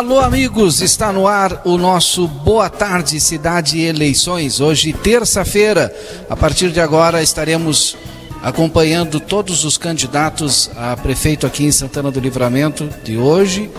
[0.00, 4.58] Alô, amigos, está no ar o nosso Boa Tarde Cidade Eleições.
[4.58, 5.94] Hoje, terça-feira,
[6.26, 7.98] a partir de agora, estaremos
[8.42, 13.70] acompanhando todos os candidatos a prefeito aqui em Santana do Livramento de hoje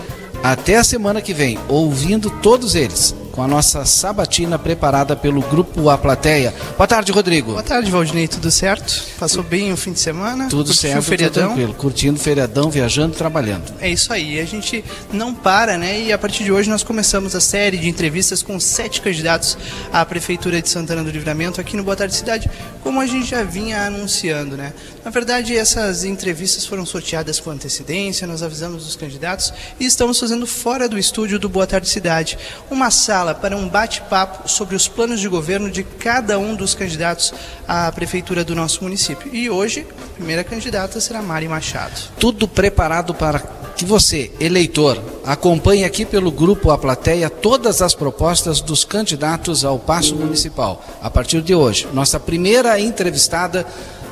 [0.44, 5.88] até a semana que vem, ouvindo todos eles com a nossa sabatina preparada pelo Grupo
[5.88, 6.54] A Plateia.
[6.76, 7.52] Boa tarde, Rodrigo.
[7.52, 8.28] Boa tarde, Valdinei.
[8.28, 9.02] Tudo certo?
[9.18, 10.48] Passou bem o fim de semana?
[10.48, 11.46] Tudo Curtiu certo, o feriadão?
[11.48, 11.74] tranquilo.
[11.74, 13.72] Curtindo o feriadão, viajando, trabalhando.
[13.80, 14.38] É isso aí.
[14.38, 16.02] A gente não para, né?
[16.02, 19.56] E a partir de hoje nós começamos a série de entrevistas com sete candidatos
[19.90, 22.50] à Prefeitura de Santana do Livramento aqui no Boa Tarde Cidade,
[22.82, 24.74] como a gente já vinha anunciando, né?
[25.02, 30.46] Na verdade, essas entrevistas foram sorteadas com antecedência, nós avisamos os candidatos e estamos fazendo
[30.46, 32.38] fora do estúdio do Boa Tarde Cidade
[32.70, 37.32] uma sala para um bate-papo sobre os planos de governo de cada um dos candidatos
[37.68, 39.32] à prefeitura do nosso município.
[39.32, 42.10] E hoje, a primeira candidata será Mari Machado.
[42.18, 43.38] Tudo preparado para
[43.76, 49.78] que você, eleitor, acompanhe aqui pelo grupo A Plateia todas as propostas dos candidatos ao
[49.78, 50.84] Paço Municipal.
[51.00, 53.66] A partir de hoje, nossa primeira entrevistada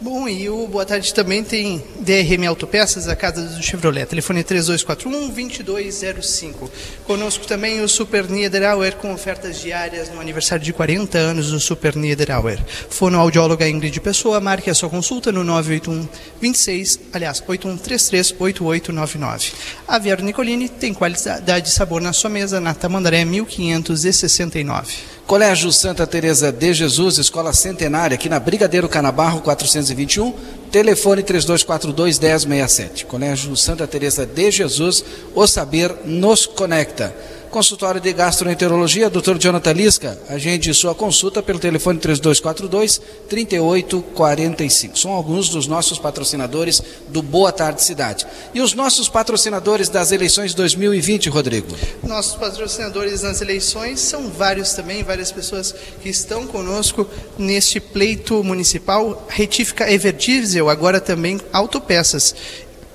[0.00, 4.06] Bom, e o Boa Tarde também tem DRM Autopeças, a casa do Chevrolet.
[4.06, 6.70] Telefone 3241-2205.
[7.04, 11.96] Conosco também o Super Niederauer com ofertas diárias no aniversário de 40 anos do Super
[11.96, 12.64] Niederauer.
[12.88, 16.08] Fonoaudióloga Ingrid Pessoa, marque a sua consulta no 981
[16.40, 19.52] 26, aliás, 8133 8899.
[19.88, 25.17] A Viero Nicolini tem qualidade e sabor na sua mesa na Tamandaré 1569.
[25.28, 30.32] Colégio Santa Teresa de Jesus, Escola Centenária, aqui na Brigadeiro Canabarro 421,
[30.72, 33.04] telefone 3242 1067.
[33.04, 35.04] Colégio Santa Teresa de Jesus,
[35.34, 37.14] o saber nos conecta.
[37.50, 39.38] Consultório de Gastroenterologia, Dr.
[39.38, 40.18] Jonathan Lisca.
[40.28, 44.98] Agende sua consulta pelo telefone 3242 3845.
[44.98, 48.26] São alguns dos nossos patrocinadores do Boa Tarde Cidade.
[48.54, 51.68] E os nossos patrocinadores das eleições 2020, Rodrigo?
[52.02, 57.06] Nossos patrocinadores nas eleições são vários também, várias pessoas que estão conosco
[57.38, 59.26] neste pleito municipal.
[59.28, 62.34] Retífica Everdiesel, agora também autopeças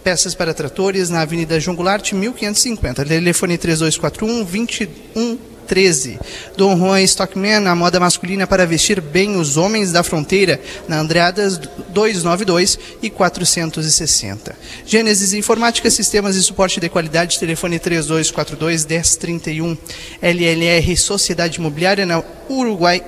[0.03, 3.05] peças para tratores na Avenida João Goulart, 1550.
[3.05, 6.19] Telefone 3241 2113.
[6.57, 11.57] Dom Juan Stockman, a moda masculina para vestir bem os homens da fronteira, na Andreadas
[11.57, 14.55] 292 e 460.
[14.85, 19.77] Gênesis Informática, Sistemas e Suporte de Qualidade, telefone 3242 1031.
[20.21, 23.01] LLR Sociedade Imobiliária, na Uruguai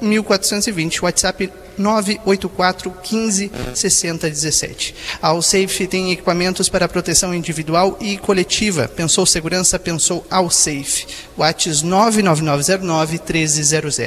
[0.00, 1.50] 1420, WhatsApp
[1.80, 4.94] 984 15 60 17.
[5.20, 8.86] A Alsafe tem equipamentos para proteção individual e coletiva.
[8.86, 11.06] Pensou segurança, pensou Alsafe.
[11.36, 13.98] WhatsApp 99909 1300.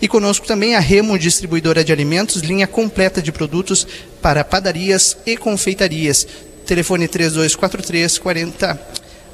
[0.00, 3.86] E conosco também a Remo Distribuidora de Alimentos, linha completa de produtos
[4.22, 6.26] para padarias e confeitarias.
[6.66, 8.80] Telefone 3243 40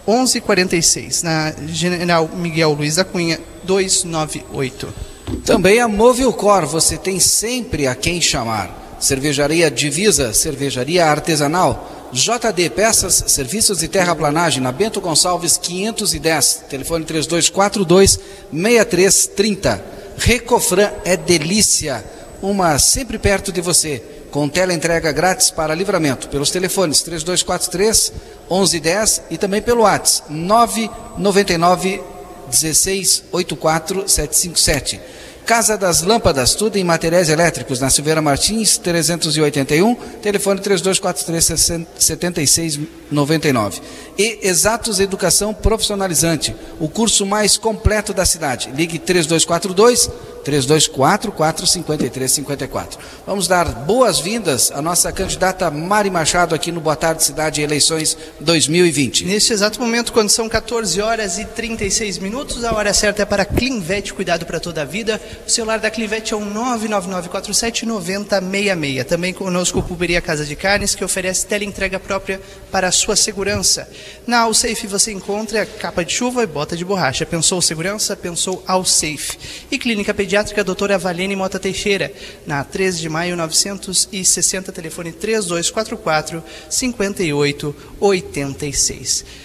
[0.07, 5.14] 1146, na General Miguel Luiz da Cunha 298.
[5.45, 8.97] Também a Movilcor, você tem sempre a quem chamar.
[9.01, 18.21] Cervejaria Divisa, cervejaria artesanal, JD Peças, Serviços de Terraplanagem, na Bento Gonçalves 510, telefone 3242
[18.53, 19.85] 6330.
[20.17, 22.05] Recofran é delícia,
[22.41, 28.13] uma sempre perto de você, com tela entrega grátis para livramento, pelos telefones 3243
[28.49, 32.14] 1110 e também pelo WhatsApp 999
[32.49, 35.01] 16 84 757.
[35.47, 43.83] Casa das Lâmpadas, tudo em materiais elétricos, na Silveira Martins, 381, telefone 3243 7699.
[44.17, 48.71] E Exatos Educação Profissionalizante, o curso mais completo da cidade.
[48.71, 50.09] Ligue 3242
[50.45, 52.99] 3244 5354.
[53.27, 59.25] Vamos dar boas-vindas à nossa candidata Mari Machado aqui no Boa Tarde Cidade Eleições 2020.
[59.25, 63.47] Neste exato momento, quando são 14 horas e 36 minutos, a hora certa é para
[63.47, 65.19] Clinvet, cuidado para toda a vida.
[65.47, 69.05] O celular da Clinvet é o 999479066.
[69.05, 72.39] Também conosco o Pulperia Casa de Carnes, que oferece teleentrega própria
[72.71, 73.89] para a sua segurança.
[74.27, 77.27] Na Alsafe você encontra capa de chuva e bota de borracha.
[77.27, 78.17] Pensou segurança?
[78.17, 79.39] Pensou Alsafe.
[79.71, 82.13] E Clínica Pediátrica Pediátrica Doutora Valene Mota Teixeira,
[82.47, 89.44] na 13 de maio 960, telefone 3244 5886.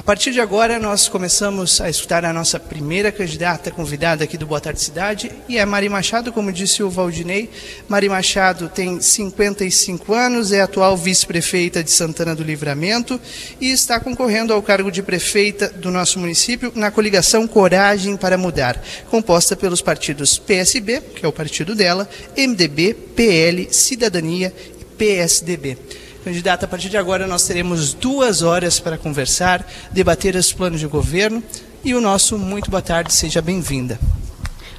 [0.00, 4.46] A partir de agora, nós começamos a escutar a nossa primeira candidata convidada aqui do
[4.46, 7.50] Boa Tarde Cidade, e é Mari Machado, como disse o Valdinei.
[7.86, 13.20] Mari Machado tem 55 anos, é atual vice-prefeita de Santana do Livramento
[13.60, 18.82] e está concorrendo ao cargo de prefeita do nosso município na coligação Coragem para Mudar,
[19.10, 24.50] composta pelos partidos PSB, que é o partido dela, MDB, PL, Cidadania
[24.80, 25.76] e PSDB.
[26.24, 30.86] Candidata, a partir de agora nós teremos duas horas para conversar, debater os planos de
[30.86, 31.42] governo
[31.82, 33.98] e o nosso muito boa tarde, seja bem-vinda.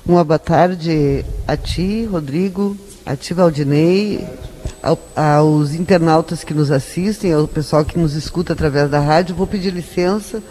[0.05, 4.23] Uma boa tarde a ti, Rodrigo, a ti, Valdinei,
[5.15, 9.35] aos internautas que nos assistem, ao pessoal que nos escuta através da rádio.
[9.35, 10.43] Vou pedir licença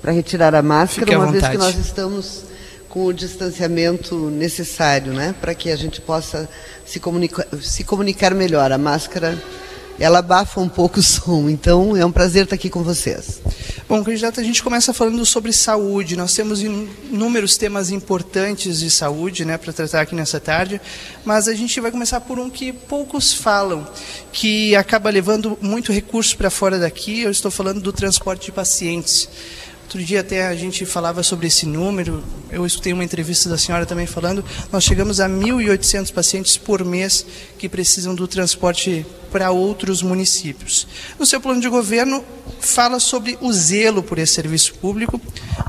[0.00, 2.44] para retirar a máscara, uma vez que nós estamos
[2.88, 6.48] com o distanciamento necessário, né, para que a gente possa
[6.86, 8.72] se, comunica se comunicar melhor.
[8.72, 9.38] A máscara
[10.00, 11.48] ela abafa um pouco o som.
[11.50, 13.40] Então é um prazer estar aqui com vocês.
[13.86, 16.16] Bom, candidato, a gente começa falando sobre saúde.
[16.16, 20.80] Nós temos inúmeros temas importantes de saúde né, para tratar aqui nessa tarde,
[21.24, 23.86] mas a gente vai começar por um que poucos falam,
[24.32, 27.20] que acaba levando muito recurso para fora daqui.
[27.20, 29.28] Eu estou falando do transporte de pacientes.
[29.90, 33.84] Outro dia até a gente falava sobre esse número, eu escutei uma entrevista da senhora
[33.84, 37.26] também falando, nós chegamos a 1.800 pacientes por mês
[37.58, 40.86] que precisam do transporte para outros municípios.
[41.18, 42.24] No seu plano de governo,
[42.60, 45.20] fala sobre o zelo por esse serviço público,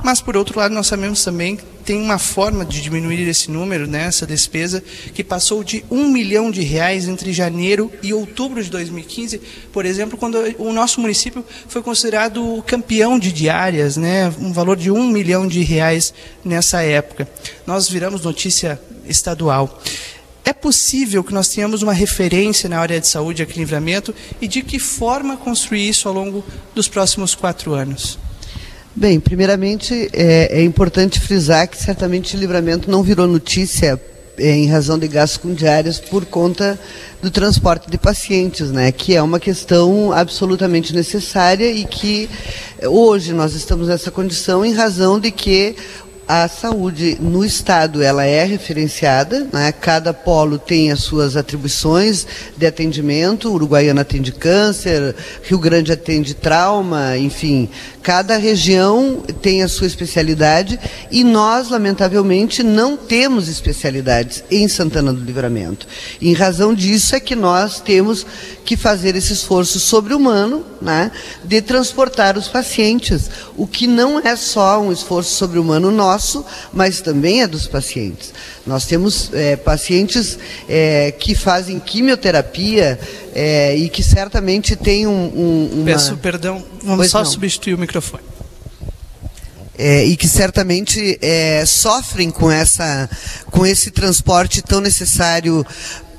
[0.03, 3.87] mas, por outro lado, nós sabemos também que tem uma forma de diminuir esse número,
[3.87, 4.83] né, essa despesa,
[5.13, 9.41] que passou de um milhão de reais entre janeiro e outubro de 2015,
[9.73, 14.91] por exemplo, quando o nosso município foi considerado campeão de diárias, né, um valor de
[14.91, 16.13] um milhão de reais
[16.43, 17.27] nessa época.
[17.65, 19.81] Nós viramos notícia estadual.
[20.43, 24.47] É possível que nós tenhamos uma referência na área de saúde aqui em Livramento e
[24.47, 26.43] de que forma construir isso ao longo
[26.73, 28.17] dos próximos quatro anos?
[28.95, 34.01] Bem, primeiramente é, é importante frisar que certamente Livramento não virou notícia
[34.41, 36.79] em razão de gastos com diárias por conta
[37.21, 42.27] do transporte de pacientes, né, que é uma questão absolutamente necessária e que
[42.83, 45.75] hoje nós estamos nessa condição em razão de que
[46.27, 49.71] a saúde no estado ela é referenciada, né?
[49.71, 52.25] cada polo tem as suas atribuições
[52.55, 57.69] de atendimento, Uruguaiana atende câncer, Rio Grande atende trauma, enfim,
[58.01, 60.79] cada região tem a sua especialidade
[61.11, 65.87] e nós, lamentavelmente, não temos especialidades em Santana do Livramento.
[66.21, 68.25] Em razão disso é que nós temos
[68.63, 71.11] que fazer esse esforço sobre-humano né,
[71.43, 77.01] de transportar os pacientes, o que não é só um esforço sobre-humano nosso, nosso, mas
[77.01, 78.33] também é dos pacientes.
[78.65, 80.37] Nós temos é, pacientes
[80.67, 82.99] é, que fazem quimioterapia
[83.33, 85.31] é, e que certamente têm um.
[85.33, 85.85] um uma...
[85.85, 87.25] Peço perdão, vamos pois só não.
[87.25, 88.23] substituir o microfone.
[89.77, 93.09] É, e que certamente é, sofrem com, essa,
[93.45, 95.65] com esse transporte tão necessário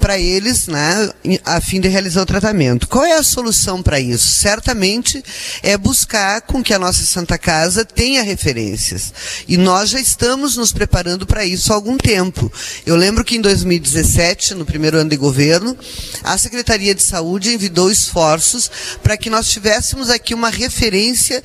[0.03, 1.09] para eles, né,
[1.45, 2.89] a fim de realizar o tratamento.
[2.89, 4.27] Qual é a solução para isso?
[4.41, 5.23] Certamente
[5.63, 9.15] é buscar com que a nossa Santa Casa tenha referências.
[9.47, 12.53] E nós já estamos nos preparando para isso há algum tempo.
[12.85, 15.79] Eu lembro que em 2017, no primeiro ano de governo,
[16.25, 18.69] a Secretaria de Saúde envidou esforços
[19.05, 21.41] para que nós tivéssemos aqui uma referência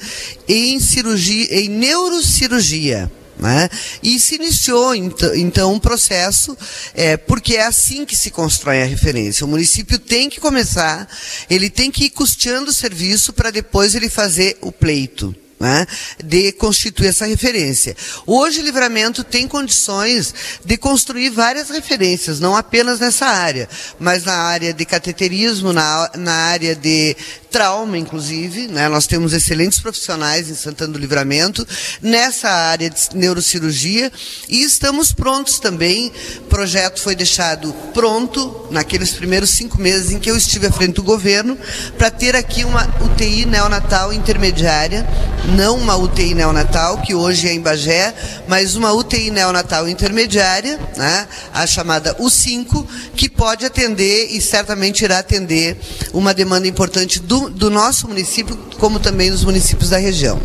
[0.48, 3.12] em cirurgia, em neurocirurgia.
[3.40, 3.70] Né?
[4.02, 6.58] E se iniciou então um processo,
[6.96, 9.46] é, porque é assim que se constrói a referência.
[9.46, 11.08] O município tem que começar,
[11.50, 15.88] ele tem que ir custeando o serviço para depois ele fazer o pleito né,
[16.24, 17.96] de constituir essa referência.
[18.26, 23.68] Hoje, o Livramento tem condições de construir várias referências, não apenas nessa área,
[24.00, 27.16] mas na área de cateterismo, na, na área de
[27.58, 28.68] trauma, inclusive.
[28.68, 31.68] Né, nós temos excelentes profissionais em Santana do Livramento
[32.04, 34.12] nessa área de neurocirurgia
[34.48, 36.12] e estamos prontos também.
[36.38, 40.98] O projeto foi deixado pronto naqueles primeiros cinco meses em que eu estive à frente
[40.98, 41.58] do governo
[41.98, 45.04] para ter aqui uma UTI neonatal intermediária
[45.48, 48.14] não uma UTI neonatal, que hoje é em Bagé,
[48.48, 52.86] mas uma UTI neonatal intermediária, né, a chamada U5,
[53.16, 55.78] que pode atender e certamente irá atender
[56.12, 60.40] uma demanda importante do, do nosso município, como também dos municípios da região.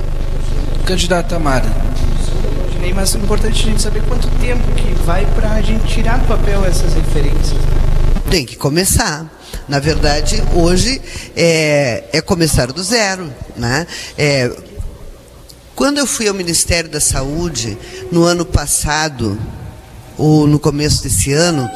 [0.85, 1.93] Candidata Tamara.
[2.95, 6.27] Mas é importante a gente saber quanto tempo que vai para a gente tirar do
[6.27, 7.59] papel essas referências.
[8.31, 9.27] Tem que começar.
[9.69, 11.01] Na verdade, hoje
[11.35, 13.33] é, é começar do zero.
[13.57, 13.87] Né?
[14.17, 14.51] É,
[15.75, 17.79] quando eu fui ao Ministério da Saúde,
[18.11, 19.39] no ano passado,
[20.19, 21.69] ou no começo desse ano,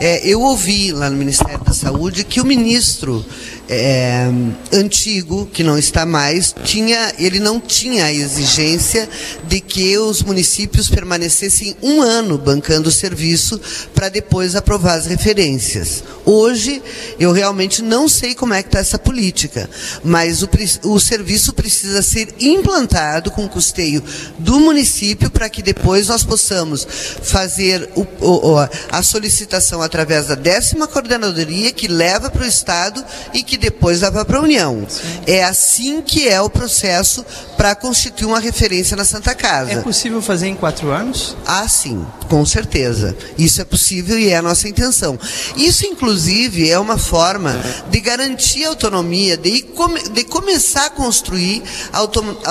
[0.00, 3.24] é, eu ouvi lá no Ministério da Saúde que o ministro
[3.72, 4.28] é,
[4.72, 9.08] antigo, que não está mais, tinha, ele não tinha a exigência
[9.46, 13.60] de que os municípios permanecessem um ano bancando o serviço
[13.94, 16.02] para depois aprovar as referências.
[16.24, 16.82] Hoje,
[17.18, 19.70] eu realmente não sei como é que está essa política,
[20.02, 20.48] mas o,
[20.84, 24.02] o serviço precisa ser implantado com custeio
[24.36, 26.86] do município para que depois nós possamos
[27.22, 28.56] fazer o, o,
[28.90, 34.24] a solicitação através da décima coordenadoria que leva para o Estado e que depois leva
[34.24, 34.86] para a União.
[34.88, 35.02] Sim.
[35.26, 37.24] É assim que é o processo
[37.56, 39.72] para constituir uma referência na Santa Casa.
[39.72, 41.36] É possível fazer em quatro anos?
[41.46, 43.16] Ah, sim, com certeza.
[43.36, 45.18] Isso é possível e é a nossa intenção.
[45.56, 47.54] Isso, inclusive, é uma forma
[47.90, 51.62] de garantir a autonomia, de, come, de começar a construir
[51.92, 51.98] a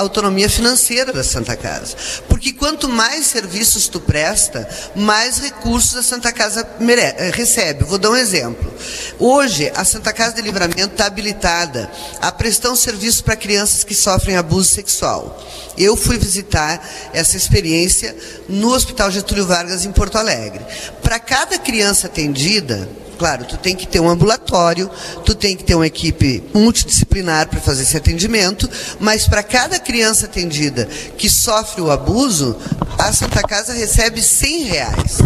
[0.00, 1.96] autonomia financeira da Santa Casa.
[2.28, 7.84] Porque quanto mais serviços tu presta, mais recursos a Santa Casa mere recebe.
[7.84, 8.72] Vou dar um exemplo.
[9.18, 11.90] Hoje, a Santa Casa de Livramento está habilitada
[12.20, 15.42] a prestar um serviço para crianças que sofrem abuso sexual.
[15.76, 18.16] Eu fui visitar essa experiência
[18.48, 20.64] no Hospital Getúlio Vargas, em Porto Alegre.
[21.02, 24.90] Para cada criança atendida, claro, tu tem que ter um ambulatório,
[25.24, 30.26] tu tem que ter uma equipe multidisciplinar para fazer esse atendimento, mas para cada criança
[30.26, 30.86] atendida
[31.16, 32.56] que sofre o abuso,
[32.98, 35.18] a Santa Casa recebe 100 reais.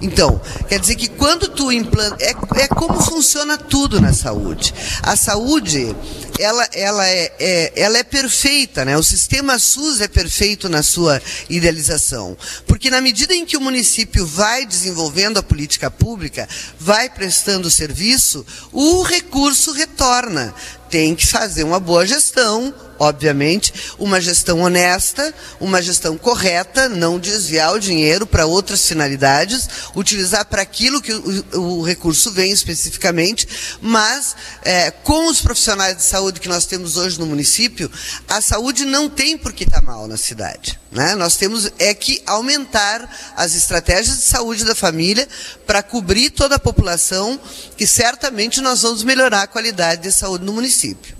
[0.00, 2.16] Então, quer dizer que quando tu implanta.
[2.20, 4.74] É, é como funciona tudo na saúde.
[5.02, 5.96] A saúde,
[6.38, 8.96] ela, ela, é, é, ela é perfeita, né?
[8.96, 12.36] O sistema SUS é perfeito na sua idealização.
[12.66, 16.48] Porque na medida em que o município vai desenvolvendo a política pública,
[16.78, 20.54] vai prestando serviço, o recurso retorna
[20.88, 27.74] tem que fazer uma boa gestão, obviamente, uma gestão honesta, uma gestão correta, não desviar
[27.74, 33.46] o dinheiro para outras finalidades, utilizar para aquilo que o, o, recurso vem especificamente,
[33.80, 37.90] mas é, com os profissionais de saúde que nós temos hoje no município,
[38.28, 40.78] a saúde não tem por que estar tá mal na cidade.
[40.94, 41.16] Né?
[41.16, 45.28] Nós temos é que aumentar as estratégias de saúde da família
[45.66, 47.38] para cobrir toda a população,
[47.76, 51.16] que certamente nós vamos melhorar a qualidade de saúde no município.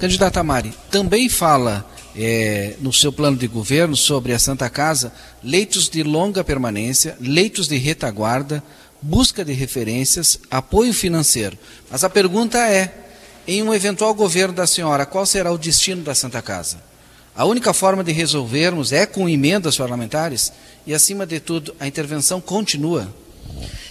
[0.00, 5.88] Candidata Mari, também fala é, no seu plano de governo sobre a Santa Casa leitos
[5.88, 8.62] de longa permanência, leitos de retaguarda,
[9.00, 11.56] busca de referências, apoio financeiro.
[11.88, 12.92] Mas a pergunta é:
[13.46, 16.93] em um eventual governo da senhora, qual será o destino da Santa Casa?
[17.36, 20.52] A única forma de resolvermos é com emendas parlamentares
[20.86, 23.12] e, acima de tudo, a intervenção continua.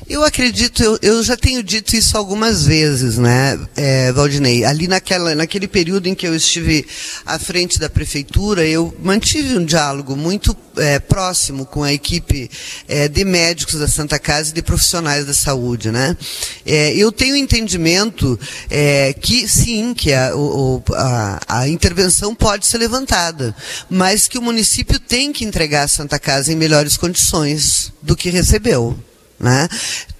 [0.10, 4.66] Eu acredito, eu, eu, já tenho dito isso algumas vezes, né, é, Valdinei?
[4.66, 6.86] Ali naquela, naquele período em que eu estive
[7.26, 12.52] à frente da prefeitura, eu mantive um diálogo muito é, próximo com a equipe
[12.88, 16.18] é, de médicos da Santa Casa e de profissionais da saúde, né?
[16.66, 18.38] É, eu tenho entendimento
[18.70, 23.56] é, que sim, que a, o, a, a intervenção pode ser levantada,
[23.90, 28.30] mas que o município tem que entregar a Santa Casa em melhores condições do que
[28.30, 28.98] recebeu.
[29.44, 29.68] Né?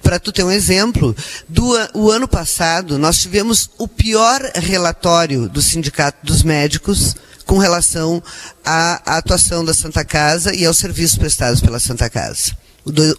[0.02, 1.16] Para tu ter um exemplo,
[1.48, 1.64] do
[1.94, 7.16] o ano passado nós tivemos o pior relatório do Sindicato dos Médicos
[7.46, 8.22] com relação
[8.62, 12.63] à, à atuação da Santa Casa e aos serviços prestados pela Santa Casa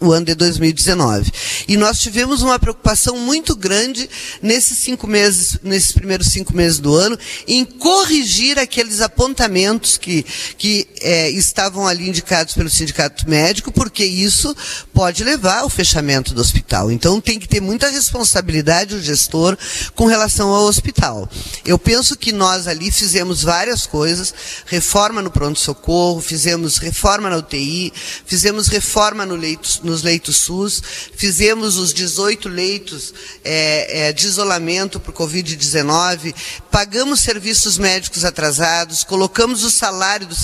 [0.00, 1.30] o, ano de 2019.
[1.66, 4.08] E nós tivemos uma preocupação muito grande
[4.40, 10.24] nesses cinco meses, nesses primeiros cinco meses do ano, em corrigir aqueles apontamentos que,
[10.56, 14.54] que é, estavam ali indicados pelo sindicato médico, porque isso
[14.94, 16.90] pode levar ao fechamento do hospital.
[16.92, 19.56] Então tem que ter muita responsabilidade o gestor
[19.94, 21.28] com relação ao hospital.
[21.64, 24.32] Eu penso que nós ali fizemos várias coisas,
[24.66, 27.92] reforma no pronto-socorro, fizemos reforma na UTI,
[28.24, 30.82] fizemos reforma no leito leitos, nos leitos SUS,
[31.14, 36.34] fizemos os 18 leitos é, é, de isolamento por Covid-19,
[36.70, 40.38] pagamos serviços médicos atrasados, colocamos o salário dos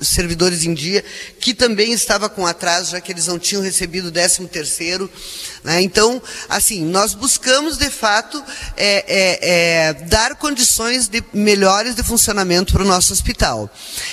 [0.00, 1.04] servidores em dia,
[1.38, 5.10] que também estava com atraso, já que eles não tinham recebido o 13 terceiro.
[5.64, 5.80] Né?
[5.80, 8.42] Então, assim, nós buscamos, de fato,
[8.76, 13.70] é, é, é, dar condições de, melhores de funcionamento para o nosso hospital.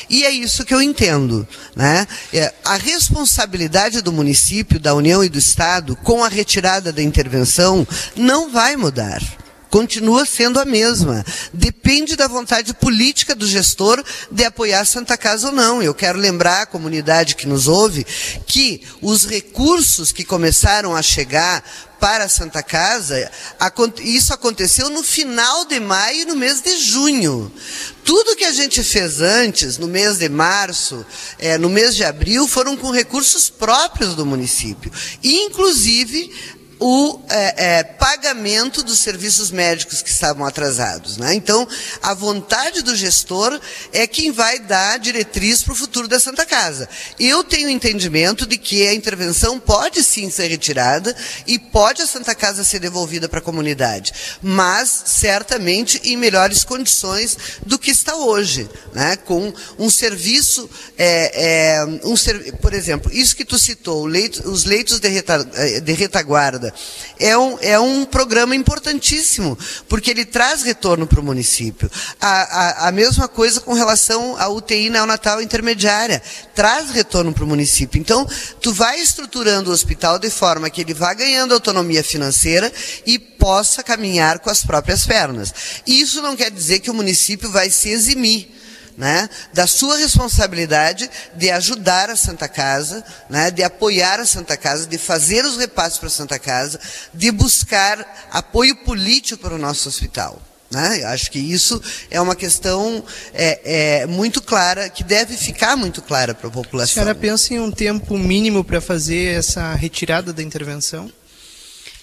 [0.10, 1.46] E é isso que eu entendo.
[1.76, 2.08] Né?
[2.34, 7.86] É, a responsabilidade do município, da União e do Estado, com a retirada da intervenção,
[8.16, 9.22] não vai mudar
[9.72, 11.26] continua sendo a mesma.
[11.52, 15.82] Depende da vontade política do gestor de apoiar Santa Casa ou não.
[15.82, 18.06] Eu quero lembrar a comunidade que nos ouve
[18.46, 21.64] que os recursos que começaram a chegar
[22.02, 23.32] para a Santa Casa,
[24.00, 27.52] isso aconteceu no final de maio e no mês de junho.
[28.04, 31.06] Tudo que a gente fez antes, no mês de março,
[31.38, 34.92] é, no mês de abril, foram com recursos próprios do município.
[35.24, 36.32] Inclusive,
[36.84, 41.16] o é, é, pagamento dos serviços médicos que estavam atrasados.
[41.16, 41.36] Né?
[41.36, 41.68] Então,
[42.02, 43.62] a vontade do gestor
[43.94, 46.90] é quem vai dar diretriz para o futuro da Santa Casa.
[47.20, 52.34] Eu tenho entendimento de que a intervenção pode sim ser retirada e pode a Santa
[52.34, 54.12] Casa ser devolvida para a comunidade,
[54.42, 59.18] mas certamente em melhores condições do que está hoje, né?
[59.18, 62.16] com um serviço, é, é um,
[62.60, 66.71] por exemplo, isso que tu citou, leito, os leitos de, reta, é, de retaguarda,
[67.20, 71.90] é um, é um programa importantíssimo, porque ele traz retorno para o município.
[72.20, 76.22] A, a, a, mesma coisa com relação à UTI neonatal intermediária,
[76.56, 78.00] traz retorno para o município.
[78.00, 78.28] Então,
[78.62, 82.72] tu vai estruturando o hospital de forma que ele vá ganhando autonomia financeira
[83.06, 85.54] e possa caminhar com as próprias pernas.
[85.86, 88.61] Isso não quer dizer que o município vai se eximir
[88.98, 94.86] né, da sua responsabilidade de ajudar a Santa Casa, né, de apoiar a Santa Casa,
[94.86, 96.80] de fazer os repasses para a Santa Casa,
[97.14, 100.42] de buscar apoio político para o nosso hospital.
[100.72, 101.04] Né?
[101.04, 106.34] Acho que isso é uma questão é, é, muito clara, que deve ficar muito clara
[106.34, 107.02] para a população.
[107.02, 111.12] A senhora pensa em um tempo mínimo para fazer essa retirada da intervenção?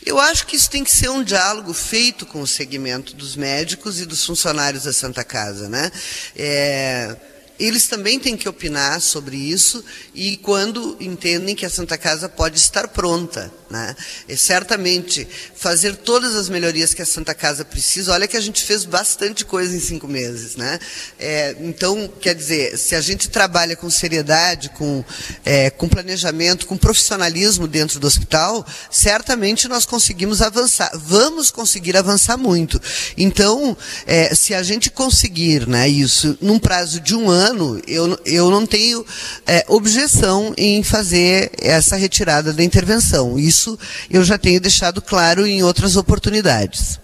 [0.09, 4.01] Eu acho que isso tem que ser um diálogo feito com o segmento dos médicos
[4.01, 5.93] e dos funcionários da Santa Casa, né?
[6.35, 7.15] É,
[7.59, 9.85] eles também têm que opinar sobre isso
[10.15, 13.53] e quando entendem que a Santa Casa pode estar pronta.
[13.71, 13.95] Né?
[14.29, 18.13] E certamente fazer todas as melhorias que a Santa Casa precisa.
[18.13, 20.57] Olha que a gente fez bastante coisa em cinco meses.
[20.57, 20.79] Né?
[21.19, 25.05] É, então, quer dizer, se a gente trabalha com seriedade, com,
[25.45, 30.91] é, com planejamento, com profissionalismo dentro do hospital, certamente nós conseguimos avançar.
[30.95, 32.81] Vamos conseguir avançar muito.
[33.17, 38.19] Então, é, se a gente conseguir né, isso num prazo de um ano, ano, eu,
[38.25, 39.05] eu não tenho
[39.47, 43.39] é, objeção em fazer essa retirada da intervenção.
[43.39, 43.58] Isso
[44.11, 47.01] eu já tenho deixado claro em outras oportunidades.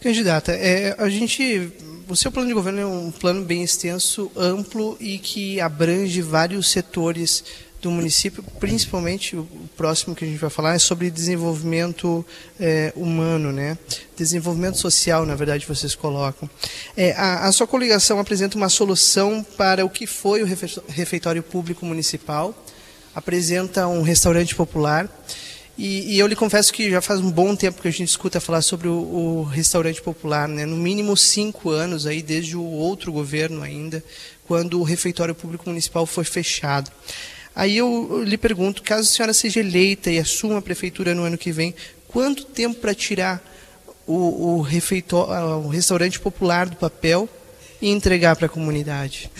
[0.00, 1.70] Candidata, é, a gente,
[2.08, 6.70] o seu plano de governo é um plano bem extenso, amplo e que abrange vários
[6.70, 7.44] setores
[7.80, 12.24] do município, principalmente o próximo que a gente vai falar é sobre desenvolvimento
[12.58, 13.76] é, humano, né?
[14.16, 16.48] Desenvolvimento social, na verdade, vocês colocam.
[16.96, 20.48] É, a, a, sua coligação apresenta uma solução para o que foi o
[20.88, 22.54] refeitório público municipal,
[23.14, 25.08] apresenta um restaurante popular.
[25.82, 28.38] E, e, eu lhe confesso que já faz um bom tempo que a gente escuta
[28.38, 30.66] falar sobre o, o restaurante popular, né?
[30.66, 34.04] no mínimo cinco anos aí, desde o outro governo ainda,
[34.46, 36.90] quando o refeitório público municipal foi fechado.
[37.56, 41.38] Aí eu lhe pergunto, caso a senhora seja eleita e assuma a prefeitura no ano
[41.38, 41.74] que vem,
[42.08, 43.42] quanto tempo para tirar
[44.06, 47.26] o, o, o restaurante popular do papel
[47.80, 49.30] e entregar para a comunidade?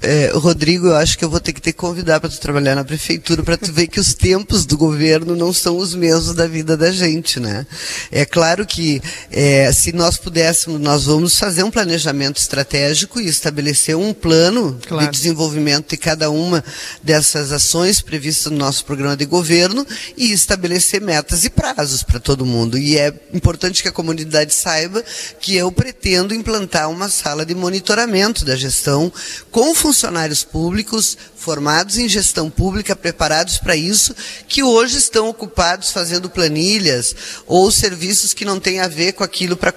[0.00, 2.84] É, Rodrigo, eu acho que eu vou ter que te convidar para tu trabalhar na
[2.84, 6.76] prefeitura para tu ver que os tempos do governo não são os mesmos da vida
[6.76, 7.66] da gente, né?
[8.12, 13.96] É claro que é, se nós pudéssemos, nós vamos fazer um planejamento estratégico e estabelecer
[13.96, 15.06] um plano claro.
[15.06, 16.62] de desenvolvimento de cada uma
[17.02, 22.46] dessas ações previstas no nosso programa de governo e estabelecer metas e prazos para todo
[22.46, 22.78] mundo.
[22.78, 25.02] E é importante que a comunidade saiba
[25.40, 29.12] que eu pretendo implantar uma sala de monitoramento monitoramento da gestão
[29.50, 34.14] com funcionários públicos formados em gestão pública, preparados para isso,
[34.48, 37.14] que hoje estão ocupados fazendo planilhas
[37.46, 39.72] ou serviços que não têm a ver com aquilo para,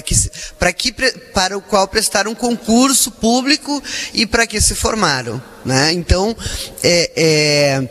[0.00, 0.14] que,
[0.58, 0.92] para, que,
[1.34, 3.82] para o qual prestaram concurso público
[4.14, 5.40] e para que se formaram.
[5.64, 5.92] Né?
[5.92, 6.34] Então,
[6.82, 7.88] é, é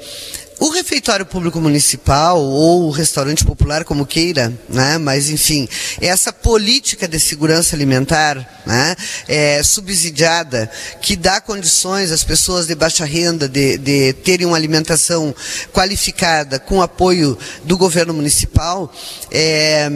[0.60, 4.98] o refeitório público municipal ou o restaurante popular, como queira, né?
[4.98, 5.68] mas enfim,
[6.00, 8.96] essa política de segurança alimentar né?
[9.28, 10.70] é, subsidiada
[11.02, 15.34] que dá condições às pessoas de baixa renda de, de terem uma alimentação
[15.74, 18.94] qualificada com apoio do governo municipal,
[19.32, 19.90] é,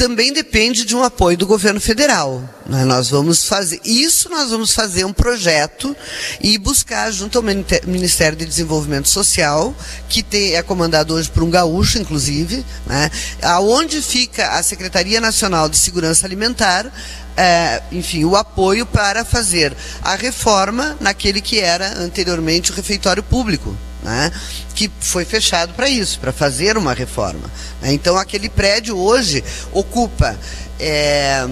[0.00, 2.42] também depende de um apoio do governo federal.
[2.64, 2.86] Né?
[2.86, 5.94] Nós vamos fazer isso, nós vamos fazer um projeto
[6.40, 7.44] e buscar junto ao
[7.86, 9.76] Ministério de Desenvolvimento Social,
[10.08, 13.10] que tem, é comandado hoje por um gaúcho, inclusive, né?
[13.42, 16.90] aonde fica a Secretaria Nacional de Segurança Alimentar,
[17.36, 23.76] é, enfim, o apoio para fazer a reforma naquele que era anteriormente o refeitório público
[24.02, 24.30] né,
[24.74, 27.50] que foi fechado para isso, para fazer uma reforma.
[27.82, 30.38] Então aquele prédio hoje ocupa
[30.78, 31.46] é,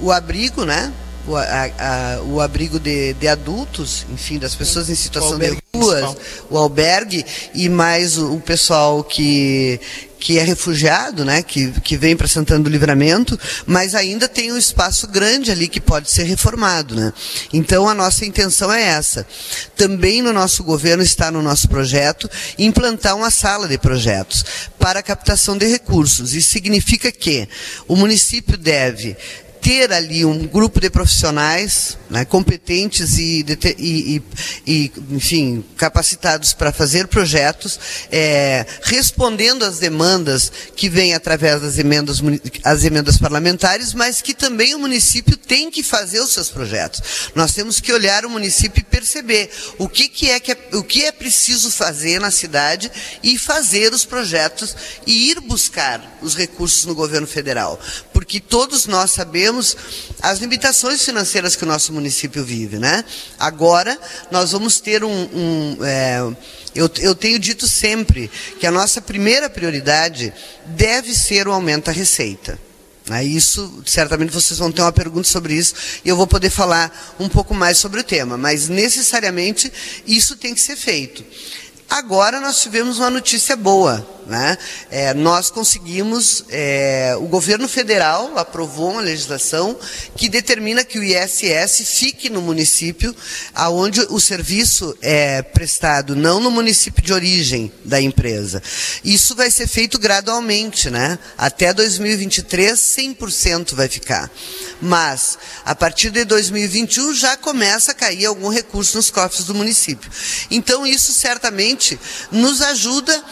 [0.00, 0.92] o abrigo, né,
[1.26, 6.16] o, a, a, o abrigo de, de, adultos, enfim, das pessoas em situação de ruas,
[6.50, 9.80] o albergue e mais o, o pessoal que
[10.22, 14.56] que é refugiado, né, que, que vem para Santana do Livramento, mas ainda tem um
[14.56, 16.94] espaço grande ali que pode ser reformado.
[16.94, 17.12] Né?
[17.52, 19.26] Então a nossa intenção é essa.
[19.76, 24.44] Também no nosso governo está no nosso projeto implantar uma sala de projetos
[24.78, 26.34] para captação de recursos.
[26.34, 27.48] Isso significa que
[27.88, 29.16] o município deve
[29.62, 33.46] ter ali um grupo de profissionais né, competentes e,
[33.78, 34.22] e,
[34.66, 37.78] e, enfim, capacitados para fazer projetos,
[38.10, 42.20] é, respondendo às demandas que vêm através das emendas,
[42.64, 47.30] as emendas parlamentares, mas que também o município tem que fazer os seus projetos.
[47.34, 49.48] Nós temos que olhar o município e perceber
[49.78, 52.90] o que, que é, que é, o que é preciso fazer na cidade
[53.22, 54.74] e fazer os projetos
[55.06, 57.80] e ir buscar os recursos no governo federal.
[58.22, 59.76] Porque todos nós sabemos
[60.22, 63.04] as limitações financeiras que o nosso município vive, né?
[63.36, 63.98] Agora
[64.30, 66.20] nós vamos ter um, um é,
[66.72, 68.30] eu, eu tenho dito sempre
[68.60, 70.32] que a nossa primeira prioridade
[70.66, 72.56] deve ser o aumento da receita.
[73.08, 73.24] Né?
[73.24, 77.28] Isso, certamente vocês vão ter uma pergunta sobre isso e eu vou poder falar um
[77.28, 79.72] pouco mais sobre o tema, mas necessariamente
[80.06, 81.24] isso tem que ser feito.
[81.90, 84.08] Agora nós tivemos uma notícia boa.
[84.32, 84.56] Né?
[84.90, 89.78] É, nós conseguimos, é, o governo federal aprovou uma legislação
[90.16, 93.14] que determina que o ISS fique no município
[93.54, 98.62] aonde o serviço é prestado, não no município de origem da empresa.
[99.04, 101.18] Isso vai ser feito gradualmente, né?
[101.36, 104.30] Até 2023, 100% vai ficar.
[104.80, 110.10] Mas, a partir de 2021, já começa a cair algum recurso nos cofres do município.
[110.50, 113.22] Então, isso certamente nos ajuda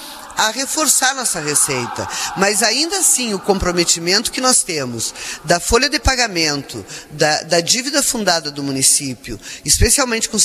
[0.40, 2.08] a reforçar nossa receita.
[2.38, 5.12] Mas ainda assim, o comprometimento que nós temos
[5.44, 10.38] da folha de pagamento, da, da dívida fundada do município, especialmente com,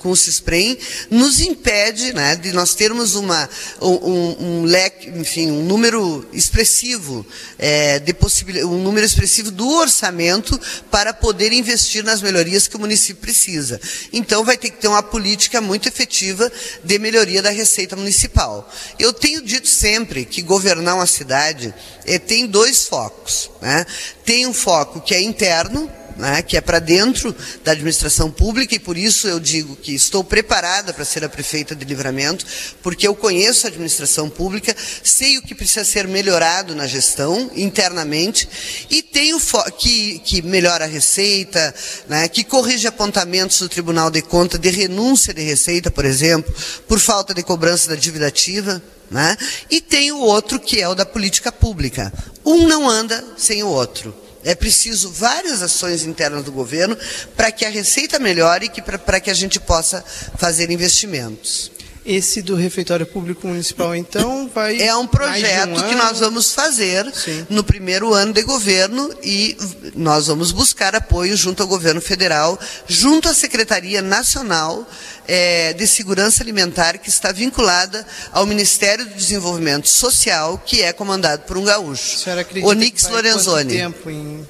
[0.00, 0.76] com o CISPREM,
[1.10, 3.48] nos impede né, de nós termos uma,
[3.80, 7.24] um, um leque, enfim, um número expressivo
[7.56, 12.80] é, de possibilidade, um número expressivo do orçamento para poder investir nas melhorias que o
[12.80, 13.80] município precisa.
[14.12, 16.50] Então vai ter que ter uma política muito efetiva
[16.82, 18.68] de melhoria da receita municipal.
[18.98, 21.72] Eu tenho dito sempre que governar uma cidade
[22.06, 23.50] é, tem dois focos.
[23.60, 23.84] Né?
[24.24, 28.78] Tem um foco que é interno, né, que é para dentro da administração pública, e
[28.78, 32.44] por isso eu digo que estou preparada para ser a prefeita de livramento,
[32.82, 38.48] porque eu conheço a administração pública, sei o que precisa ser melhorado na gestão internamente,
[38.90, 39.40] e tenho
[39.78, 41.74] que, que melhora a receita,
[42.08, 46.54] né, que corrige apontamentos do Tribunal de Conta de renúncia de receita, por exemplo,
[46.86, 48.82] por falta de cobrança da dívida ativa.
[49.10, 49.36] Né?
[49.68, 52.12] E tem o outro que é o da política pública.
[52.46, 54.14] Um não anda sem o outro.
[54.44, 56.96] É preciso várias ações internas do governo
[57.36, 60.02] para que a receita melhore e para que a gente possa
[60.38, 61.70] fazer investimentos.
[62.04, 64.80] Esse do refeitório público municipal, então, vai.
[64.80, 67.46] É um projeto um que nós vamos fazer Sim.
[67.50, 69.56] no primeiro ano de governo e
[69.94, 74.88] nós vamos buscar apoio junto ao governo federal, junto à Secretaria Nacional
[75.28, 81.42] é, de Segurança Alimentar, que está vinculada ao Ministério do Desenvolvimento Social, que é comandado
[81.42, 82.18] por um gaúcho,
[82.64, 83.74] Onix Lorenzoni.
[83.74, 84.48] Tempo em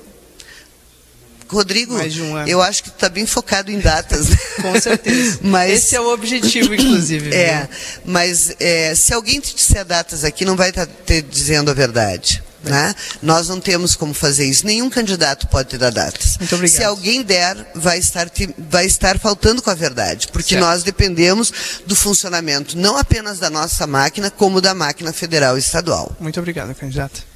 [1.51, 4.29] Rodrigo, um eu acho que tu está bem focado em datas.
[4.29, 4.37] Né?
[4.63, 5.39] Com certeza.
[5.43, 7.31] mas, Esse é o objetivo, inclusive.
[7.41, 7.69] É,
[8.05, 11.75] mas é, se alguém te disser datas aqui, não vai estar tá te dizendo a
[11.75, 12.43] verdade.
[12.63, 12.95] Né?
[13.23, 14.67] Nós não temos como fazer isso.
[14.67, 16.37] Nenhum candidato pode te dar datas.
[16.39, 16.77] Muito obrigado.
[16.77, 20.65] Se alguém der, vai estar, vai estar faltando com a verdade, porque certo.
[20.67, 21.53] nós dependemos
[21.87, 26.15] do funcionamento não apenas da nossa máquina, como da máquina federal e estadual.
[26.21, 27.30] Muito obrigado, candidato.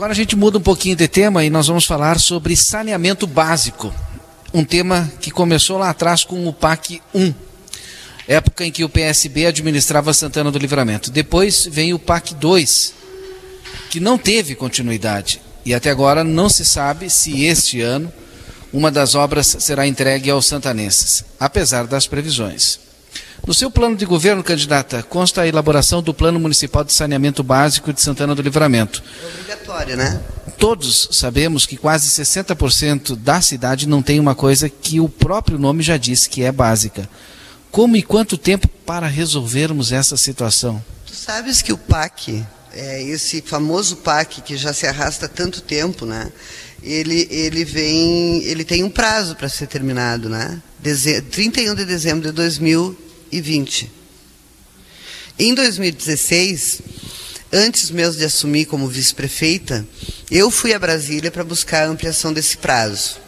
[0.00, 3.92] Agora a gente muda um pouquinho de tema e nós vamos falar sobre saneamento básico.
[4.50, 7.34] Um tema que começou lá atrás com o PAC 1,
[8.26, 11.10] época em que o PSB administrava Santana do Livramento.
[11.10, 12.94] Depois vem o PAC 2,
[13.90, 15.38] que não teve continuidade.
[15.66, 18.10] E até agora não se sabe se este ano
[18.72, 22.80] uma das obras será entregue aos santanenses, apesar das previsões.
[23.46, 27.92] No seu plano de governo, candidata, consta a elaboração do Plano Municipal de Saneamento Básico
[27.92, 29.02] de Santana do Livramento.
[29.22, 30.20] É obrigatório, né?
[30.58, 35.82] Todos sabemos que quase 60% da cidade não tem uma coisa que o próprio nome
[35.82, 37.08] já diz que é básica.
[37.70, 40.84] Como e quanto tempo para resolvermos essa situação?
[41.06, 45.62] Tu sabes que o PAC, é esse famoso PAC que já se arrasta há tanto
[45.62, 46.30] tempo, né?
[46.82, 50.60] Ele, ele vem, ele tem um prazo para ser terminado, né?
[50.78, 53.90] Deze 31 de dezembro de 2000 2020.
[55.38, 56.82] Em 2016,
[57.52, 59.86] antes mesmo de assumir como vice-prefeita,
[60.30, 63.18] eu fui a Brasília para buscar a ampliação desse prazo.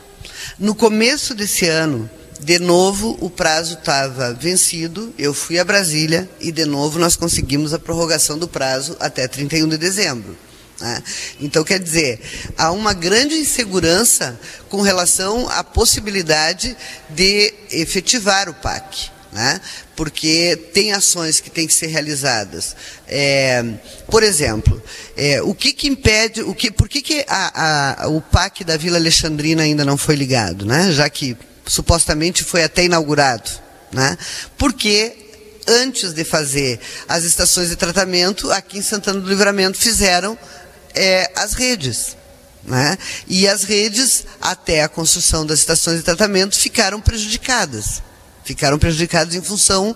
[0.58, 2.10] No começo desse ano,
[2.40, 7.72] de novo o prazo estava vencido, eu fui a Brasília e de novo nós conseguimos
[7.72, 10.36] a prorrogação do prazo até 31 de dezembro.
[10.80, 11.02] Né?
[11.40, 12.20] Então, quer dizer,
[12.58, 14.38] há uma grande insegurança
[14.68, 16.76] com relação à possibilidade
[17.10, 19.11] de efetivar o PAC.
[19.32, 19.60] Né?
[20.02, 22.74] porque tem ações que têm que ser realizadas.
[23.06, 23.64] É,
[24.10, 24.82] por exemplo,
[25.16, 28.76] é, o que, que impede, o que, por que, que a, a, o PAC da
[28.76, 30.90] Vila Alexandrina ainda não foi ligado, né?
[30.90, 33.48] já que supostamente foi até inaugurado?
[33.92, 34.18] Né?
[34.58, 35.14] Porque
[35.68, 40.36] antes de fazer as estações de tratamento, aqui em Santana do Livramento fizeram
[40.96, 42.16] é, as redes.
[42.64, 42.98] Né?
[43.28, 48.02] E as redes, até a construção das estações de tratamento, ficaram prejudicadas.
[48.44, 49.94] Ficaram prejudicadas em função,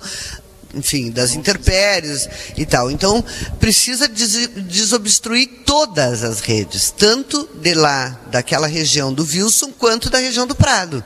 [0.74, 2.90] enfim, das intempéries e tal.
[2.90, 3.24] Então,
[3.58, 10.18] precisa des desobstruir todas as redes, tanto de lá, daquela região do Wilson, quanto da
[10.18, 11.04] região do Prado.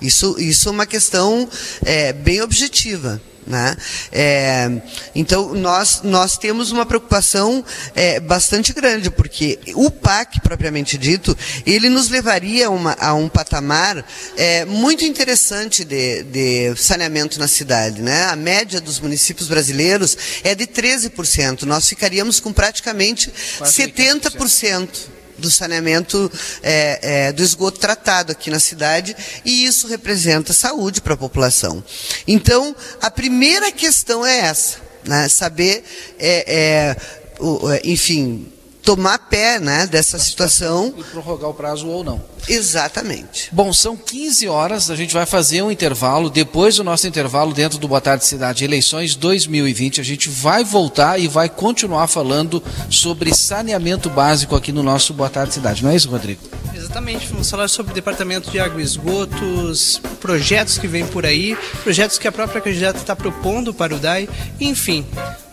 [0.00, 1.48] Isso, isso é uma questão
[1.84, 3.20] é, bem objetiva.
[3.46, 3.76] Né?
[4.10, 4.68] É,
[5.14, 11.88] então, nós, nós temos uma preocupação é, bastante grande, porque o PAC, propriamente dito, ele
[11.88, 14.04] nos levaria a, uma, a um patamar
[14.36, 18.02] é, muito interessante de, de, saneamento na cidade.
[18.02, 18.24] Né?
[18.24, 21.62] A média dos municípios brasileiros é de 13%.
[21.62, 26.30] Nós ficaríamos com praticamente Quase 70% do saneamento
[26.62, 31.82] é, é, do esgoto tratado aqui na cidade e isso representa saúde para a população.
[32.26, 35.28] Então, a primeira questão é essa, né?
[35.28, 35.84] saber,
[36.18, 36.96] é, é
[37.38, 38.50] é, enfim,
[38.86, 40.94] tomar pé né, dessa situação.
[40.96, 42.22] E prorrogar o prazo ou não.
[42.48, 43.48] Exatamente.
[43.52, 46.30] Bom, são 15 horas, a gente vai fazer um intervalo.
[46.30, 51.18] Depois do nosso intervalo, dentro do Boa Tarde Cidade, eleições 2020, a gente vai voltar
[51.18, 55.82] e vai continuar falando sobre saneamento básico aqui no nosso Boa Tarde Cidade.
[55.82, 56.40] Não é isso, Rodrigo?
[56.72, 61.58] Exatamente, vamos falar sobre o Departamento de Água e Esgotos, projetos que vêm por aí,
[61.82, 64.28] projetos que a própria candidata está propondo para o DAI,
[64.60, 65.04] enfim.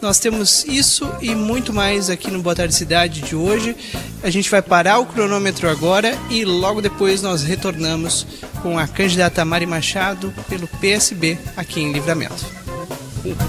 [0.03, 3.73] Nós temos isso e muito mais aqui no Boa Tarde Cidade de hoje.
[4.21, 8.27] A gente vai parar o cronômetro agora e logo depois nós retornamos
[8.61, 12.45] com a candidata Mari Machado pelo PSB aqui em Livramento.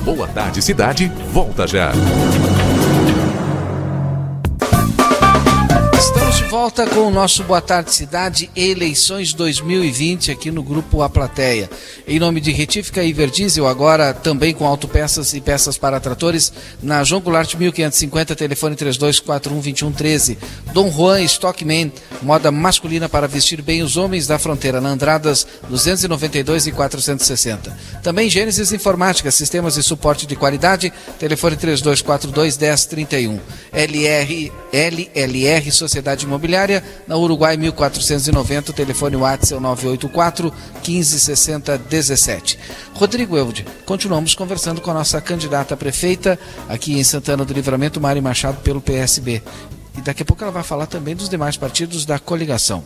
[0.05, 1.91] Boa Tarde Cidade, volta já.
[6.65, 11.69] Volta com o nosso Boa Tarde Cidade Eleições 2020 aqui no grupo A Plateia.
[12.09, 16.51] Em nome de Retífica e Verdiesel, agora também com autopeças e peças para tratores,
[16.83, 20.39] na João Goulart 1550, telefone 32412113.
[20.73, 26.69] Dom Juan Stockman, moda masculina para vestir bem os homens da fronteira, na Andradas 292
[26.69, 27.77] e 460.
[28.03, 33.39] Também Gênesis Informática, sistemas de suporte de qualidade, telefone 3242 1031.
[33.71, 40.53] LR, LLR Sociedade Imobiliária Imobiliária, na Uruguai 1490, o telefone WhatsApp 984
[40.87, 42.59] 1560 17.
[42.95, 46.39] Rodrigo Eude, continuamos conversando com a nossa candidata a prefeita
[46.69, 49.43] aqui em Santana do Livramento, Mari Machado, pelo PSB.
[49.99, 52.85] E daqui a pouco ela vai falar também dos demais partidos da coligação.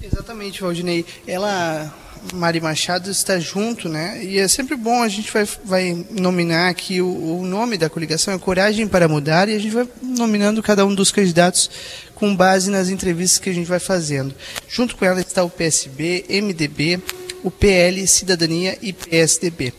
[0.00, 1.04] Exatamente, Valdinei.
[1.26, 1.92] Ela
[2.32, 4.22] Mari Machado está junto, né?
[4.22, 8.34] E é sempre bom, a gente vai, vai nominar aqui o, o, nome da coligação,
[8.34, 11.70] é Coragem para Mudar, e a gente vai nominando cada um dos candidatos
[12.14, 14.34] com base nas entrevistas que a gente vai fazendo.
[14.68, 17.00] Junto com ela está o PSB, MDB,
[17.42, 19.72] o PL, Cidadania e PSDB.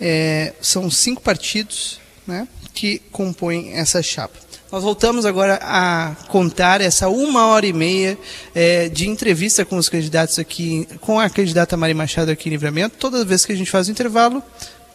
[0.00, 4.38] É, são cinco partidos né, que compõem essa chapa.
[4.72, 8.16] Nós voltamos agora a contar essa uma hora e meia
[8.54, 12.96] é, de entrevista com os candidatos aqui, com a candidata Mari Machado aqui em Livramento.
[12.98, 14.42] Toda vez que a gente faz o intervalo,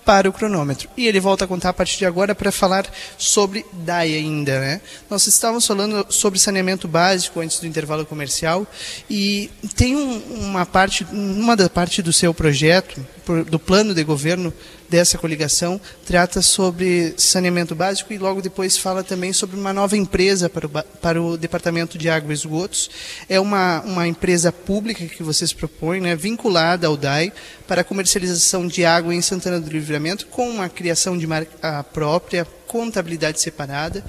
[0.08, 0.88] para o cronômetro.
[0.96, 2.86] E ele volta a contar a partir de agora para falar
[3.18, 4.58] sobre DAI ainda.
[4.58, 4.82] Né?
[5.10, 8.66] Nós estávamos falando sobre saneamento básico antes do intervalo comercial
[9.10, 13.06] e tem um, uma parte, uma da parte do seu projeto,
[13.50, 14.54] do plano de governo,
[14.90, 20.50] dessa coligação trata sobre saneamento básico e logo depois fala também sobre uma nova empresa
[20.50, 22.90] para o, para o Departamento de Água e Esgotos.
[23.28, 27.32] É uma, uma empresa pública que vocês propõem, né, vinculada ao DAI,
[27.68, 32.46] para a comercialização de água em Santana do Livramento, com uma criação de marca própria,
[32.68, 34.04] contabilidade separada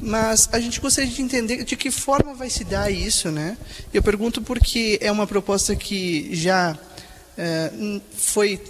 [0.00, 3.56] mas a gente gostaria de entender de que forma vai se dar isso, né?
[3.92, 6.78] Eu pergunto porque é uma proposta que já
[8.16, 8.60] foi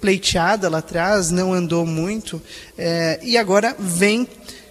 [0.00, 2.40] pleiteada lá atrás, não andou muito,
[2.78, 4.28] é, e agora vem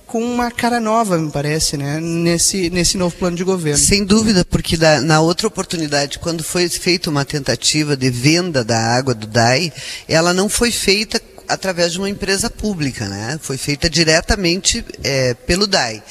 [0.07, 1.99] com uma cara nova, me parece, né?
[1.99, 3.79] nesse, nesse novo plano de governo.
[3.79, 8.79] Sem dúvida, porque da, na outra oportunidade, quando foi feita uma tentativa de venda da
[8.79, 9.73] água do DAI,
[10.07, 13.39] ela não foi feita através de uma empresa pública, né?
[13.41, 16.03] foi feita diretamente é, pelo DAI.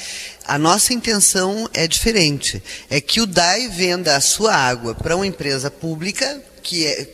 [0.45, 5.25] A nossa intenção é diferente, é que o DAI venda a sua água para uma
[5.25, 7.07] empresa pública que é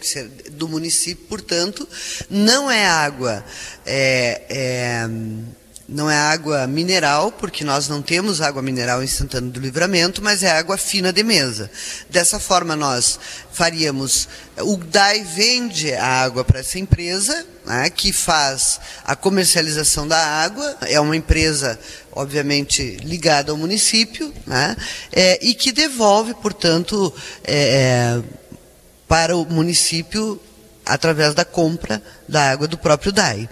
[0.52, 1.88] do município, portanto,
[2.30, 3.44] não é água.
[3.86, 5.10] É, é,
[5.92, 10.44] não é água mineral, porque nós não temos água mineral em Santana do Livramento, mas
[10.44, 11.70] é água fina de mesa.
[12.10, 13.20] Dessa forma, nós
[13.52, 14.30] faríamos.
[14.60, 20.78] O DAI vende a água para essa empresa, né, que faz a comercialização da água,
[20.82, 21.80] é uma empresa,
[22.12, 24.78] obviamente, ligada ao município, né,
[25.12, 27.12] é, e que devolve, portanto,
[27.44, 28.22] é,
[29.10, 30.39] para o município
[30.86, 33.50] através da compra da água do próprio DAI.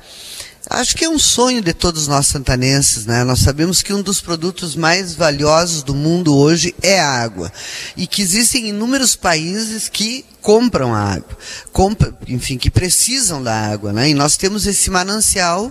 [0.69, 3.23] Acho que é um sonho de todos nós santanenses, né?
[3.23, 7.51] Nós sabemos que um dos produtos mais valiosos do mundo hoje é a água.
[7.95, 11.37] E que existem inúmeros países que compram a água,
[11.73, 14.11] compra, enfim, que precisam da água, né?
[14.11, 15.69] E nós temos esse manancial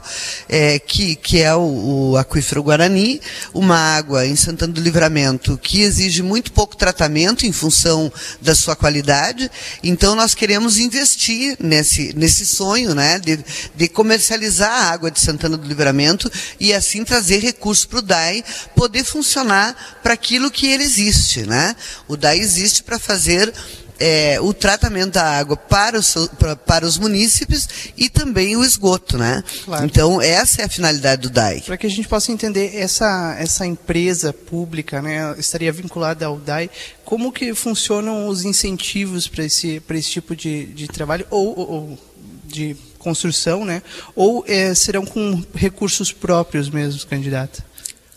[0.51, 3.19] é, que, que é o, o, aquífero Guarani,
[3.55, 8.12] uma água em Santana do Livramento que exige muito pouco tratamento em função
[8.43, 9.51] da sua qualidade.
[9.83, 13.43] Então nós queremos investir nesse, nesse sonho, né, de,
[13.75, 18.45] de comercializar a água de Santana do Livramento e assim trazer recursos para o DAI
[18.75, 21.75] poder funcionar para aquilo que ele existe, né?
[22.07, 23.51] O DAI existe para fazer
[23.99, 29.17] é, o tratamento da água para os, para, para os munícipes e também o esgoto,
[29.19, 29.43] né?
[29.65, 29.85] Claro.
[29.85, 31.63] Então, essa é a finalidade do DAI.
[31.63, 36.71] Para que a gente possa entender, essa, essa empresa pública né, estaria vinculada ao DAI,
[37.05, 41.99] como que funcionam os incentivos para esse, esse tipo de, de trabalho ou, ou
[42.45, 43.83] de construção, né?
[44.15, 47.63] Ou é, serão com recursos próprios mesmo, candidato?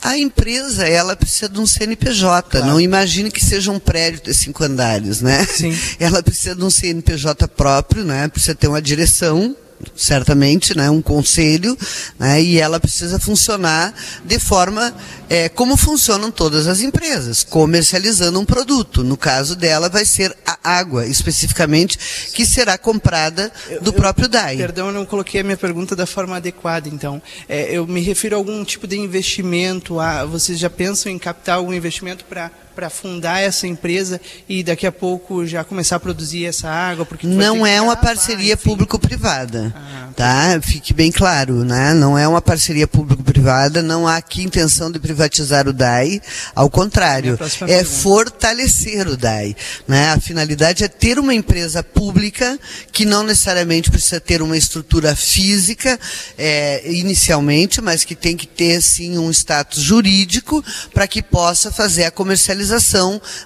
[0.01, 2.49] A empresa, ela precisa de um CNPJ.
[2.49, 2.65] Claro.
[2.65, 5.45] Não imagine que seja um prédio de cinco andares, né?
[5.45, 5.77] Sim.
[5.99, 8.27] Ela precisa de um CNPJ próprio, né?
[8.29, 9.55] Precisa ter uma direção,
[9.95, 11.77] certamente, né, um conselho,
[12.17, 14.93] né, e ela precisa funcionar de forma
[15.29, 19.03] é, como funcionam todas as empresas, comercializando um produto.
[19.03, 21.97] No caso dela, vai ser a água, especificamente,
[22.33, 24.57] que será comprada do eu, próprio DAI.
[24.57, 27.21] Perdão, eu não coloquei a minha pergunta da forma adequada, então.
[27.47, 31.57] É, eu me refiro a algum tipo de investimento, a, vocês já pensam em captar
[31.57, 36.45] algum investimento para para fundar essa empresa e daqui a pouco já começar a produzir
[36.45, 37.05] essa água?
[37.05, 40.61] Porque não é uma parceria público-privada, ah, tá?
[40.61, 41.93] Fique bem claro, né?
[41.93, 46.21] Não é uma parceria público-privada, não há aqui intenção de privatizar o DAI,
[46.55, 47.83] ao contrário, é pergunta.
[47.83, 49.53] fortalecer o DAI,
[49.85, 50.11] né?
[50.11, 52.57] A finalidade é ter uma empresa pública
[52.93, 55.99] que não necessariamente precisa ter uma estrutura física
[56.37, 60.63] é, inicialmente, mas que tem que ter sim um status jurídico
[60.93, 62.68] para que possa fazer a comercialização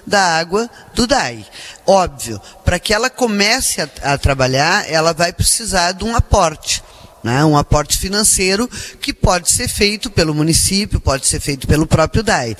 [0.06, 1.46] da água do DAI.
[1.86, 6.82] Óbvio, para que ela comece a, a trabalhar, ela vai precisar de um aporte.
[7.22, 8.68] Né, um aporte financeiro
[9.00, 12.54] que pode ser feito pelo município, pode ser feito pelo próprio DAI.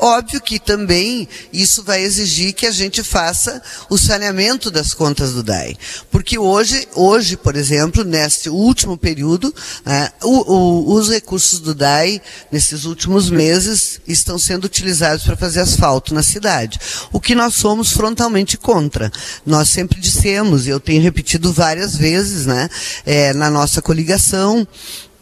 [0.00, 5.42] Óbvio que também isso vai exigir que a gente faça o saneamento das contas do
[5.42, 5.76] DAI.
[6.10, 12.22] Porque hoje, hoje por exemplo, neste último período, né, o, o, os recursos do DAI,
[12.50, 16.78] nesses últimos meses, estão sendo utilizados para fazer asfalto na cidade.
[17.12, 19.10] O que nós somos frontalmente contra.
[19.44, 22.68] Nós sempre dissemos, e eu tenho repetido várias vezes, né,
[23.04, 24.66] é, na nossa coligação,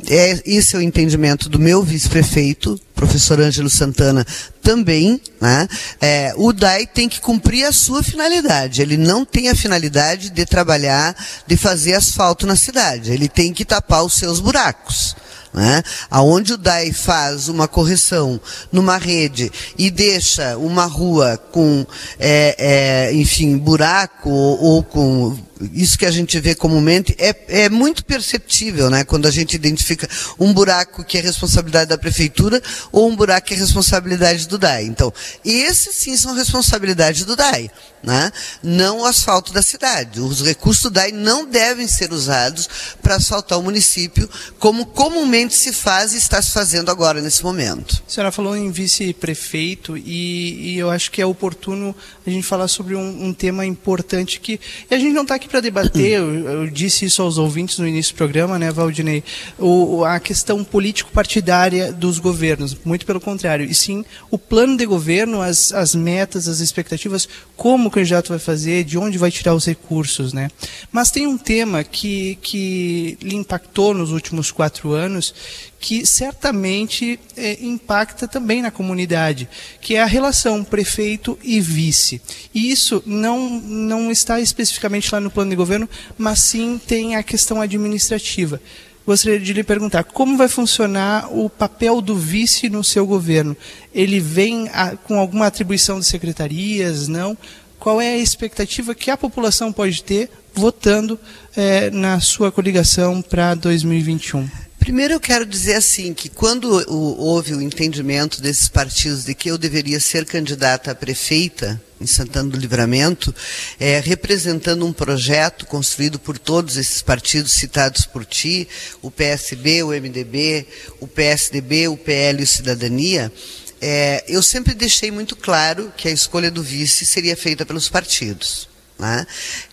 [0.07, 4.25] é, esse é o entendimento do meu vice-prefeito, professor Ângelo Santana,
[4.63, 5.21] também.
[5.41, 5.69] Né?
[6.01, 8.81] É, o DAI tem que cumprir a sua finalidade.
[8.81, 13.13] Ele não tem a finalidade de trabalhar, de fazer asfalto na cidade.
[13.13, 15.17] Ele tem que tapar os seus buracos.
[15.53, 15.83] Né?
[16.11, 21.87] Aonde o DAI faz uma correção numa rede e deixa uma rua com,
[22.19, 27.69] é, é, enfim, buraco ou, ou com isso que a gente vê comumente é, é
[27.69, 29.05] muito perceptível, né?
[29.05, 30.09] Quando a gente identifica
[30.39, 34.85] um buraco que é responsabilidade da prefeitura ou um buraco que é responsabilidade do DAI.
[34.85, 35.13] Então,
[35.45, 37.71] esses sim são responsabilidade do DAI,
[38.03, 38.31] né?
[38.63, 40.21] Não o asfalto da cidade.
[40.21, 42.69] Os recursos do DAI não devem ser usados
[43.03, 48.03] para asfaltar o município, como comumente se faz e está se fazendo agora nesse momento.
[48.07, 51.95] A senhora falou em vice-prefeito e, e, eu acho que é oportuno
[52.27, 55.61] a gente falar sobre um, um tema importante que a gente não está aqui para
[55.61, 59.25] debater, eu, eu, disse isso aos ouvintes no início do programa, né, Valdinei,
[59.59, 65.41] o, a questão político-partidária dos governos, muito pelo contrário, e sim o plano de governo,
[65.41, 69.67] as, as metas, as expectativas, como o candidato vai fazer, de onde vai tirar os
[69.67, 70.49] recursos, né.
[70.93, 75.35] Mas tem um tema que, que lhe impactou nos últimos quatro anos,
[75.81, 79.49] que certamente é, impacta também na comunidade,
[79.81, 82.21] que é a relação prefeito e vice.
[82.55, 87.23] E isso não, não está especificamente lá no plano de governo, mas sim tem a
[87.23, 88.61] questão administrativa.
[89.09, 93.57] Gostaria de lhe perguntar como vai funcionar o papel do vice no seu governo.
[93.95, 97.35] Ele vem a, com alguma atribuição de secretarias, não?
[97.79, 101.19] Qual é a expectativa que a população pode ter votando
[101.57, 104.49] eh, na sua coligação para 2021?
[104.79, 109.59] Primeiro eu quero dizer assim que quando houve o entendimento desses partidos de que eu
[109.59, 113.35] deveria ser candidata a prefeita em Santana do Livramento,
[113.79, 118.69] é, representando um projeto construído por todos esses partidos citados por ti,
[119.03, 120.67] o PSB, o MDB,
[121.01, 123.33] o PSDB, o PL e o Cidadania,
[123.81, 128.69] é, eu sempre deixei muito claro que a escolha do vice seria feita pelos partidos.
[128.99, 129.25] Né?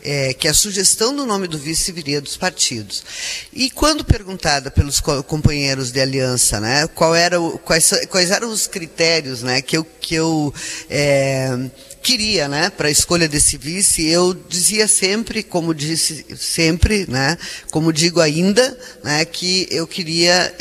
[0.03, 3.03] É, que a sugestão do nome do vice viria dos partidos.
[3.51, 8.51] E quando perguntada pelos co companheiros de aliança, né, qual era o, quais, quais, eram
[8.51, 10.53] os critérios né, que eu, que eu
[10.87, 11.57] é,
[12.03, 17.35] queria né, para a escolha desse vice, eu dizia sempre, como disse sempre, né,
[17.71, 20.55] como digo ainda, né, que eu queria,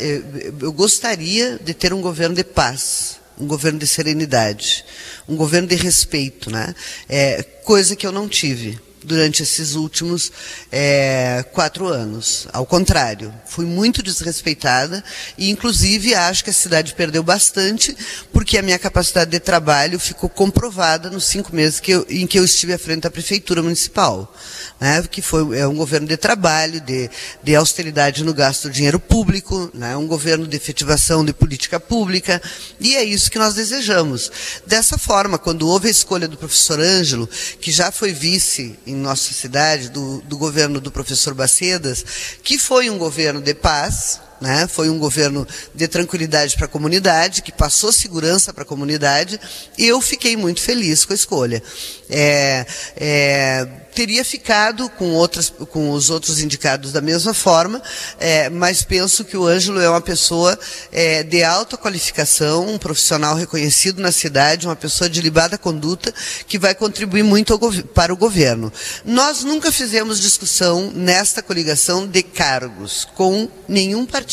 [0.59, 4.85] eu gostaria de ter um governo de paz um governo de serenidade,
[5.27, 6.73] um governo de respeito, né?
[7.09, 10.31] É, coisa que eu não tive durante esses últimos
[10.71, 12.47] é, quatro anos.
[12.51, 15.03] Ao contrário, fui muito desrespeitada
[15.37, 17.95] e, inclusive, acho que a cidade perdeu bastante
[18.33, 22.39] porque a minha capacidade de trabalho ficou comprovada nos cinco meses que eu, em que
[22.39, 24.33] eu estive à frente da prefeitura municipal,
[24.79, 27.09] né, que foi é um governo de trabalho, de,
[27.43, 32.41] de austeridade no gasto do dinheiro público, né, um governo de efetivação de política pública
[32.79, 34.31] e é isso que nós desejamos.
[34.65, 37.29] Dessa forma, quando houve a escolha do professor Ângelo,
[37.61, 42.05] que já foi vice em em nossa cidade, do, do governo do professor Bacedas,
[42.43, 44.67] que foi um governo de paz, né?
[44.67, 49.39] Foi um governo de tranquilidade para a comunidade, que passou segurança para a comunidade,
[49.77, 51.63] e eu fiquei muito feliz com a escolha.
[52.09, 52.65] É,
[52.95, 57.81] é, teria ficado com, outras, com os outros indicados da mesma forma,
[58.19, 60.59] é, mas penso que o Ângelo é uma pessoa
[60.91, 66.13] é, de alta qualificação, um profissional reconhecido na cidade, uma pessoa de libada conduta,
[66.45, 67.57] que vai contribuir muito
[67.93, 68.71] para o governo.
[69.05, 74.24] Nós nunca fizemos discussão nesta coligação de cargos com nenhum partido.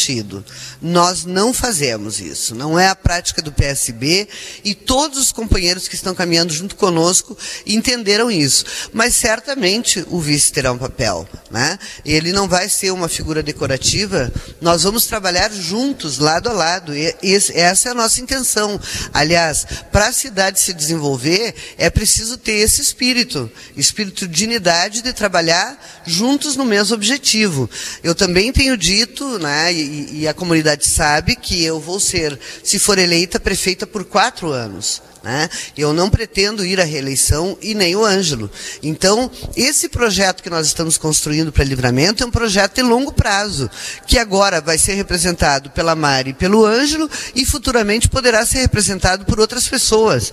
[0.81, 2.55] Nós não fazemos isso.
[2.55, 4.29] Não é a prática do PSB
[4.65, 7.37] e todos os companheiros que estão caminhando junto conosco
[7.67, 8.65] entenderam isso.
[8.93, 11.29] Mas certamente o vice terá um papel.
[11.51, 11.79] Né?
[12.05, 16.95] Ele não vai ser uma figura decorativa, nós vamos trabalhar juntos, lado a lado.
[16.97, 18.81] E essa é a nossa intenção.
[19.13, 25.13] Aliás, para a cidade se desenvolver, é preciso ter esse espírito espírito de unidade de
[25.13, 27.69] trabalhar juntos no mesmo objetivo.
[28.03, 32.99] Eu também tenho dito, né, e, a comunidade sabe, que eu vou ser, se for
[32.99, 35.03] eleita, prefeita por quatro anos.
[35.23, 35.49] Né?
[35.79, 38.51] Eu não pretendo ir à reeleição e nem o Ângelo.
[38.83, 43.71] Então, esse projeto que nós estamos construindo para livramento é um projeto de longo prazo,
[44.07, 49.25] que agora vai ser representado pela Mari e pelo Ângelo e futuramente poderá ser representado
[49.25, 50.33] por outras pessoas.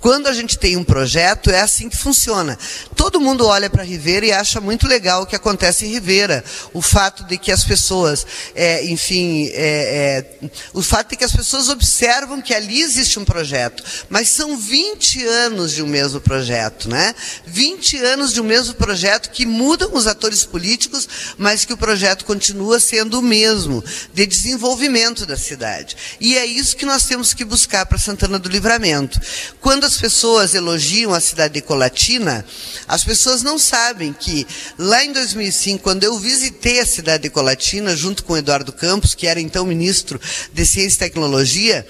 [0.00, 2.58] Quando a gente tem um projeto, é assim que funciona.
[2.94, 6.44] Todo mundo olha para Rivera e acha muito legal o que acontece em Rivera.
[6.72, 11.32] O fato de que as pessoas, é, enfim, é, é, o fato de que as
[11.32, 13.82] pessoas observam que ali existe um projeto
[14.16, 17.14] mas são 20 anos de um mesmo projeto, né?
[17.44, 21.06] 20 anos de um mesmo projeto que mudam os atores políticos,
[21.36, 25.94] mas que o projeto continua sendo o mesmo, de desenvolvimento da cidade.
[26.18, 29.20] E é isso que nós temos que buscar para Santana do Livramento.
[29.60, 32.42] Quando as pessoas elogiam a cidade de Colatina,
[32.88, 34.46] as pessoas não sabem que
[34.78, 39.26] lá em 2005, quando eu visitei a cidade de Colatina, junto com Eduardo Campos, que
[39.26, 40.18] era então ministro
[40.54, 41.86] de Ciência e Tecnologia,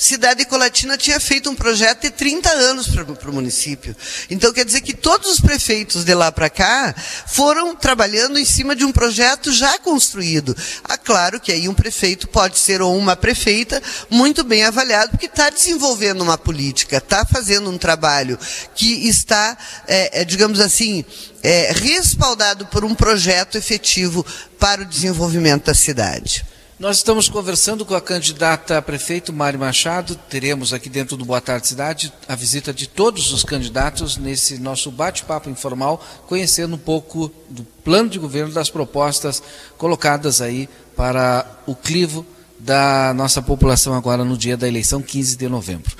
[0.00, 3.94] Cidade Colatina tinha feito um projeto de 30 anos para o município.
[4.30, 6.94] Então quer dizer que todos os prefeitos de lá para cá
[7.26, 10.56] foram trabalhando em cima de um projeto já construído.
[10.84, 15.26] Ah, claro que aí um prefeito pode ser ou uma prefeita muito bem avaliado, porque
[15.26, 18.38] está desenvolvendo uma política, está fazendo um trabalho
[18.74, 19.54] que está,
[19.86, 21.04] é, é, digamos assim,
[21.42, 24.24] é, respaldado por um projeto efetivo
[24.58, 26.42] para o desenvolvimento da cidade.
[26.80, 30.14] Nós estamos conversando com a candidata a prefeito Mari Machado.
[30.30, 34.90] Teremos aqui dentro do Boa Tarde Cidade a visita de todos os candidatos nesse nosso
[34.90, 39.42] bate-papo informal, conhecendo um pouco do plano de governo, das propostas
[39.76, 42.24] colocadas aí para o clivo
[42.58, 45.94] da nossa população agora no dia da eleição, 15 de novembro.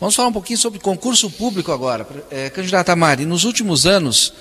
[0.00, 2.04] Vamos falar um pouquinho sobre concurso público agora.
[2.28, 4.34] É, candidata Mari, nos últimos anos,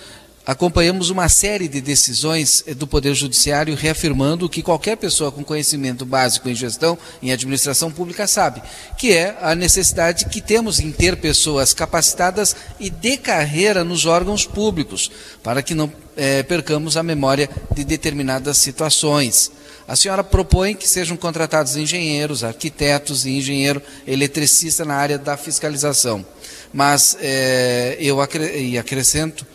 [0.46, 6.06] acompanhamos uma série de decisões eh, do Poder Judiciário reafirmando que qualquer pessoa com conhecimento
[6.06, 8.62] básico em gestão, em administração pública, sabe,
[8.98, 14.46] que é a necessidade que temos em ter pessoas capacitadas e de carreira nos órgãos
[14.46, 15.10] públicos,
[15.42, 19.52] para que não é, percamos a memória de determinadas situações.
[19.88, 26.26] A senhora propõe que sejam contratados engenheiros, arquitetos e engenheiro eletricista na área da fiscalização.
[26.74, 29.46] Mas é, eu acre acrescento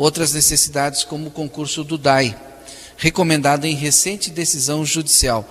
[0.00, 2.34] outras necessidades, como o concurso do DAI,
[2.96, 5.46] recomendado em recente decisão judicial.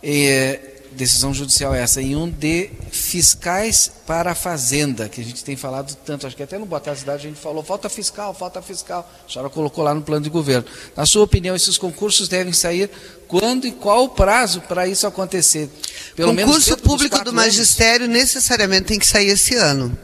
[0.00, 0.60] É,
[0.92, 5.96] decisão judicial essa, em um de fiscais para a Fazenda, que a gente tem falado
[6.04, 9.10] tanto, acho que até no Boa Tarde Cidade a gente falou, falta fiscal, falta fiscal,
[9.28, 10.66] a senhora colocou lá no plano de governo.
[10.96, 12.90] Na sua opinião, esses concursos devem sair
[13.26, 15.68] quando e qual o prazo para isso acontecer?
[16.14, 18.16] Pelo Concurso público do magistério anos.
[18.16, 19.96] necessariamente tem que sair esse ano.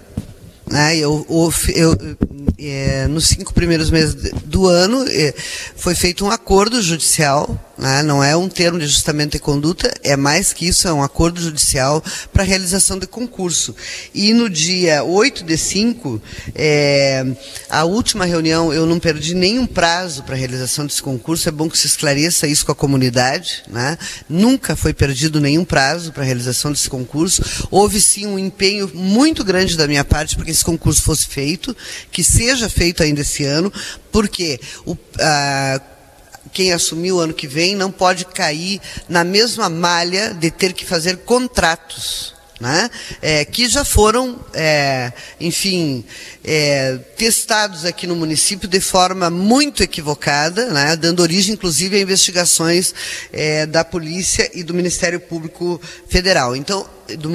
[0.68, 0.96] Né?
[0.96, 1.26] Eu,
[1.74, 2.16] eu,
[2.58, 5.34] é, nos cinco primeiros meses do ano é,
[5.76, 8.02] foi feito um acordo judicial né?
[8.02, 11.40] não é um termo de ajustamento de conduta, é mais que isso, é um acordo
[11.40, 12.02] judicial
[12.32, 13.74] para realização de concurso.
[14.14, 16.20] E no dia 8 de 5,
[16.54, 17.24] é,
[17.68, 21.78] a última reunião, eu não perdi nenhum prazo para realização desse concurso, é bom que
[21.78, 23.98] se esclareça isso com a comunidade, né?
[24.28, 29.76] nunca foi perdido nenhum prazo para realização desse concurso, houve sim um empenho muito grande
[29.76, 31.76] da minha parte para que esse concurso fosse feito,
[32.10, 33.72] que seja feito ainda esse ano,
[34.10, 34.96] porque o,
[36.52, 40.84] quem assumir o ano que vem não pode cair na mesma malha de ter que
[40.84, 42.34] fazer contratos.
[42.58, 42.90] Né?
[43.20, 46.02] É, que já foram, é, enfim,
[46.46, 50.94] é, testados aqui no município de forma muito equivocada, né?
[50.94, 52.94] dando origem, inclusive, a investigações
[53.32, 56.54] é, da polícia e do Ministério Público Federal.
[56.54, 57.30] Então, do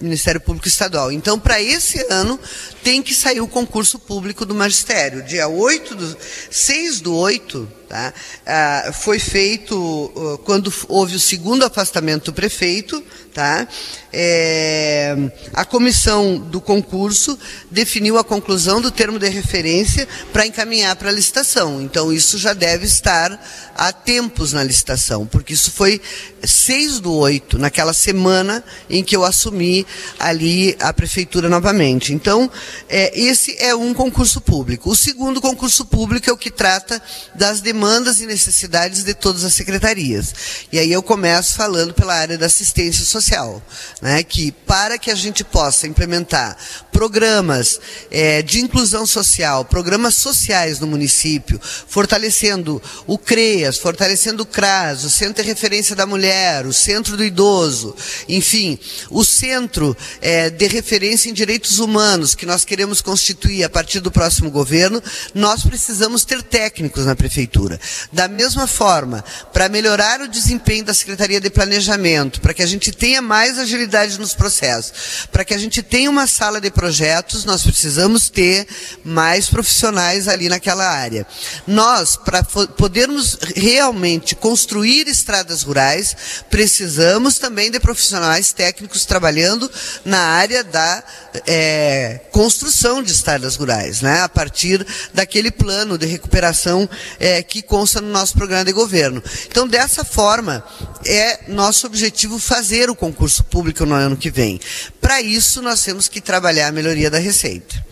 [0.00, 1.12] Ministério Público Estadual.
[1.12, 2.38] Então, para esse ano,
[2.82, 5.22] tem que sair o concurso público do magistério.
[5.22, 6.16] Dia 8 do,
[6.50, 8.14] 6 do 8, tá?
[8.46, 13.02] Ah, foi feito, uh, quando houve o segundo afastamento do prefeito,
[13.34, 13.68] tá?
[14.12, 15.14] É,
[15.52, 17.38] a comissão do concurso
[17.70, 21.80] definiu a conclusão do termo de referência para encaminhar para a licitação.
[21.80, 23.40] Então, isso já deve estar
[23.76, 26.00] há tempos na licitação, porque isso foi
[26.42, 29.86] 6 do 8, naquela semana em que eu assumi
[30.18, 32.12] ali a prefeitura novamente.
[32.12, 32.50] Então,
[32.88, 34.90] é, esse é um concurso público.
[34.90, 37.00] O segundo concurso público é o que trata
[37.36, 40.34] das demandas e necessidades de todas as secretarias.
[40.72, 43.62] E aí eu começo falando pela área da assistência social,
[44.00, 46.56] né, que para que a gente possa implementar
[46.90, 47.80] programas
[48.10, 55.10] é, de inclusão social, programas sociais no município, fortalecendo o CREAS, fortalecendo o CRAS, o
[55.10, 57.96] Centro de Referência da Mulher, mulher, o centro do idoso,
[58.28, 58.78] enfim,
[59.10, 64.10] o centro é, de referência em direitos humanos que nós queremos constituir a partir do
[64.10, 65.02] próximo governo,
[65.34, 67.80] nós precisamos ter técnicos na prefeitura.
[68.12, 72.92] Da mesma forma, para melhorar o desempenho da Secretaria de Planejamento, para que a gente
[72.92, 77.62] tenha mais agilidade nos processos, para que a gente tenha uma sala de projetos, nós
[77.62, 78.66] precisamos ter
[79.04, 81.26] mais profissionais ali naquela área.
[81.66, 86.16] Nós, para podermos realmente construir estradas rurais,
[86.50, 89.70] precisamos também de profissionais técnicos trabalhando
[90.04, 91.02] na área da
[91.46, 94.20] é, construção de estradas rurais, né?
[94.20, 99.22] a partir daquele plano de recuperação é, que consta no nosso programa de governo.
[99.48, 100.64] Então, dessa forma,
[101.04, 104.60] é nosso objetivo fazer o concurso público no ano que vem.
[105.00, 107.82] Para isso, nós temos que trabalhar a melhoria da receita.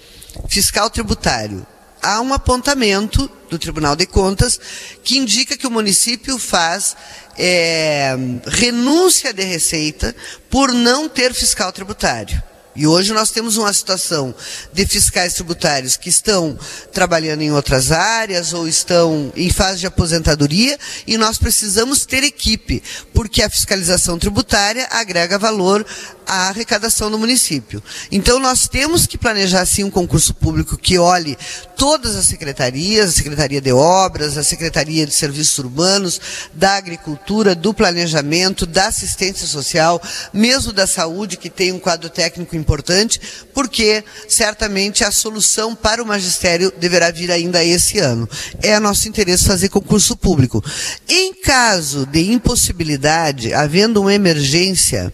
[0.49, 1.67] Fiscal tributário,
[2.03, 4.59] há um apontamento do Tribunal de Contas
[5.03, 6.97] que indica que o município faz
[7.39, 8.17] é,
[8.47, 10.15] renúncia de receita
[10.49, 12.43] por não ter fiscal tributário.
[12.75, 14.33] E hoje nós temos uma situação
[14.73, 16.57] de fiscais tributários que estão
[16.93, 22.81] trabalhando em outras áreas ou estão em fase de aposentadoria e nós precisamos ter equipe,
[23.13, 25.85] porque a fiscalização tributária agrega valor
[26.31, 27.83] à arrecadação do município.
[28.13, 31.37] Então nós temos que planejar sim um concurso público que olhe
[31.77, 36.21] todas as secretarias, a Secretaria de Obras, a Secretaria de Serviços Urbanos,
[36.55, 40.01] da Agricultura, do Planejamento, da Assistência Social,
[40.33, 43.21] mesmo da Saúde, que tem um quadro técnico importante,
[43.53, 48.29] porque certamente a solução para o magistério deverá vir ainda esse ano.
[48.63, 50.63] É nosso interesse fazer concurso público.
[51.09, 55.13] Em caso de impossibilidade, havendo uma emergência,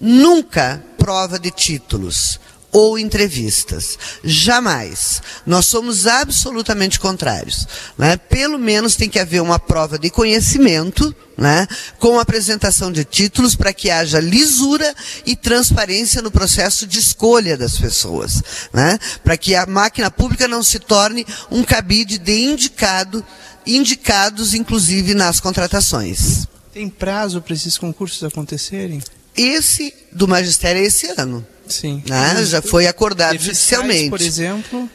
[0.00, 2.38] nunca prova de títulos
[2.74, 3.96] ou entrevistas.
[4.24, 5.22] Jamais.
[5.46, 7.68] Nós somos absolutamente contrários.
[7.96, 8.16] Né?
[8.16, 11.68] Pelo menos tem que haver uma prova de conhecimento, né?
[12.00, 14.92] com apresentação de títulos para que haja lisura
[15.24, 18.42] e transparência no processo de escolha das pessoas.
[18.72, 18.98] Né?
[19.22, 23.24] Para que a máquina pública não se torne um cabide de indicado,
[23.64, 26.48] indicados inclusive nas contratações.
[26.72, 29.00] Tem prazo para esses concursos acontecerem?
[29.36, 31.46] Esse do magistério é esse ano.
[31.66, 32.02] Sim.
[32.08, 32.44] Né?
[32.44, 34.10] Já foi acordado judicialmente.
[34.10, 34.88] por exemplo.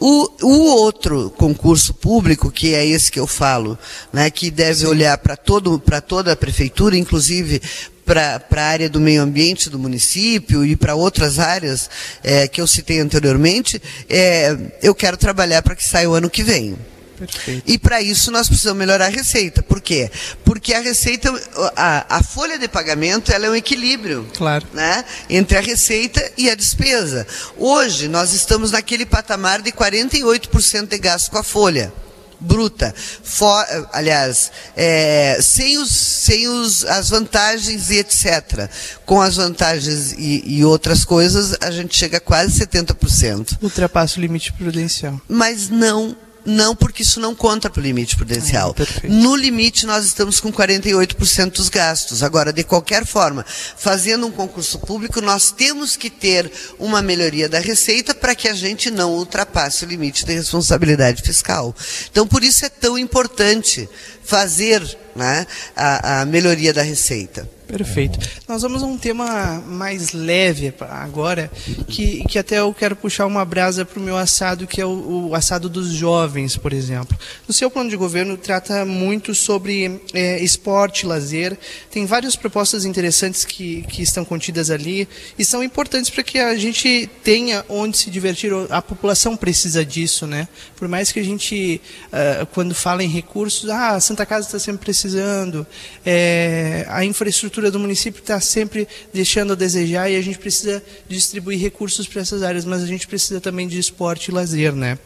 [0.00, 3.76] O, o outro concurso público, que é esse que eu falo,
[4.12, 4.86] né, que deve Sim.
[4.86, 7.60] olhar para toda a prefeitura, inclusive
[8.08, 11.90] para a área do meio ambiente do município e para outras áreas
[12.22, 16.42] é, que eu citei anteriormente, é, eu quero trabalhar para que saia o ano que
[16.42, 16.76] vem.
[17.18, 17.62] Perfeito.
[17.66, 19.62] E para isso nós precisamos melhorar a receita.
[19.62, 20.10] Por quê?
[20.44, 21.32] Porque a receita,
[21.76, 24.28] a, a, folha de pagamento, ela é um equilíbrio.
[24.36, 24.66] Claro.
[24.72, 25.04] Né?
[25.28, 27.26] Entre a receita e a despesa.
[27.56, 31.92] Hoje nós estamos naquele patamar de 48% de gasto com a folha
[32.40, 38.70] bruta, for, aliás, é, sem, os, sem os, as vantagens e etc.
[39.04, 43.58] Com as vantagens e, e, outras coisas, a gente chega a quase 70%.
[43.62, 45.20] Ultrapassa o limite prudencial.
[45.28, 46.16] Mas não
[46.48, 48.74] não, porque isso não conta para o limite prudencial.
[48.78, 52.22] Ah, no limite, nós estamos com 48% dos gastos.
[52.22, 53.44] Agora, de qualquer forma,
[53.76, 58.54] fazendo um concurso público, nós temos que ter uma melhoria da receita para que a
[58.54, 61.74] gente não ultrapasse o limite de responsabilidade fiscal.
[62.10, 63.88] Então, por isso é tão importante
[64.24, 64.82] fazer
[65.14, 65.46] né,
[65.76, 67.57] a, a melhoria da receita.
[67.68, 68.18] Perfeito.
[68.48, 71.50] Nós vamos a um tema mais leve agora,
[71.86, 75.28] que, que até eu quero puxar uma brasa para o meu assado, que é o,
[75.28, 77.16] o, assado dos jovens, por exemplo.
[77.46, 81.58] No seu plano de governo trata muito sobre é, esporte, lazer.
[81.90, 85.06] Tem várias propostas interessantes que, que estão contidas ali
[85.38, 88.50] e são importantes para que a gente tenha onde se divertir.
[88.70, 90.48] A população precisa disso, né?
[90.74, 94.58] Por mais que a gente, uh, quando fala em recursos, ah, a Santa Casa está
[94.58, 95.66] sempre precisando,
[96.04, 100.82] é, a infraestrutura infraestrutura do município está sempre deixando a desejar e a gente precisa
[101.08, 104.72] distribuir recursos para essas áreas, mas a gente precisa também de esporte e lazer.
[104.72, 104.98] Né?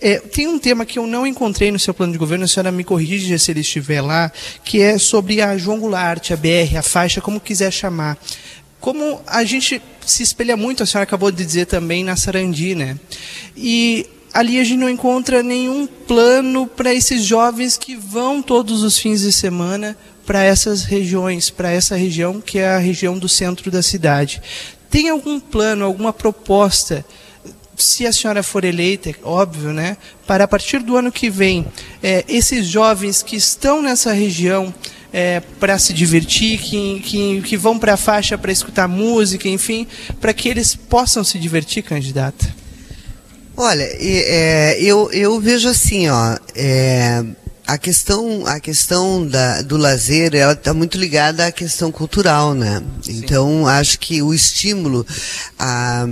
[0.00, 2.70] É, tem um tema que eu não encontrei no seu plano de governo, a senhora
[2.70, 4.30] me corrija se ele estiver lá,
[4.64, 8.18] que é sobre a João Goulart, a BR, a faixa, como quiser chamar
[8.78, 12.96] como a gente se espelha muito, a senhora acabou de dizer também, na Sarandi, né?
[13.56, 18.96] E ali a gente não encontra nenhum plano para esses jovens que vão todos os
[18.96, 19.96] fins de semana
[20.26, 24.42] para essas regiões, para essa região que é a região do centro da cidade.
[24.90, 27.04] Tem algum plano, alguma proposta,
[27.76, 29.96] se a senhora for eleita, óbvio, né,
[30.26, 31.66] para a partir do ano que vem,
[32.02, 34.74] é, esses jovens que estão nessa região
[35.12, 39.86] é, para se divertir, que, que, que vão para a faixa para escutar música, enfim,
[40.20, 42.54] para que eles possam se divertir, candidata?
[43.56, 47.24] Olha, é, eu, eu vejo assim, ó, é,
[47.66, 52.80] a questão, a questão da, do lazer, ela está muito ligada à questão cultural, né?
[53.02, 53.18] Sim.
[53.18, 55.04] Então, acho que o estímulo
[55.58, 56.06] a,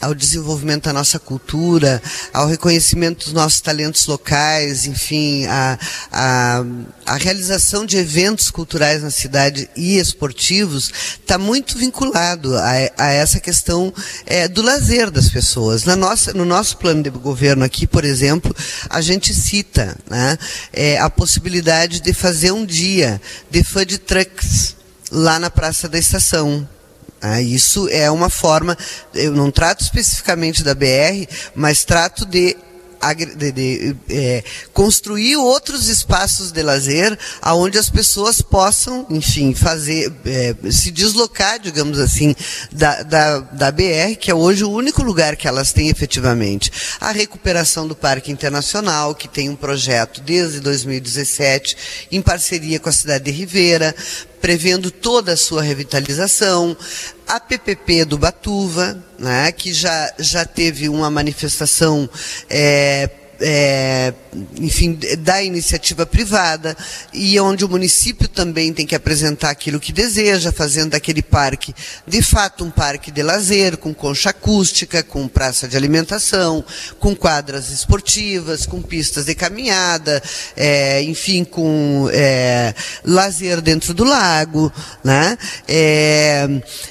[0.00, 5.78] ao desenvolvimento da nossa cultura, ao reconhecimento dos nossos talentos locais, enfim, a,
[6.12, 6.64] a,
[7.06, 13.40] a realização de eventos culturais na cidade e esportivos, está muito vinculado a, a essa
[13.40, 13.92] questão
[14.26, 15.84] é, do lazer das pessoas.
[15.84, 18.54] Na nossa, no nosso plano de governo aqui, por exemplo,
[18.88, 20.38] a gente cita, né?
[20.72, 23.20] É, é, a possibilidade de fazer um dia
[23.50, 24.76] de food trucks
[25.10, 26.68] lá na Praça da Estação.
[27.20, 28.76] Ah, isso é uma forma,
[29.14, 32.56] eu não trato especificamente da BR, mas trato de
[33.36, 40.54] de, de é, construir outros espaços de lazer aonde as pessoas possam, enfim, fazer, é,
[40.70, 42.34] se deslocar, digamos assim,
[42.70, 46.70] da, da, da BR, que é hoje o único lugar que elas têm efetivamente.
[47.00, 51.76] A recuperação do Parque Internacional, que tem um projeto desde 2017,
[52.12, 53.94] em parceria com a cidade de Ribeira,
[54.40, 56.76] prevendo toda a sua revitalização.
[57.26, 62.08] A PPP do Batuva, né, que já, já teve uma manifestação
[62.48, 63.08] é,
[63.40, 64.12] é,
[64.56, 66.76] enfim, da iniciativa privada
[67.12, 71.74] e onde o município também tem que apresentar aquilo que deseja, fazendo daquele parque,
[72.06, 76.64] de fato, um parque de lazer, com concha acústica, com praça de alimentação,
[76.98, 80.22] com quadras esportivas, com pistas de caminhada,
[80.56, 82.74] é, enfim, com é,
[83.04, 84.72] lazer dentro do lago,
[85.02, 85.36] né?
[85.66, 86.48] É,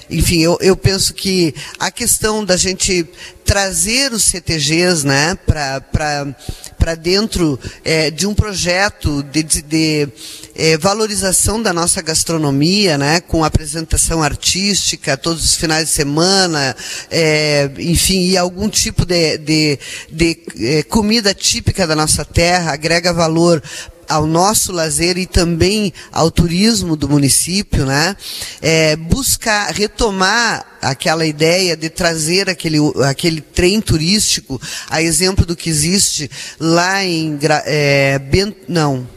[0.09, 3.07] enfim, eu, eu penso que a questão da gente
[3.49, 10.07] trazer os CTGs né, para dentro é, de um projeto de, de, de
[10.53, 16.75] é, valorização da nossa gastronomia, né, com apresentação artística todos os finais de semana,
[17.09, 19.79] é, enfim, e algum tipo de, de,
[20.11, 23.63] de é, comida típica da nossa terra, agrega valor
[24.09, 28.17] ao nosso lazer e também ao turismo do município, né?
[28.61, 35.69] É, buscar retomar aquela ideia de trazer aquele, aquele trem turístico, a exemplo do que
[35.69, 36.29] existe
[36.59, 39.07] lá em é, Bento, não,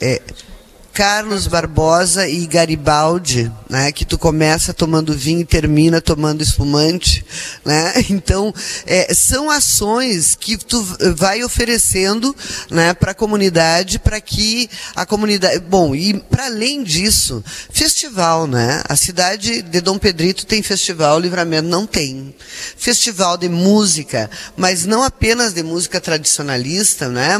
[0.00, 0.20] é,
[0.92, 7.24] Carlos Barbosa e Garibaldi, né, que tu começa tomando vinho e termina tomando espumante,
[7.64, 7.94] né?
[8.10, 8.52] Então
[8.86, 10.82] é, são ações que tu
[11.16, 12.34] vai oferecendo,
[12.70, 18.82] né, para a comunidade, para que a comunidade, bom, e para além disso, festival, né?
[18.88, 22.34] A cidade de Dom Pedrito tem festival, Livramento não tem.
[22.76, 27.36] Festival de música, mas não apenas de música tradicionalista, né?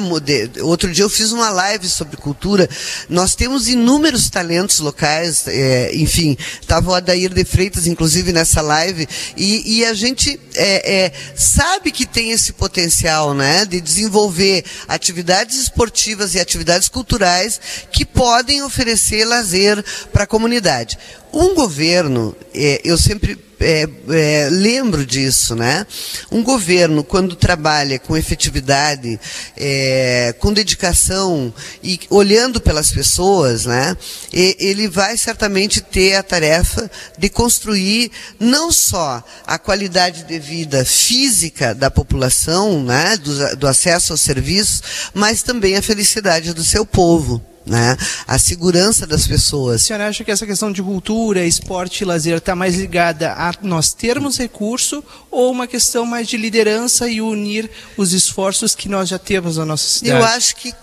[0.62, 2.68] Outro dia eu fiz uma live sobre cultura.
[3.08, 9.08] Nós temos inúmeros talentos locais, é, enfim, estava o Adair de Freitas, inclusive, nessa live,
[9.34, 15.56] e, e a gente é, é, sabe que tem esse potencial, né, de desenvolver atividades
[15.56, 17.58] esportivas e atividades culturais
[17.90, 19.82] que podem oferecer lazer
[20.12, 20.98] para a comunidade.
[21.32, 25.86] Um governo, é, eu sempre é, é, lembro disso, né?
[26.32, 29.20] Um governo, quando trabalha com efetividade,
[29.54, 31.52] é, com dedicação
[31.82, 33.96] e olhando pelas pessoas, né?
[34.32, 41.74] ele vai certamente ter a tarefa de construir não só a qualidade de vida física
[41.74, 43.16] da população, né?
[43.18, 47.96] do, do acesso aos serviços, mas também a felicidade do seu povo né?
[48.26, 49.82] a segurança das pessoas.
[49.82, 53.54] A senhora acha que essa questão de cultura, esporte e lazer está mais ligada a
[53.62, 59.08] nós termos recurso ou uma questão mais de liderança e unir os esforços que nós
[59.08, 60.20] já temos na nossa cidade?
[60.20, 60.74] Eu acho que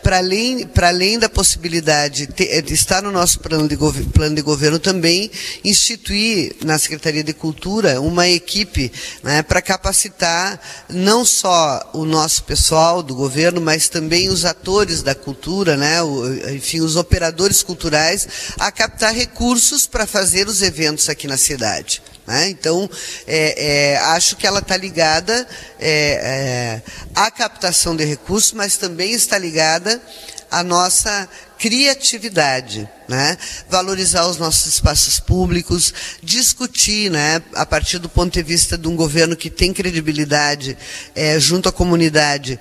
[0.00, 3.76] para além, além da possibilidade de, de, estar no nosso plano de,
[4.12, 5.28] plano de governo também
[5.64, 8.92] instituir na Secretaria de Cultura uma equipe
[9.24, 15.14] né, para capacitar não só o nosso pessoal do governo, mas também os atores da
[15.14, 18.28] cultura, né, o, enfim, os operadores culturais
[18.58, 22.02] a captar recursos para fazer os eventos aqui na cidade.
[22.26, 22.50] Né?
[22.50, 22.88] Então,
[23.26, 25.48] é, é, acho que ela está ligada
[25.80, 26.82] é, é,
[27.14, 30.00] à captação de recursos, mas também está ligada
[30.50, 31.28] à nossa
[31.58, 33.36] criatividade, né?
[33.68, 38.96] valorizar os nossos espaços públicos, discutir, né, a partir do ponto de vista de um
[38.96, 40.76] governo que tem credibilidade
[41.14, 42.58] é, junto à comunidade,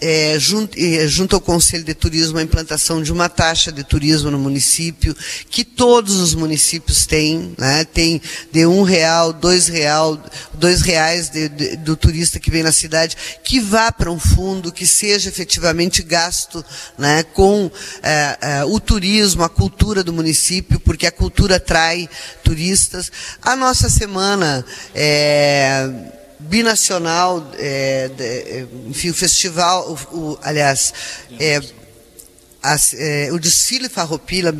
[0.00, 4.30] é, junto, é, junto, ao Conselho de Turismo, a implantação de uma taxa de turismo
[4.30, 5.14] no município,
[5.50, 7.84] que todos os municípios têm, né?
[7.84, 8.20] tem
[8.50, 10.22] de um real, dois real,
[10.54, 14.72] dois reais de, de, do turista que vem na cidade, que vá para um fundo,
[14.72, 16.64] que seja efetivamente gasto
[16.96, 17.22] né?
[17.22, 17.70] com
[18.02, 22.08] é, é, o turismo, a cultura do município, porque a cultura atrai
[22.42, 23.12] turistas.
[23.42, 30.92] A nossa semana é, binacional, é, de, enfim, o festival, o, o aliás,
[31.38, 31.60] é,
[32.62, 34.52] as, é, o desfile farroupilha,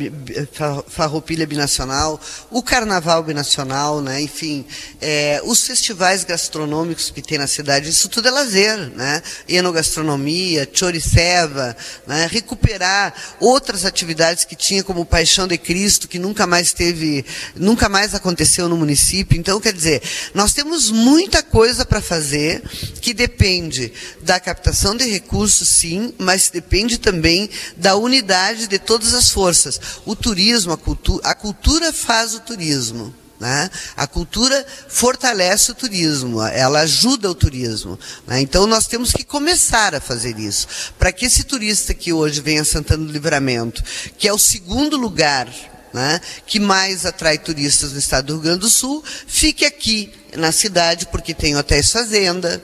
[0.87, 4.19] farroupilha binacional, o carnaval binacional, né?
[4.21, 4.65] enfim,
[4.99, 9.21] é, os festivais gastronômicos que tem na cidade, isso tudo é lazer, né?
[9.47, 11.75] enogastronomia, choriceva,
[12.07, 12.27] né?
[12.31, 17.23] recuperar outras atividades que tinha como Paixão de Cristo, que nunca mais teve,
[17.55, 19.37] nunca mais aconteceu no município.
[19.37, 20.01] Então, quer dizer,
[20.33, 22.63] nós temos muita coisa para fazer
[22.99, 23.93] que depende
[24.23, 29.79] da captação de recursos, sim, mas depende também da da unidade de todas as forças.
[30.05, 33.13] O turismo, a cultura, a cultura faz o turismo.
[33.37, 33.69] Né?
[33.97, 37.99] A cultura fortalece o turismo, ela ajuda o turismo.
[38.27, 38.39] Né?
[38.39, 40.67] Então nós temos que começar a fazer isso.
[40.97, 43.83] Para que esse turista que hoje vem a Santana do Livramento,
[44.17, 45.49] que é o segundo lugar
[45.91, 50.51] né, que mais atrai turistas no estado do Rio Grande do Sul, fique aqui na
[50.51, 52.63] cidade, porque tem hotéis fazenda,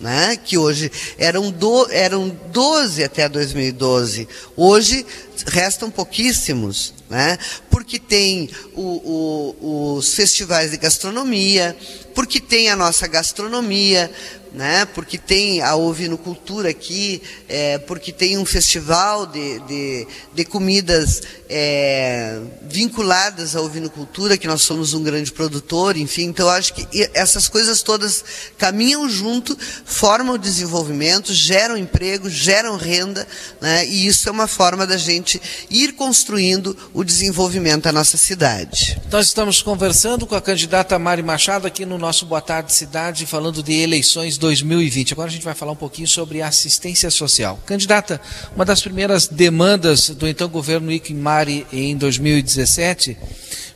[0.00, 4.26] né, que hoje eram, do, eram 12 até 2012,
[4.56, 5.04] hoje
[5.46, 7.38] restam pouquíssimos, né,
[7.70, 11.76] porque tem o, o, os festivais de gastronomia,
[12.14, 14.10] porque tem a nossa gastronomia,
[14.52, 14.84] né?
[14.86, 22.40] porque tem a ovinocultura aqui, é, porque tem um festival de, de, de comidas é,
[22.62, 27.82] vinculadas à ovinocultura, que nós somos um grande produtor, enfim, então acho que essas coisas
[27.82, 28.24] todas
[28.58, 33.26] caminham junto, formam desenvolvimento, geram emprego, geram renda,
[33.60, 33.86] né?
[33.86, 39.00] e isso é uma forma da gente ir construindo o desenvolvimento da nossa cidade.
[39.10, 43.62] Nós estamos conversando com a candidata Mari Machado aqui no nosso Boa Tarde Cidade, falando
[43.62, 45.12] de eleições 2020.
[45.12, 47.62] Agora a gente vai falar um pouquinho sobre assistência social.
[47.66, 48.20] Candidata,
[48.56, 53.16] uma das primeiras demandas do então governo Iquim Mari em 2017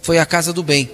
[0.02, 0.90] foi a Casa do Bem.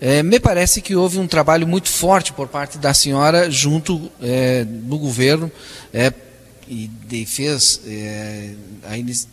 [0.00, 4.64] É, me parece que houve um trabalho muito forte por parte da senhora junto é,
[4.64, 5.52] no governo
[5.92, 6.10] é,
[6.66, 6.88] e
[7.26, 8.54] fez é,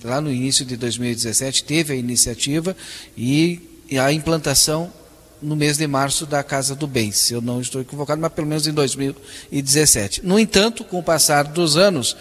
[0.04, 2.76] lá no início de 2017 teve a iniciativa
[3.16, 3.62] e
[3.98, 4.92] a implantação
[5.42, 8.48] no mês de março da Casa do Bem, se eu não estou equivocado, mas pelo
[8.48, 10.26] menos em 2017.
[10.26, 12.16] No entanto, com o passar dos anos,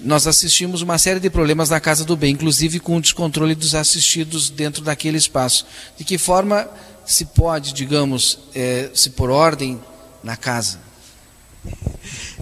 [0.00, 3.74] nós assistimos uma série de problemas na Casa do Bem, inclusive com o descontrole dos
[3.74, 5.66] assistidos dentro daquele espaço.
[5.96, 6.68] De que forma
[7.04, 9.80] se pode, digamos, é, se por ordem
[10.22, 10.78] na casa?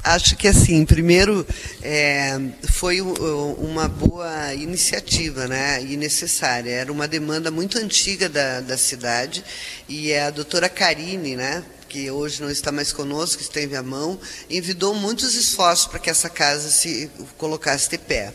[0.07, 1.47] Acho que assim, primeiro
[1.81, 2.39] é,
[2.71, 6.71] foi uma boa iniciativa, né, e necessária.
[6.71, 9.43] Era uma demanda muito antiga da, da cidade
[9.89, 14.95] e a doutora Karine, né, que hoje não está mais conosco, esteve à mão, envidou
[14.95, 18.35] muitos esforços para que essa casa se colocasse de pé.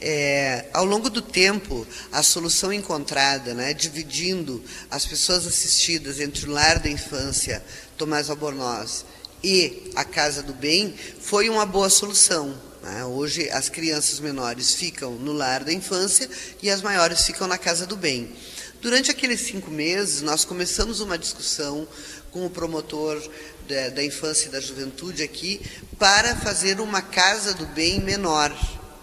[0.00, 6.50] É, ao longo do tempo, a solução encontrada, né, dividindo as pessoas assistidas entre o
[6.50, 7.62] lar da infância
[7.98, 9.04] Tomás Albornoz
[9.44, 12.58] e a Casa do Bem foi uma boa solução.
[12.82, 13.04] Né?
[13.04, 16.28] Hoje as crianças menores ficam no lar da infância
[16.62, 18.32] e as maiores ficam na Casa do Bem.
[18.80, 21.86] Durante aqueles cinco meses, nós começamos uma discussão
[22.30, 23.22] com o promotor
[23.68, 25.60] da, da infância e da juventude aqui
[25.98, 28.50] para fazer uma Casa do Bem menor.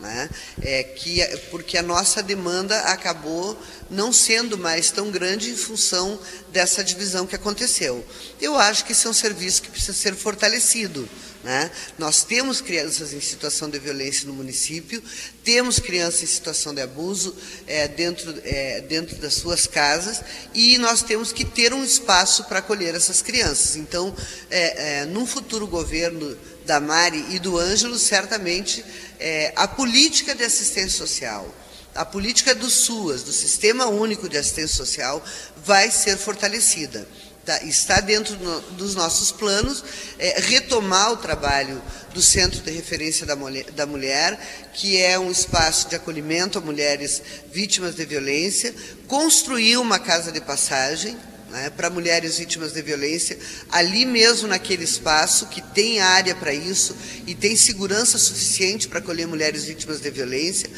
[0.02, 0.30] Né?
[0.64, 3.56] É, que, porque a nossa demanda acabou
[3.88, 6.20] não sendo mais tão grande em função
[6.52, 8.04] dessa divisão que aconteceu.
[8.41, 11.08] Eu acho que esse é um serviço que precisa ser fortalecido.
[11.43, 11.72] Né?
[11.97, 15.02] Nós temos crianças em situação de violência no município,
[15.43, 17.36] temos crianças em situação de abuso
[17.66, 20.22] é, dentro, é, dentro das suas casas
[20.54, 23.76] e nós temos que ter um espaço para acolher essas crianças.
[23.76, 24.16] Então,
[24.52, 28.84] é, é, num futuro governo da Mari e do Ângelo, certamente
[29.20, 31.53] é, a política de assistência social,
[31.93, 35.24] a política do SUAS, do Sistema Único de Assistência Social,
[35.66, 37.07] vai ser fortalecida.
[37.43, 38.36] Tá, está dentro
[38.74, 39.84] dos nossos planos
[40.20, 41.82] é, retomar o trabalho
[42.14, 43.36] do Centro de Referência da
[43.74, 47.20] da mulher, que é um espaço de acolhimento a mulheres
[47.51, 48.76] vítimas de violência,
[49.07, 51.18] construir uma casa de passagem,
[51.52, 53.38] né, para mulheres vítimas de violência,
[53.70, 56.95] ali mesmo naquele espaço que tem área para isso
[57.28, 60.70] e tem segurança suficiente para acolher mulheres vítimas de violência,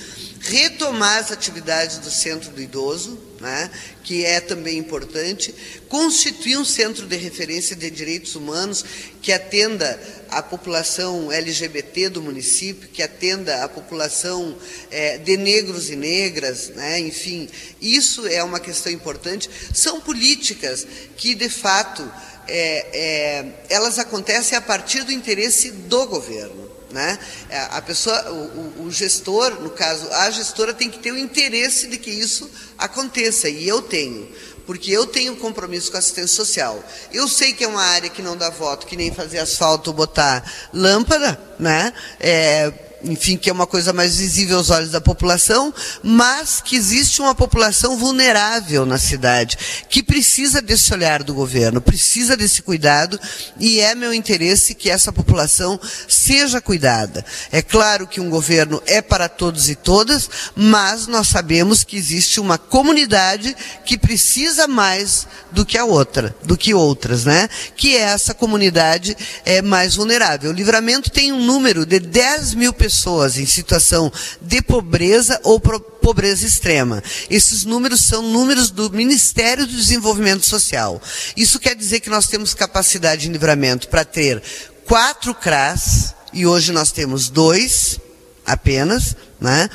[0.42, 3.70] retomar as atividades do Centro do Idoso, né,
[4.04, 5.54] que é também importante,
[5.88, 8.84] constituir um centro de referência de direitos humanos
[9.22, 10.00] que atenda
[10.38, 14.56] a população LGBT do município, que atenda a população
[14.92, 17.50] é, de negros e negras, né, enfim,
[17.82, 19.50] isso é uma questão importante.
[19.74, 22.04] São políticas que, de fato,
[22.48, 26.72] é, é, elas acontecem a partir do interesse do governo.
[26.92, 27.18] Né?
[27.50, 31.88] É, a pessoa, o, o, gestor, no caso, a gestora tem que ter o interesse
[31.88, 34.30] de que isso aconteça, e eu tenho,
[34.66, 36.84] porque eu tenho compromisso com a assistência social.
[37.12, 40.44] Eu sei que é uma área que não dá voto, que nem fazer asfalto botar
[40.74, 41.94] lâmpada, né?
[42.20, 42.72] É,
[43.04, 47.36] enfim, que é uma coisa mais visível aos olhos da população, mas que existe uma
[47.36, 49.58] população vulnerável na cidade,
[49.90, 53.20] que precisa desse olhar do governo, precisa desse cuidado,
[53.60, 57.26] e é meu interesse que essa população seja cuidada.
[57.52, 62.40] É claro que um governo é para todos e todas, mas nós sabemos que existe
[62.40, 67.50] uma comunidade que precisa mais do que a outra, do que outras, né?
[67.76, 70.52] Que é essa comunidade é, mais vulnerável.
[70.52, 75.60] O livramento tem um número de 10 mil pessoas pessoas em situação de pobreza ou
[75.60, 77.04] pobreza extrema.
[77.30, 81.02] Esses números são números do Ministério do Desenvolvimento Social.
[81.36, 84.42] Isso quer dizer que nós temos capacidade de livramento para ter
[84.86, 88.00] quatro CRAS, e hoje nós temos dois
[88.46, 89.70] apenas, né?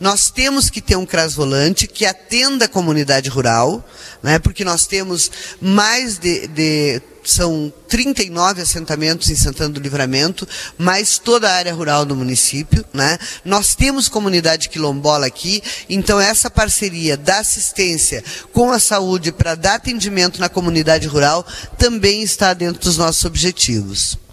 [0.00, 3.86] Nós temos que ter um CRAS volante que atenda a comunidade rural,
[4.22, 4.38] né?
[4.38, 10.46] porque nós temos mais de, de são 39 assentamentos em Santana do Livramento,
[10.76, 13.18] mais toda a área rural do município, né?
[13.44, 18.22] Nós temos comunidade quilombola aqui, então essa parceria da assistência
[18.52, 21.46] com a saúde para dar atendimento na comunidade rural
[21.78, 24.23] também está dentro dos nossos objetivos.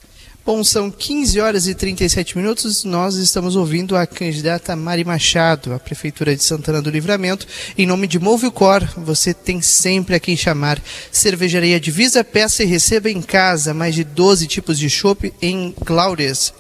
[0.44, 2.84] Bom, são 15 horas e 37 minutos.
[2.84, 7.46] Nós estamos ouvindo a candidata Mari Machado, a Prefeitura de Santana do Livramento.
[7.78, 10.82] Em nome de Movilcor, você tem sempre a quem chamar.
[11.12, 16.52] Cervejaria Divisa, peça e receba em casa mais de 12 tipos de chopp em Glaures.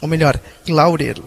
[0.00, 1.20] Ou melhor, Glaurer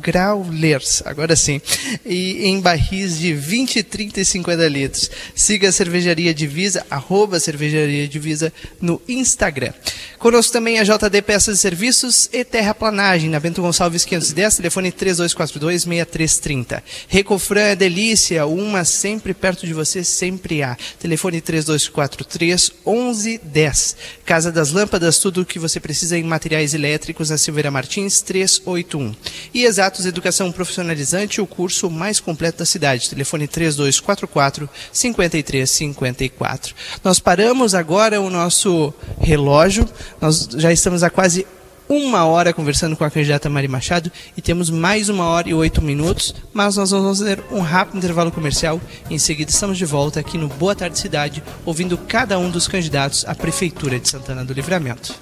[0.00, 1.60] Graulers, agora sim,
[2.04, 5.10] e em barris de 20, 30 e 50 litros.
[5.34, 9.72] Siga a Cervejaria Divisa, arroba Cervejaria Divisa no Instagram.
[10.18, 16.82] Conosco também a JD Peças e Serviços e Terraplanagem, na Bento Gonçalves 510, telefone 3242-6330.
[17.08, 20.78] Recofran é delícia, uma sempre perto de você, sempre há.
[20.98, 23.96] Telefone 3243-1110.
[24.24, 29.12] Casa das Lâmpadas, tudo o que você precisa em materiais elétricos, na Silveira Martins 381.
[29.52, 33.08] E Exatos Educação Profissionalizante, o curso mais completo da cidade.
[33.10, 36.74] Telefone 3244 5354.
[37.02, 39.88] Nós paramos agora o nosso relógio.
[40.20, 41.46] Nós já estamos a quase
[41.88, 45.82] uma hora conversando com a candidata Mari Machado e temos mais uma hora e oito
[45.82, 50.38] minutos, mas nós vamos fazer um rápido intervalo comercial em seguida estamos de volta aqui
[50.38, 55.14] no Boa Tarde Cidade, ouvindo cada um dos candidatos à Prefeitura de Santana do Livramento.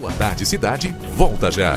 [0.00, 1.76] Boa Tarde Cidade, volta já.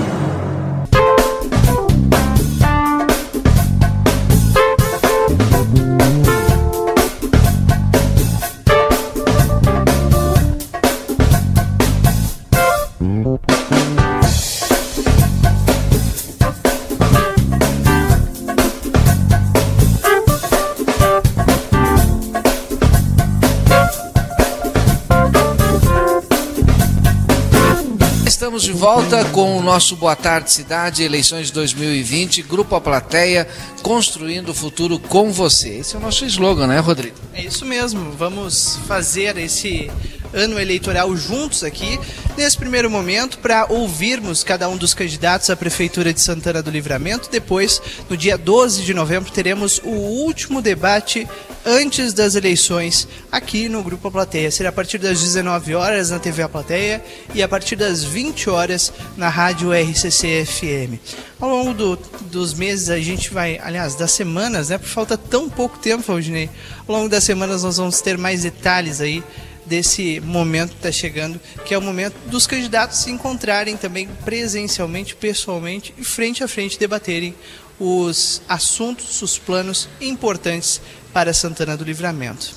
[28.61, 33.47] Estamos de volta com o nosso Boa Tarde Cidade, eleições 2020, Grupo A Plateia,
[33.81, 35.79] construindo o futuro com você.
[35.79, 37.15] Esse é o nosso slogan, né, Rodrigo?
[37.33, 39.89] É isso mesmo, vamos fazer esse
[40.33, 41.99] ano eleitoral juntos aqui,
[42.37, 47.29] nesse primeiro momento, para ouvirmos cada um dos candidatos à Prefeitura de Santana do Livramento.
[47.31, 51.27] Depois, no dia 12 de novembro, teremos o último debate
[51.65, 54.49] antes das eleições aqui no Grupo A Plateia.
[54.51, 57.03] Será a partir das 19 horas na TV A Plateia
[57.33, 60.99] e a partir das 20 horas na Rádio RCC FM.
[61.39, 64.77] Ao longo do, dos meses a gente vai, aliás, das semanas, né?
[64.77, 66.49] Por falta tão pouco tempo, Valdinei.
[66.87, 69.23] Ao longo das semanas nós vamos ter mais detalhes aí
[69.71, 75.15] desse momento que está chegando, que é o momento dos candidatos se encontrarem também presencialmente,
[75.15, 77.33] pessoalmente e frente a frente debaterem
[77.79, 80.81] os assuntos, os planos importantes
[81.13, 82.51] para Santana do Livramento.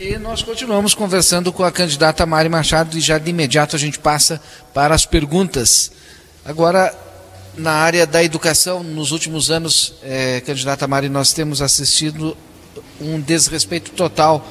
[0.00, 4.00] E nós continuamos conversando com a candidata Mari Machado e já de imediato a gente
[4.00, 4.42] passa
[4.74, 5.92] para as perguntas.
[6.44, 6.92] Agora,
[7.56, 12.36] na área da educação, nos últimos anos, eh, candidata Mari, nós temos assistido
[13.00, 14.44] um desrespeito total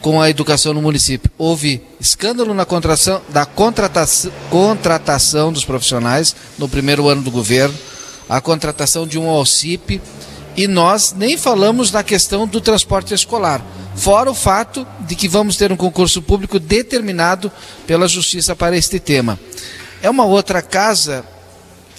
[0.00, 1.30] com a educação no município.
[1.36, 7.76] Houve escândalo na contratação, da contratação, dos profissionais no primeiro ano do governo,
[8.28, 10.00] a contratação de um OCIP,
[10.56, 15.56] e nós nem falamos na questão do transporte escolar, fora o fato de que vamos
[15.56, 17.50] ter um concurso público determinado
[17.86, 19.38] pela Justiça para este tema.
[20.02, 21.24] É uma outra casa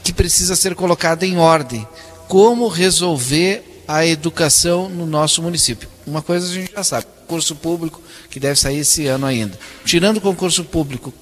[0.04, 1.88] que precisa ser colocada em ordem.
[2.28, 5.90] Como resolver a educação no nosso município?
[6.06, 9.58] Uma coisa a gente já sabe concurso público que deve sair esse ano ainda.
[9.86, 11.14] Tirando o concurso público,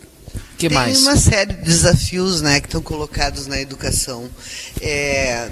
[0.58, 0.98] que Tem mais?
[0.98, 4.30] Tem uma série de desafios né, que estão colocados na educação.
[4.82, 5.50] É,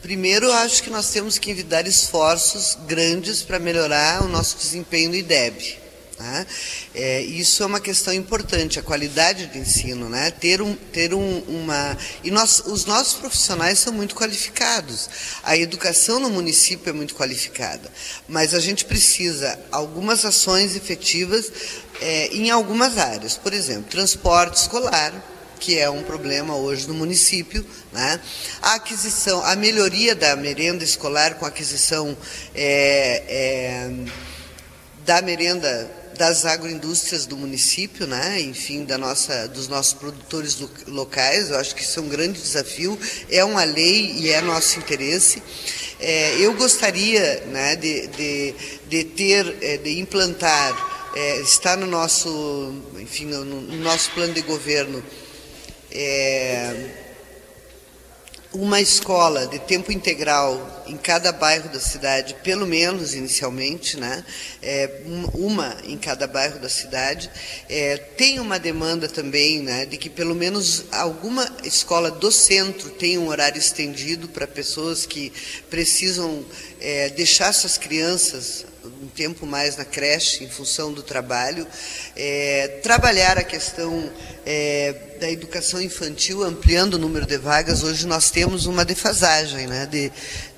[0.00, 5.16] primeiro, acho que nós temos que envidar esforços grandes para melhorar o nosso desempenho no
[5.16, 5.83] IDEB.
[6.18, 6.46] Né?
[6.94, 10.30] É, isso é uma questão importante, a qualidade do ensino, né?
[10.30, 11.98] ter, um, ter um, uma.
[12.22, 15.08] E nós, os nossos profissionais são muito qualificados,
[15.42, 17.90] a educação no município é muito qualificada,
[18.28, 21.50] mas a gente precisa algumas ações efetivas
[22.00, 25.12] é, em algumas áreas, por exemplo, transporte escolar,
[25.58, 28.20] que é um problema hoje no município, né?
[28.62, 32.16] a aquisição, a melhoria da merenda escolar com aquisição
[32.54, 33.90] é, é,
[35.04, 38.40] da merenda das agroindústrias do município, né?
[38.40, 41.50] enfim, da nossa, dos nossos produtores locais.
[41.50, 42.98] Eu acho que isso é um grande desafio,
[43.30, 45.42] é uma lei e é nosso interesse.
[46.00, 48.54] É, eu gostaria né, de, de,
[48.88, 54.42] de ter, é, de implantar, é, está no nosso, enfim, no, no, nosso plano de
[54.42, 55.02] governo,
[55.90, 57.03] é,
[58.54, 64.24] uma escola de tempo integral em cada bairro da cidade, pelo menos inicialmente, né?
[64.62, 65.00] É,
[65.34, 67.28] uma em cada bairro da cidade.
[67.68, 73.20] É, tem uma demanda também né, de que pelo menos alguma escola do centro tenha
[73.20, 75.32] um horário estendido para pessoas que
[75.68, 76.44] precisam
[76.80, 78.66] é, deixar suas crianças
[79.14, 81.66] tempo mais na creche em função do trabalho,
[82.16, 84.10] é, trabalhar a questão
[84.44, 87.84] é, da educação infantil, ampliando o número de vagas.
[87.84, 90.10] Hoje nós temos uma defasagem né, de,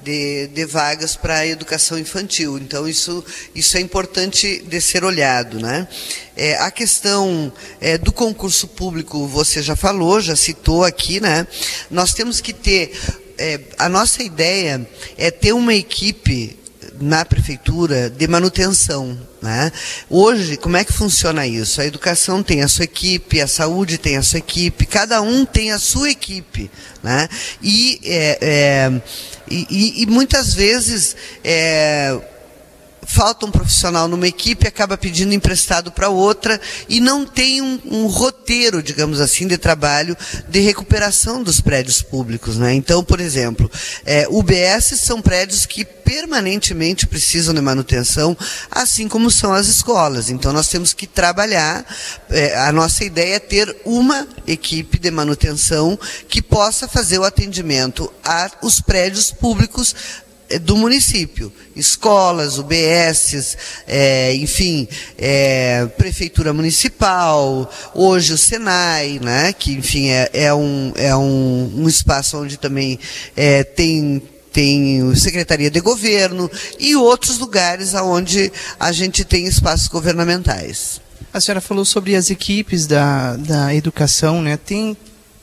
[0.03, 2.57] de, de vagas para a educação infantil.
[2.59, 3.23] Então isso,
[3.55, 5.61] isso é importante de ser olhado.
[5.61, 5.87] Né?
[6.35, 11.47] É, a questão é, do concurso público, você já falou, já citou aqui, né?
[11.91, 12.93] nós temos que ter.
[13.39, 14.89] É, a nossa ideia
[15.19, 16.57] é ter uma equipe
[17.01, 19.19] na prefeitura de manutenção.
[19.43, 19.71] Né?
[20.09, 21.81] Hoje, como é que funciona isso?
[21.81, 25.73] A educação tem a sua equipe, a saúde tem a sua equipe, cada um tem
[25.73, 26.71] a sua equipe.
[27.03, 27.29] Né?
[27.63, 29.03] E, é, é,
[29.49, 32.19] e, e, muitas vezes é,
[33.07, 38.07] falta um profissional numa equipe, acaba pedindo emprestado para outra e não tem um, um,
[38.07, 40.17] roteiro, digamos assim, de trabalho
[40.49, 42.59] de recuperação dos prédios públicos.
[42.59, 42.75] Né?
[42.75, 43.71] Então, por exemplo,
[44.05, 48.37] é, UBS são prédios que permanentemente precisam de manutenção,
[48.71, 50.29] assim como são as escolas.
[50.29, 51.87] Então, nós temos que trabalhar.
[52.29, 55.99] É, a nossa ideia é ter uma equipe de manutenção
[56.29, 59.95] que possa fazer o atendimento aos prédios públicos
[60.63, 64.89] do município, escolas, UBSs, é, enfim,
[65.19, 71.89] é, prefeitura municipal, hoje o Senai, né, que enfim é, é um, é um, um
[71.89, 72.99] espaço onde também
[73.37, 74.23] é, tem
[74.53, 80.99] tem secretaria de governo e outros lugares onde a gente tem espaços governamentais.
[81.31, 84.57] A senhora falou sobre as equipes da, da educação, né?
[84.57, 84.97] Tem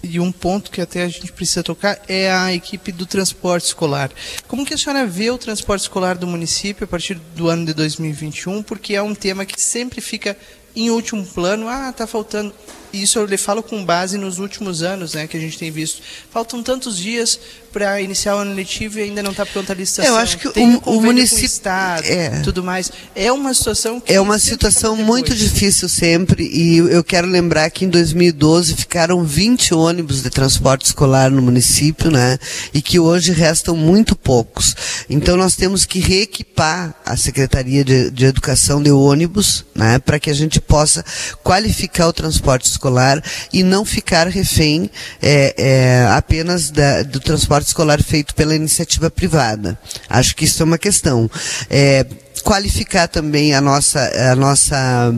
[0.04, 4.12] e um ponto que até a gente precisa tocar é a equipe do transporte escolar.
[4.47, 7.74] Como que a senhora vê o transporte escolar do município a partir do ano de
[7.74, 8.62] 2021?
[8.62, 10.38] Porque é um tema que sempre fica
[10.76, 11.70] em último plano.
[11.70, 12.54] Ah, está faltando
[12.93, 16.01] isso eu lhe falo com base nos últimos anos, né, que a gente tem visto.
[16.30, 17.39] Faltam tantos dias
[17.74, 20.13] para iniciar o ano letivo e ainda não está pronta a licitação.
[20.13, 22.91] Eu acho que tem o, o município, estado, é, tudo mais.
[23.15, 27.86] É uma situação que é uma situação muito difícil sempre e eu quero lembrar que
[27.86, 32.38] em 2012 ficaram 20 ônibus de transporte escolar no município, né,
[32.74, 34.76] e que hoje restam muito poucos.
[35.09, 40.30] Então nós temos que reequipar a Secretaria de, de Educação de ônibus, né, para que
[40.30, 41.03] a gente possa
[41.43, 44.89] qualificar o transporte escolar escolar e não ficar refém
[45.21, 49.78] é, é, apenas da, do transporte escolar feito pela iniciativa privada.
[50.09, 51.30] Acho que isso é uma questão.
[51.70, 52.05] É,
[52.43, 53.99] qualificar também a nossa,
[54.32, 55.14] a nossa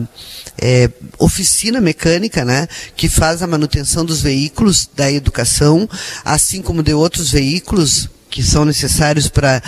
[0.58, 0.88] é,
[1.18, 5.88] oficina mecânica, né, que faz a manutenção dos veículos da educação,
[6.24, 9.62] assim como de outros veículos que são necessários para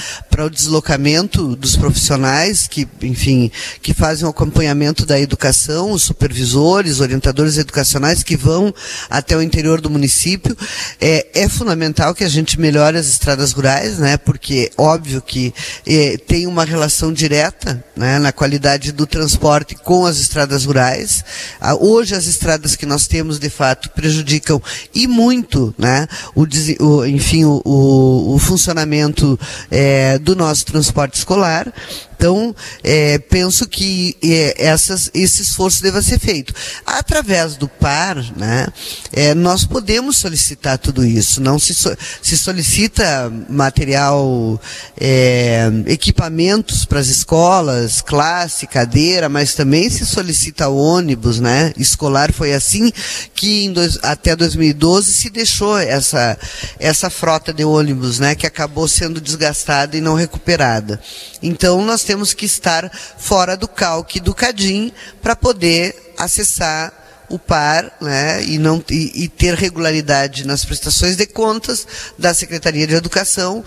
[0.45, 3.51] o deslocamento dos profissionais, que, enfim,
[3.83, 8.75] que fazem o acompanhamento da educação, os supervisores, orientadores educacionais que vão
[9.09, 10.57] até o interior do município.
[11.01, 15.53] É, é fundamental que a gente melhore as estradas rurais, né, porque óbvio que
[15.87, 21.25] é, tem uma relação direta né, na qualidade do transporte com as estradas rurais.
[21.61, 24.63] Ah, hoje as estradas que nós temos, de fato, prejudicam
[24.95, 26.47] e muito né, o,
[26.85, 29.39] o enfim, o, o, o funcionamento
[29.71, 31.73] é, do nosso transporte escolar.
[32.19, 32.53] Então,
[32.83, 36.53] é, penso que é, essas, esse esforço deva ser feito.
[36.85, 38.67] Através do PAR, né,
[39.13, 41.41] é, nós podemos solicitar tudo isso.
[41.41, 44.61] Não se, so, se solicita material,
[45.01, 52.33] é, equipamentos para as escolas, classe, cadeira, mas também se solicita ônibus né, escolar.
[52.33, 52.93] Foi assim
[53.33, 56.37] que dois, até 2012 se deixou essa,
[56.81, 61.01] essa frota de ônibus, né, que acabou sendo desgastada e não recuperada.
[61.41, 64.91] Então, nós temos que estar fora do calque do CADIM
[65.21, 66.91] para poder acessar
[67.29, 71.87] o par né, e, não, e, e ter regularidade nas prestações de contas
[72.19, 73.63] da Secretaria de Educação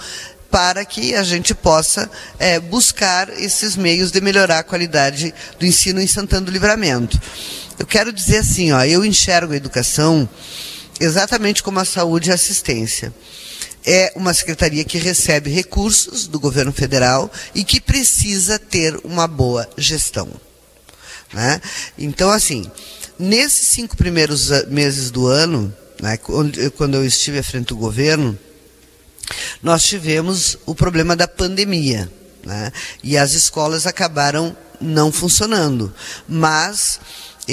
[0.49, 6.01] para que a gente possa é, buscar esses meios de melhorar a qualidade do ensino
[6.01, 7.21] em Santana do Livramento.
[7.77, 10.27] Eu quero dizer assim, ó, eu enxergo a educação
[10.99, 13.13] exatamente como a saúde e a assistência
[13.85, 19.67] é uma secretaria que recebe recursos do governo federal e que precisa ter uma boa
[19.77, 20.29] gestão.
[21.33, 21.61] Né?
[21.97, 22.69] Então, assim,
[23.17, 28.37] nesses cinco primeiros meses do ano, né, quando eu estive à frente do governo,
[29.61, 32.11] nós tivemos o problema da pandemia.
[32.45, 32.71] Né?
[33.03, 35.93] E as escolas acabaram não funcionando.
[36.27, 36.99] Mas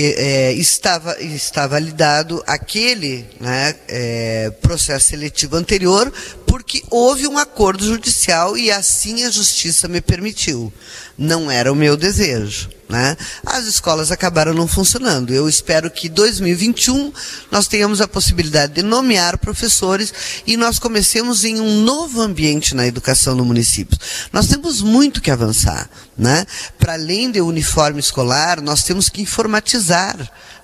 [0.00, 6.12] é, estava, estava lidado aquele né, é, processo seletivo anterior,
[6.46, 10.72] porque houve um acordo judicial e assim a justiça me permitiu.
[11.18, 12.70] Não era o meu desejo.
[12.88, 13.16] Né?
[13.44, 15.34] As escolas acabaram não funcionando.
[15.34, 17.12] Eu espero que 2021
[17.50, 20.14] nós tenhamos a possibilidade de nomear professores
[20.46, 23.98] e nós comecemos em um novo ambiente na educação no município.
[24.32, 25.90] Nós temos muito que avançar.
[26.16, 26.46] Né?
[26.78, 30.16] Para além do uniforme escolar, nós temos que informatizar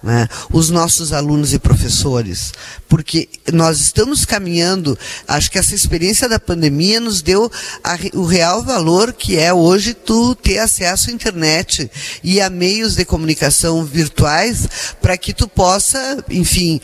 [0.05, 2.52] né, os nossos alunos e professores,
[2.86, 7.50] porque nós estamos caminhando, acho que essa experiência da pandemia nos deu
[7.82, 11.90] a, o real valor que é hoje tu ter acesso à internet
[12.22, 14.68] e a meios de comunicação virtuais
[15.00, 16.82] para que tu possa, enfim,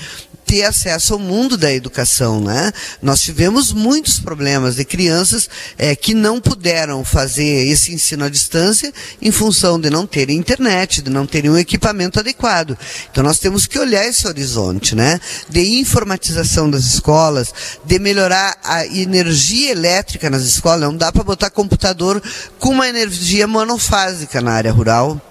[0.51, 2.73] ter acesso ao mundo da educação, né?
[3.01, 5.49] Nós tivemos muitos problemas de crianças
[5.79, 8.93] é, que não puderam fazer esse ensino à distância
[9.23, 12.77] em função de não terem internet, de não terem um equipamento adequado.
[13.13, 15.21] Então nós temos que olhar esse horizonte, né?
[15.49, 20.81] De informatização das escolas, de melhorar a energia elétrica nas escolas.
[20.81, 22.21] Não dá para botar computador
[22.59, 25.30] com uma energia monofásica na área rural.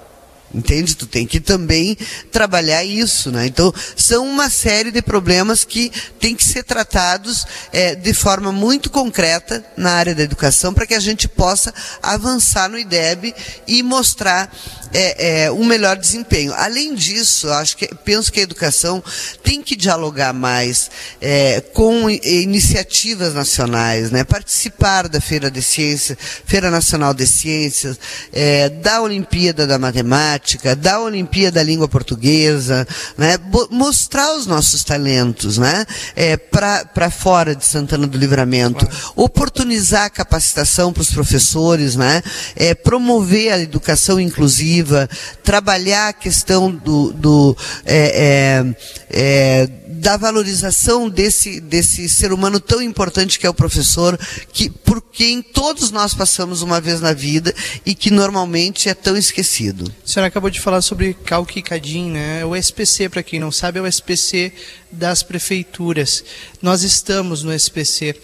[0.54, 0.96] Entende?
[0.96, 1.96] Tu tem que também
[2.32, 3.46] trabalhar isso, né?
[3.46, 8.90] Então, são uma série de problemas que tem que ser tratados é, de forma muito
[8.90, 13.34] concreta na área da educação para que a gente possa avançar no IDEB
[13.68, 14.52] e mostrar
[14.94, 16.54] é, é, um melhor desempenho.
[16.54, 19.04] Além disso, acho que penso que a educação
[19.44, 20.90] tem que dialogar mais
[21.22, 24.24] é, com iniciativas nacionais, né?
[24.24, 28.00] Participar da Feira de Ciências, Feira Nacional de Ciências,
[28.34, 30.39] é, da Olimpíada da Matemática,
[30.78, 32.88] da Olimpíada da Língua Portuguesa,
[33.18, 33.38] né?
[33.70, 35.86] mostrar os nossos talentos, né?
[36.16, 39.14] É, para fora de Santana do Livramento, claro.
[39.16, 42.22] oportunizar a capacitação para os professores, né?
[42.56, 45.10] É, promover a educação inclusiva
[45.44, 48.76] trabalhar a questão do, do é, é,
[49.10, 54.18] é, da valorização desse, desse ser humano tão importante que é o professor,
[54.54, 57.54] que, por quem todos nós passamos uma vez na vida
[57.86, 59.92] e que normalmente é tão esquecido.
[60.06, 62.46] Senhora acabou de falar sobre Calque e Cadim, né?
[62.46, 64.54] O SPC, para quem não sabe, é o SPC
[64.92, 66.24] das prefeituras.
[66.62, 68.16] Nós estamos no SPC.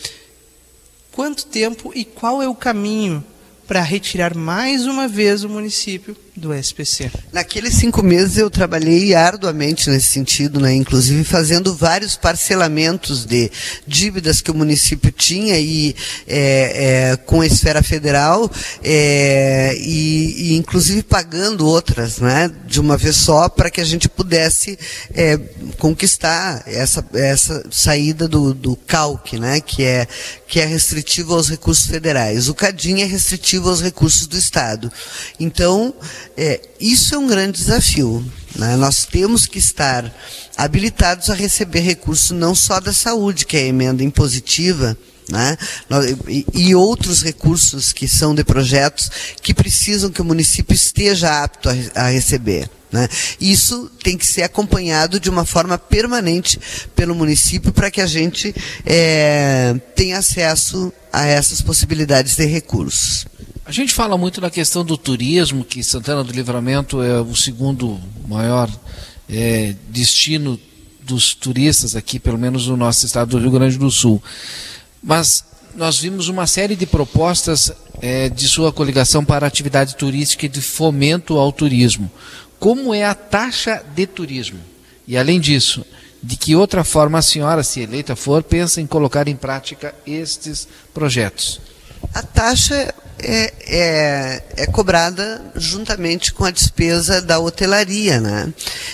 [1.11, 3.23] Quanto tempo e qual é o caminho
[3.68, 7.09] para retirar mais uma vez o município do SPC.
[7.31, 10.73] Naqueles cinco meses eu trabalhei arduamente nesse sentido, né?
[10.73, 13.49] inclusive fazendo vários parcelamentos de
[13.87, 15.95] dívidas que o município tinha e
[16.27, 18.51] é, é, com a esfera federal
[18.83, 22.51] é, e, e, inclusive pagando outras, né?
[22.65, 24.77] de uma vez só, para que a gente pudesse
[25.13, 25.37] é,
[25.77, 29.61] conquistar essa, essa saída do, do CALC, né?
[29.61, 30.05] que, é,
[30.47, 32.49] que é restritivo aos recursos federais.
[32.49, 34.91] O CADIM é restritivo aos recursos do Estado.
[35.39, 35.93] Então,
[36.37, 38.23] é, isso é um grande desafio.
[38.55, 38.75] Né?
[38.75, 40.13] Nós temos que estar
[40.55, 44.97] habilitados a receber recursos não só da saúde, que é a emenda impositiva,
[45.29, 45.57] né?
[46.53, 49.09] E, outros recursos que são de projetos
[49.41, 52.69] que precisam que o município esteja apto a, a receber.
[52.91, 53.09] Né?
[53.41, 56.59] Isso tem que ser acompanhado de uma forma permanente
[56.95, 58.55] pelo município para que a gente
[58.85, 63.25] é, tenha acesso a essas possibilidades de recursos.
[63.65, 67.99] A gente fala muito da questão do turismo, que Santana do Livramento é o segundo
[68.27, 68.69] maior
[69.27, 70.59] é, destino
[71.01, 74.21] dos turistas aqui, pelo menos no nosso estado do Rio Grande do Sul.
[75.01, 75.43] Mas
[75.73, 77.71] nós vimos uma série de propostas
[78.03, 82.11] é, de sua coligação para atividade turística e de fomento ao turismo.
[82.59, 84.59] Como é a taxa de turismo?
[85.07, 85.83] E além disso,
[86.21, 90.67] de que outra forma a senhora, se eleita for, pensa em colocar em prática estes
[90.93, 91.59] projetos?
[92.13, 92.93] A taxa
[93.27, 98.53] é, é, é, cobrada juntamente com a despesa da hotelaria, né?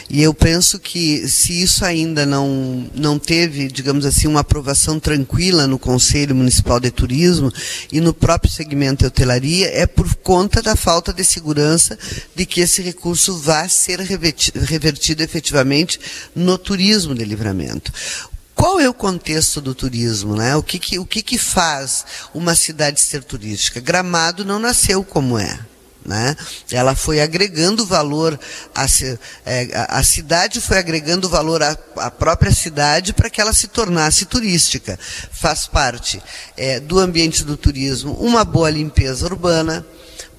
[0.10, 5.68] E eu penso que se isso ainda não, não teve, digamos assim, uma aprovação tranquila
[5.68, 7.52] no Conselho Municipal de Turismo
[7.92, 12.00] e no próprio segmento de hotelaria, é por conta da falta de segurança
[12.34, 16.00] de que esse recurso vá ser revertido, efetivamente
[16.34, 17.92] no turismo de livramento.
[18.56, 20.36] Qual é o contexto do turismo?
[20.36, 20.56] Né?
[20.56, 23.80] O, que, que, o que, que faz uma cidade ser turística?
[23.80, 25.60] Gramado não nasceu como é.
[26.04, 26.36] Né?
[26.72, 28.40] Ela foi agregando valor,
[28.74, 28.86] a,
[29.46, 34.26] é, a cidade foi agregando valor à, à própria cidade para que ela se tornasse
[34.26, 35.00] turística.
[35.32, 36.22] Faz parte
[36.58, 39.86] é, do ambiente do turismo uma boa limpeza urbana,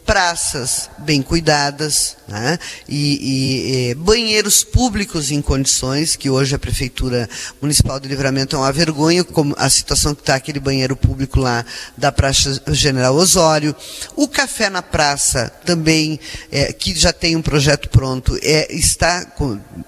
[0.04, 2.58] praças bem cuidadas né?
[2.88, 7.28] e, e, e, banheiros públicos em condições, que hoje a Prefeitura
[7.60, 11.64] Municipal de Livramento é uma vergonha, como a situação que está aquele banheiro público lá
[11.96, 13.74] da Praça General Osório.
[14.16, 16.18] O café na praça também,
[16.50, 19.26] é, que já tem um projeto pronto, é, está,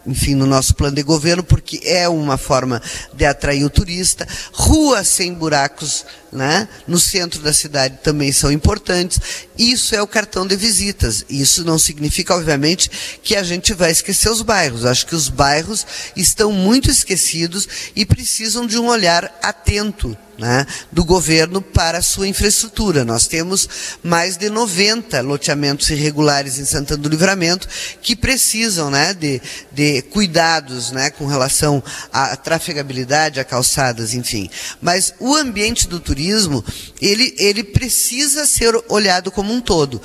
[0.07, 2.81] enfim, no nosso plano de governo, porque é uma forma
[3.13, 4.27] de atrair o turista.
[4.53, 6.05] Ruas sem buracos
[6.35, 6.69] né?
[6.87, 9.21] no centro da cidade também são importantes.
[9.57, 11.25] Isso é o cartão de visitas.
[11.31, 12.91] Isso não significa, obviamente,
[13.23, 14.85] que a gente vai esquecer os bairros.
[14.85, 15.87] Acho que os bairros
[16.17, 22.29] estão muito esquecidos e precisam de um olhar atento né, do governo para a sua
[22.29, 23.05] infraestrutura.
[23.05, 23.69] Nós temos
[24.03, 27.69] mais de 90 loteamentos irregulares em Santana do Livramento
[28.03, 29.41] que precisam né, de,
[29.73, 31.83] de cuidados né, com relação
[32.13, 34.51] à trafegabilidade, a calçadas, enfim.
[34.81, 36.65] Mas o ambiente do turismo,
[37.01, 40.01] ele, ele precisa ser olhado como um todo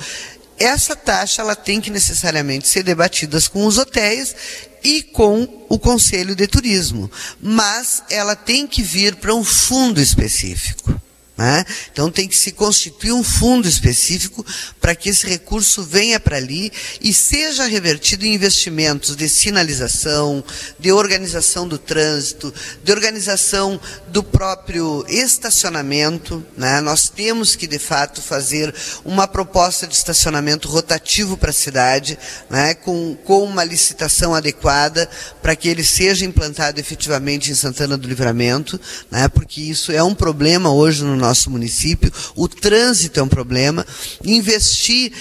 [0.60, 4.36] essa taxa ela tem que necessariamente ser debatida com os hotéis
[4.82, 11.00] e com o Conselho de Turismo, mas ela tem que vir para um fundo específico.
[11.40, 11.64] Né?
[11.90, 14.44] Então tem que se constituir um fundo específico
[14.78, 20.44] para que esse recurso venha para ali e seja revertido em investimentos de sinalização,
[20.78, 22.52] de organização do trânsito,
[22.84, 26.44] de organização do próprio estacionamento.
[26.58, 26.78] Né?
[26.82, 32.18] Nós temos que, de fato, fazer uma proposta de estacionamento rotativo para a cidade,
[32.50, 32.74] né?
[32.74, 35.08] com, com uma licitação adequada
[35.40, 38.78] para que ele seja implantado efetivamente em Santana do Livramento,
[39.10, 39.26] né?
[39.26, 43.86] porque isso é um problema hoje no nosso nosso município, o trânsito é um problema,
[44.24, 45.12] investir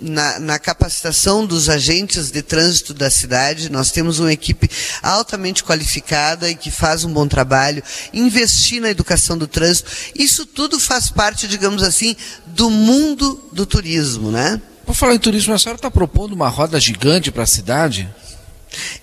[0.00, 4.70] na, na capacitação dos agentes de trânsito da cidade, nós temos uma equipe
[5.02, 7.82] altamente qualificada e que faz um bom trabalho,
[8.14, 12.16] investir na educação do trânsito, isso tudo faz parte, digamos assim,
[12.46, 14.60] do mundo do turismo, né?
[14.86, 18.08] Por falar em turismo, a senhora está propondo uma roda gigante para a cidade?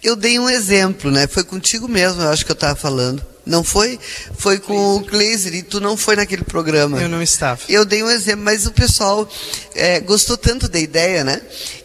[0.01, 1.27] Eu dei um exemplo, né?
[1.27, 3.34] Foi contigo mesmo, eu acho que eu estava falando.
[3.45, 3.99] Não foi?
[4.37, 6.99] Foi com o Kleiser e tu não foi naquele programa.
[6.99, 7.61] Eu não estava.
[7.69, 9.29] Eu dei um exemplo, mas o pessoal
[9.75, 11.39] é, gostou tanto da ideia, né?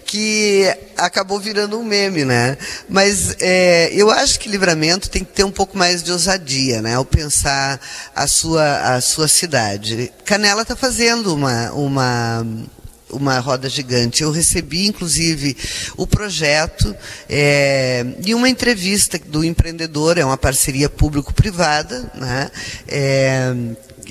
[0.06, 0.64] Que
[0.96, 2.56] acabou virando um meme, né?
[2.88, 6.94] Mas é, eu acho que livramento tem que ter um pouco mais de ousadia, né?
[6.94, 7.78] Ao pensar
[8.16, 10.10] a sua, a sua cidade.
[10.24, 12.46] Canela está fazendo uma, uma
[13.12, 14.22] uma roda gigante.
[14.22, 15.56] Eu recebi, inclusive,
[15.96, 16.94] o projeto
[17.28, 22.50] é, e uma entrevista do empreendedor, é uma parceria público-privada, né?
[22.88, 23.54] É,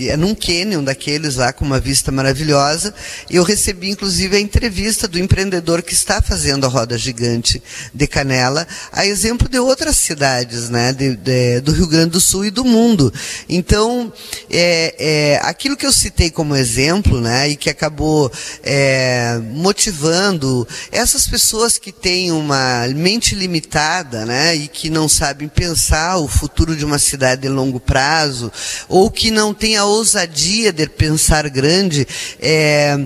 [0.08, 2.94] é num canyon daqueles lá com uma vista maravilhosa.
[3.30, 7.62] Eu recebi inclusive a entrevista do empreendedor que está fazendo a roda gigante
[7.94, 12.46] de Canela, a exemplo de outras cidades, né, de, de, do Rio Grande do Sul
[12.46, 13.12] e do mundo.
[13.48, 14.12] Então,
[14.50, 18.32] é, é, aquilo que eu citei como exemplo, né, e que acabou
[18.64, 26.18] é, motivando essas pessoas que têm uma mente limitada, né, e que não sabem pensar
[26.18, 28.52] o futuro de uma cidade de longo prazo,
[28.88, 32.08] ou que não têm a ousadia de pensar grande,
[32.40, 32.98] é,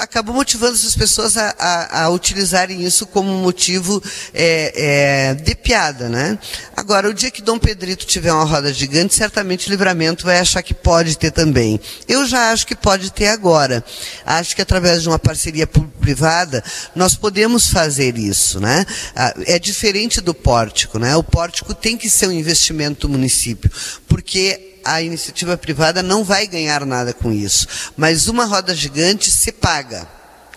[0.00, 4.02] acabou motivando essas pessoas a, a, a utilizarem isso como motivo
[4.34, 6.38] é, é, de piada, né?
[6.76, 10.62] Agora, o dia que Dom Pedrito tiver uma roda gigante, certamente o livramento vai achar
[10.62, 11.80] que pode ter também.
[12.06, 13.84] Eu já acho que pode ter agora.
[14.24, 16.62] Acho que através de uma parceria privada,
[16.94, 18.84] nós podemos fazer isso, né?
[19.14, 21.16] Ah, é diferente do pórtico, né?
[21.16, 23.70] O pórtico tem que ser um investimento do município,
[24.06, 27.66] porque a iniciativa privada não vai ganhar nada com isso.
[27.96, 30.15] Mas uma roda gigante se paga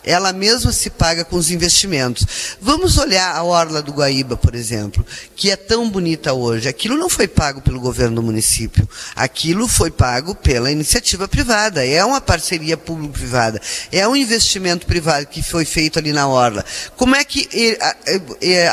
[0.09, 2.25] ela mesma se paga com os investimentos.
[2.59, 5.05] Vamos olhar a Orla do Guaíba, por exemplo,
[5.35, 6.67] que é tão bonita hoje.
[6.67, 8.89] Aquilo não foi pago pelo governo do município.
[9.15, 11.85] Aquilo foi pago pela iniciativa privada.
[11.85, 13.61] É uma parceria público-privada.
[13.91, 16.65] É um investimento privado que foi feito ali na Orla.
[16.97, 17.77] Como é que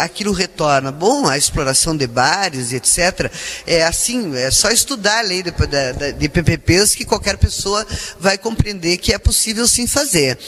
[0.02, 0.90] aquilo retorna?
[0.90, 3.30] Bom, a exploração de bares etc.
[3.66, 7.86] É assim, é só estudar a lei de PPPs que qualquer pessoa
[8.18, 10.38] vai compreender que é possível sim fazer.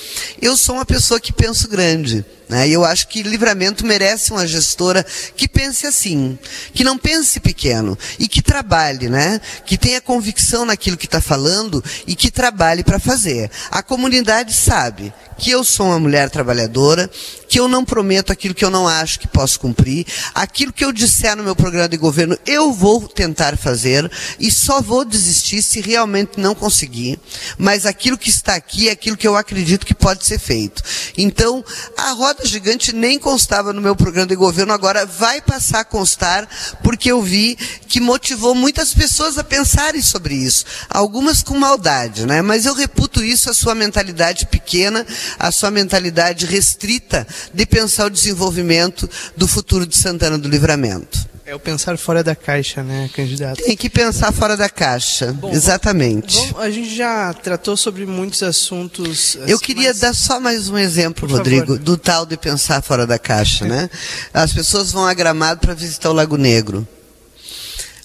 [0.41, 2.25] Eu sou uma pessoa que penso grande.
[2.49, 2.69] Né?
[2.69, 5.05] E eu acho que livramento merece uma gestora
[5.37, 6.39] que pense assim,
[6.73, 9.41] que não pense pequeno e que trabalhe, né?
[9.67, 13.51] que tenha convicção naquilo que está falando e que trabalhe para fazer.
[13.71, 17.09] A comunidade sabe que eu sou uma mulher trabalhadora,
[17.49, 20.05] que eu não prometo aquilo que eu não acho que posso cumprir,
[20.35, 24.83] aquilo que eu disser no meu programa de governo eu vou tentar fazer e só
[24.83, 27.21] vou desistir se realmente não conseguir,
[27.57, 30.83] mas aquilo que está aqui é aquilo que eu acredito que pode ser feito.
[31.17, 31.65] Então,
[31.97, 35.85] a roda roda gigante nem constava no meu programa de governo, agora vai passar a
[35.85, 36.49] constar,
[36.83, 37.57] porque eu vi
[37.89, 40.65] que motivou muitas pessoas a pensarem sobre isso.
[40.89, 42.41] Algumas com maldade, né?
[42.41, 45.05] Mas eu reputo isso a sua mentalidade pequena,
[45.39, 51.28] a sua mentalidade restrita de pensar o desenvolvimento do futuro de Santana do Livramento.
[51.49, 53.63] É o pensar fora da caixa, né, candidato?
[53.63, 56.37] Tem que pensar fora da caixa, bom, exatamente.
[56.53, 59.35] Bom, a gente já tratou sobre muitos assuntos.
[59.35, 61.79] Eu assim, queria dar só mais um exemplo, Por Rodrigo, favor.
[61.79, 63.89] do tal de pensar fora da caixa, né?
[64.35, 66.87] As pessoas vão a Gramado para visitar o Lago Negro.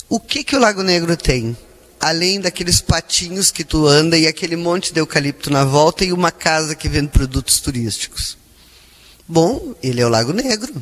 [0.07, 1.57] O que que o Lago Negro tem?
[1.99, 6.32] Além daqueles patinhos que tu anda e aquele monte de eucalipto na volta e uma
[6.32, 8.38] casa que vende produtos turísticos.
[9.28, 10.82] Bom, ele é o Lago Negro.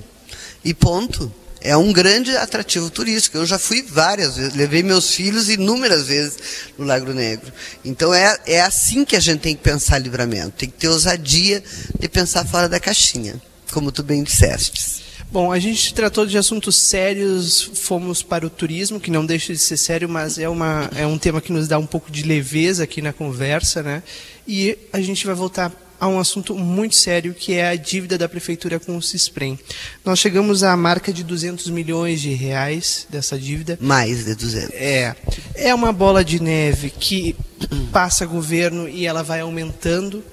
[0.63, 3.37] E ponto é um grande atrativo turístico.
[3.37, 6.37] Eu já fui várias vezes, levei meus filhos inúmeras vezes
[6.77, 7.53] no Lago Negro.
[7.85, 10.51] Então é, é assim que a gente tem que pensar livramento.
[10.57, 11.63] Tem que ter ousadia
[11.99, 13.35] de pensar fora da caixinha,
[13.71, 15.01] como tu bem disseste.
[15.31, 19.59] Bom, a gente tratou de assuntos sérios, fomos para o turismo, que não deixa de
[19.59, 22.83] ser sério, mas é, uma, é um tema que nos dá um pouco de leveza
[22.83, 24.03] aqui na conversa, né?
[24.45, 25.71] E a gente vai voltar
[26.01, 29.59] a um assunto muito sério que é a dívida da prefeitura com o Cisprem.
[30.03, 33.77] Nós chegamos à marca de 200 milhões de reais dessa dívida.
[33.79, 34.71] Mais de 200.
[34.73, 35.15] É,
[35.53, 37.35] é uma bola de neve que
[37.93, 40.23] passa governo e ela vai aumentando.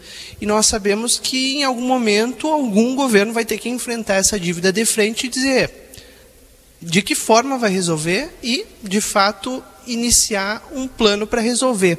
[0.41, 4.73] E nós sabemos que em algum momento algum governo vai ter que enfrentar essa dívida
[4.73, 5.71] de frente e dizer
[6.81, 11.99] de que forma vai resolver e, de fato, iniciar um plano para resolver.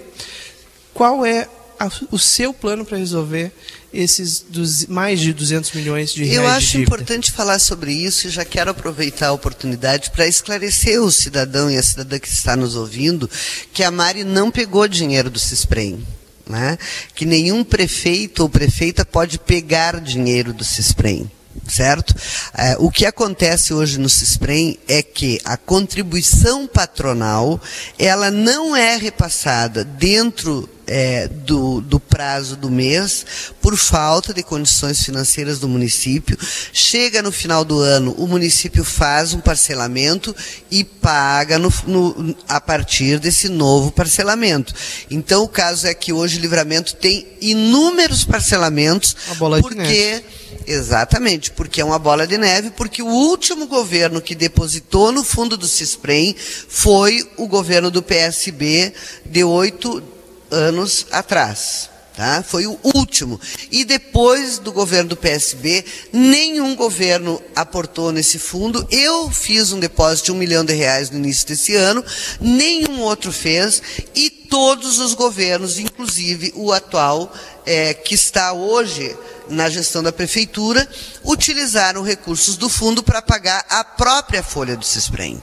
[0.91, 1.47] Qual é
[1.79, 3.51] a, o seu plano para resolver
[3.91, 8.29] esses dos, mais de 200 milhões de reais Eu acho importante falar sobre isso e
[8.29, 12.75] já quero aproveitar a oportunidade para esclarecer o cidadão e a cidadã que está nos
[12.75, 13.29] ouvindo
[13.73, 16.05] que a Mari não pegou dinheiro do Cisprem.
[16.47, 16.77] Né?
[17.13, 21.29] Que nenhum prefeito ou prefeita pode pegar dinheiro do Cisprem
[21.67, 22.15] certo?
[22.57, 27.59] É, o que acontece hoje no CISPREM é que a contribuição patronal
[27.97, 33.23] ela não é repassada dentro é, do, do, prazo do mês
[33.61, 36.35] por falta de condições financeiras do município.
[36.73, 40.35] Chega no final do ano, o município faz um parcelamento
[40.71, 44.73] e paga no, no, a partir desse novo parcelamento.
[45.11, 49.15] Então, o caso é que hoje o livramento tem inúmeros parcelamentos,
[49.61, 50.23] porque
[50.71, 55.57] Exatamente, porque é uma bola de neve, porque o último governo que depositou no fundo
[55.57, 58.93] do CISPREM foi o governo do PSB
[59.25, 60.03] de oito
[60.51, 61.89] anos atrás.
[62.19, 62.43] Tá?
[62.43, 63.39] Foi o último.
[63.71, 68.85] E depois do governo do PSB, nenhum governo aportou nesse fundo.
[68.91, 72.03] Eu fiz um depósito de um milhão de reais no início desse ano,
[72.41, 73.81] nenhum outro fez,
[74.13, 77.33] e todos os governos, inclusive o atual,
[77.65, 79.15] é, que está hoje
[79.47, 80.85] na gestão da prefeitura,
[81.23, 85.41] utilizaram recursos do fundo para pagar a própria folha do CISPREM.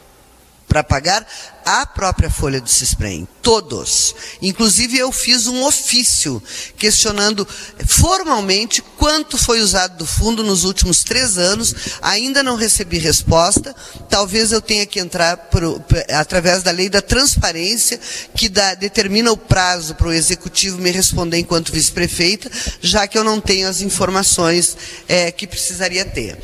[0.69, 1.27] Para pagar
[1.66, 4.14] a própria folha do CISPREM, todos.
[4.40, 6.40] Inclusive eu fiz um ofício
[6.78, 7.47] questionando
[7.84, 13.74] formalmente quanto foi usado do fundo nos últimos três anos, ainda não recebi resposta,
[14.09, 15.62] talvez eu tenha que entrar por,
[16.10, 17.98] através da lei da transparência,
[18.36, 22.48] que dá, determina o prazo para o executivo me responder enquanto vice-prefeita,
[22.80, 24.76] já que eu não tenho as informações
[25.09, 26.38] é, que precisaria ter.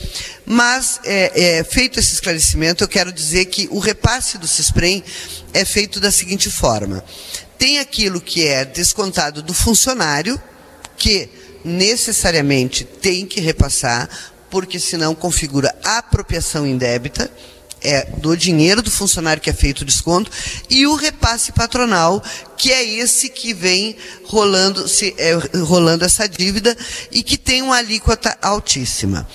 [0.45, 5.05] Mas, é, é, feito esse esclarecimento, eu quero dizer que o repasse do CISPREM
[5.53, 7.05] é feito da seguinte forma:
[7.59, 10.41] tem aquilo que é descontado do funcionário,
[10.97, 11.29] que
[11.65, 14.09] necessariamente tem que repassar,
[14.51, 17.31] porque senão configura apropriação indébita
[17.85, 20.31] é do dinheiro do funcionário que é feito o desconto
[20.69, 22.23] e o repasse patronal,
[22.57, 25.33] que é esse que vem rolando, se, é,
[25.65, 26.77] rolando essa dívida
[27.11, 29.27] e que tem uma alíquota altíssima.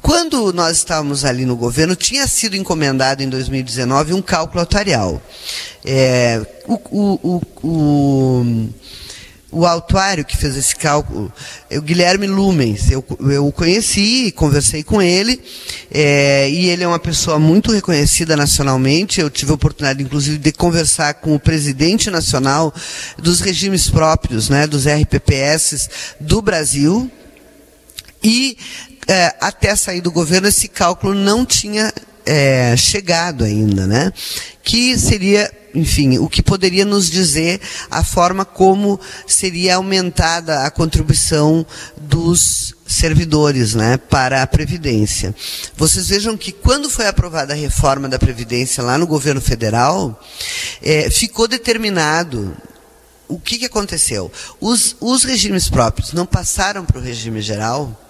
[0.00, 5.20] Quando nós estávamos ali no governo, tinha sido encomendado em 2019 um cálculo notarial.
[5.84, 8.68] É, o, o, o, o
[9.50, 11.32] o autuário que fez esse cálculo
[11.70, 12.90] é o Guilherme Lumens.
[12.90, 15.40] Eu, eu o conheci, conversei com ele,
[15.90, 19.20] é, e ele é uma pessoa muito reconhecida nacionalmente.
[19.20, 22.74] Eu tive a oportunidade, inclusive, de conversar com o presidente nacional
[23.16, 25.88] dos regimes próprios, né, dos RPPS
[26.20, 27.10] do Brasil.
[28.22, 28.58] E
[29.06, 31.92] é, até sair do governo, esse cálculo não tinha
[32.26, 34.12] é, chegado ainda, né?
[34.62, 41.66] Que seria enfim, o que poderia nos dizer a forma como seria aumentada a contribuição
[41.98, 45.34] dos servidores né, para a Previdência.
[45.76, 50.18] Vocês vejam que quando foi aprovada a reforma da Previdência lá no governo federal,
[50.82, 52.56] é, ficou determinado
[53.28, 54.30] o que, que aconteceu.
[54.60, 58.05] Os, os regimes próprios não passaram para o regime geral,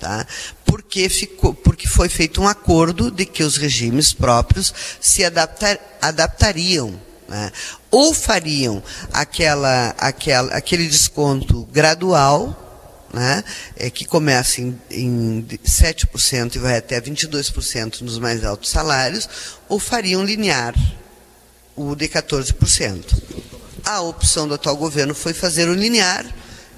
[0.00, 0.26] Tá?
[0.64, 6.98] Porque, ficou, porque foi feito um acordo de que os regimes próprios se adaptar, adaptariam.
[7.28, 7.52] Né?
[7.90, 8.82] Ou fariam
[9.12, 13.44] aquela, aquela, aquele desconto gradual, né?
[13.76, 19.28] é, que começa em, em 7% e vai até 22% nos mais altos salários,
[19.68, 20.74] ou fariam linear
[21.76, 23.04] o de 14%.
[23.84, 26.24] A opção do atual governo foi fazer o linear,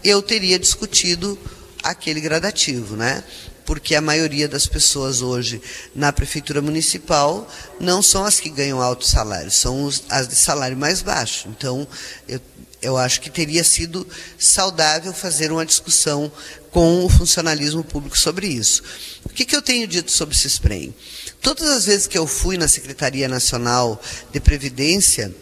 [0.03, 1.39] eu teria discutido
[1.83, 3.23] aquele gradativo, né?
[3.65, 5.63] Porque a maioria das pessoas hoje
[5.95, 7.49] na prefeitura municipal
[7.79, 11.49] não são as que ganham altos salários, são as de salário mais baixo.
[11.49, 11.87] Então,
[12.29, 12.41] eu,
[12.83, 14.07] eu acho que teria sido
[14.39, 16.31] saudável fazer uma discussão
[16.73, 18.83] com o funcionalismo público sobre isso.
[19.25, 20.93] O que, que eu tenho dito sobre o CISPREM?
[21.41, 24.01] Todas as vezes que eu fui na Secretaria Nacional
[24.33, 25.33] de Previdência,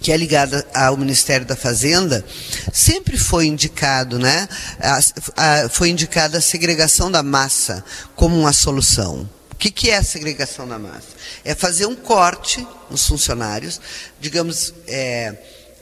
[0.00, 2.24] que é ligada ao Ministério da Fazenda,
[2.72, 4.48] sempre foi indicado, né?
[4.78, 4.98] A,
[5.36, 7.84] a, foi indicada a segregação da massa
[8.14, 9.28] como uma solução.
[9.52, 11.08] O que, que é a segregação da massa?
[11.44, 13.80] É fazer um corte nos funcionários,
[14.20, 15.34] digamos, é,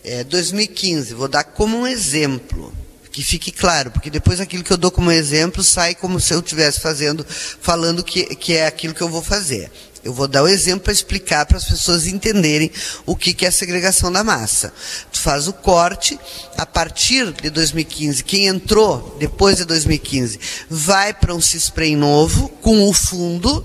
[0.04, 2.72] é, 2015, vou dar como um exemplo,
[3.10, 6.40] Que fique claro, porque depois aquilo que eu dou como exemplo sai como se eu
[6.40, 7.26] estivesse fazendo,
[7.60, 9.70] falando que, que é aquilo que eu vou fazer.
[10.04, 12.72] Eu vou dar o exemplo para explicar para as pessoas entenderem
[13.06, 14.72] o que, que é a segregação da massa.
[15.12, 16.18] Tu faz o corte,
[16.58, 22.88] a partir de 2015, quem entrou depois de 2015 vai para um CISPREM novo, com
[22.88, 23.64] o fundo,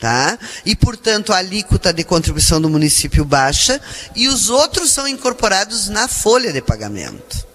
[0.00, 0.36] tá?
[0.64, 3.80] E, portanto, a alíquota de contribuição do município baixa
[4.16, 7.45] e os outros são incorporados na folha de pagamento.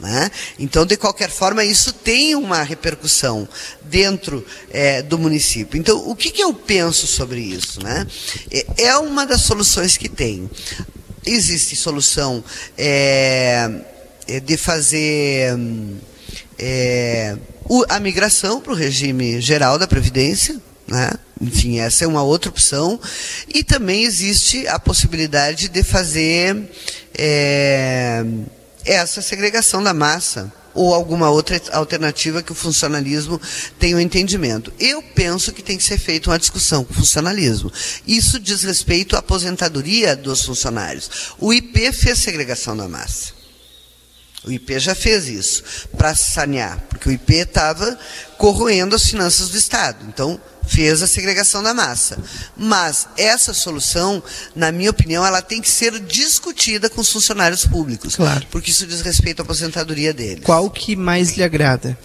[0.00, 0.30] Né?
[0.58, 3.48] Então, de qualquer forma, isso tem uma repercussão
[3.82, 5.78] dentro é, do município.
[5.78, 7.82] Então, o que, que, eu penso sobre isso?
[7.82, 8.06] Né?
[8.50, 10.48] É, é uma das soluções que tem.
[11.26, 12.44] Existe solução
[12.76, 13.68] é,
[14.28, 15.58] é de fazer
[16.56, 17.36] é,
[17.88, 21.10] a migração para o regime geral da Previdência, né?
[21.40, 22.98] Enfim, essa é uma outra opção.
[23.52, 26.68] E também existe a possibilidade de fazer
[27.16, 28.24] é,
[28.88, 33.40] essa segregação da massa ou alguma outra alternativa que o funcionalismo
[33.78, 34.72] tenha um entendimento.
[34.78, 37.72] Eu penso que tem que ser feita uma discussão com o funcionalismo.
[38.06, 41.34] Isso diz respeito à aposentadoria dos funcionários.
[41.38, 43.38] O IP fez segregação da massa.
[44.44, 45.64] O IP já fez isso
[45.96, 47.98] para sanear, porque o IP estava
[48.36, 50.06] corroendo as finanças do Estado.
[50.08, 52.18] Então, fez a segregação da massa.
[52.56, 54.22] Mas essa solução,
[54.54, 58.14] na minha opinião, ela tem que ser discutida com os funcionários públicos.
[58.14, 58.46] Claro.
[58.50, 60.44] Porque isso diz respeito à aposentadoria deles.
[60.44, 61.98] Qual que mais lhe agrada?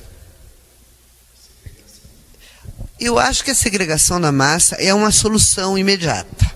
[2.99, 6.53] Eu acho que a segregação da massa é uma solução imediata.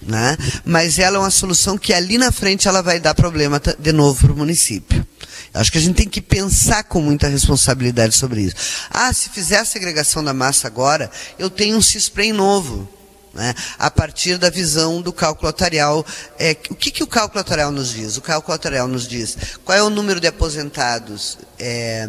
[0.00, 0.38] Né?
[0.64, 4.26] Mas ela é uma solução que ali na frente ela vai dar problema de novo
[4.26, 5.06] para o município.
[5.52, 8.56] Acho que a gente tem que pensar com muita responsabilidade sobre isso.
[8.90, 12.88] Ah, se fizer a segregação da massa agora, eu tenho um CISPREM novo.
[13.32, 13.54] Né?
[13.78, 16.04] A partir da visão do cálculo atuarial.
[16.38, 18.16] É, o que, que o cálculo atuarial nos diz?
[18.16, 22.08] O cálculo atuarial nos diz qual é o número de aposentados, é,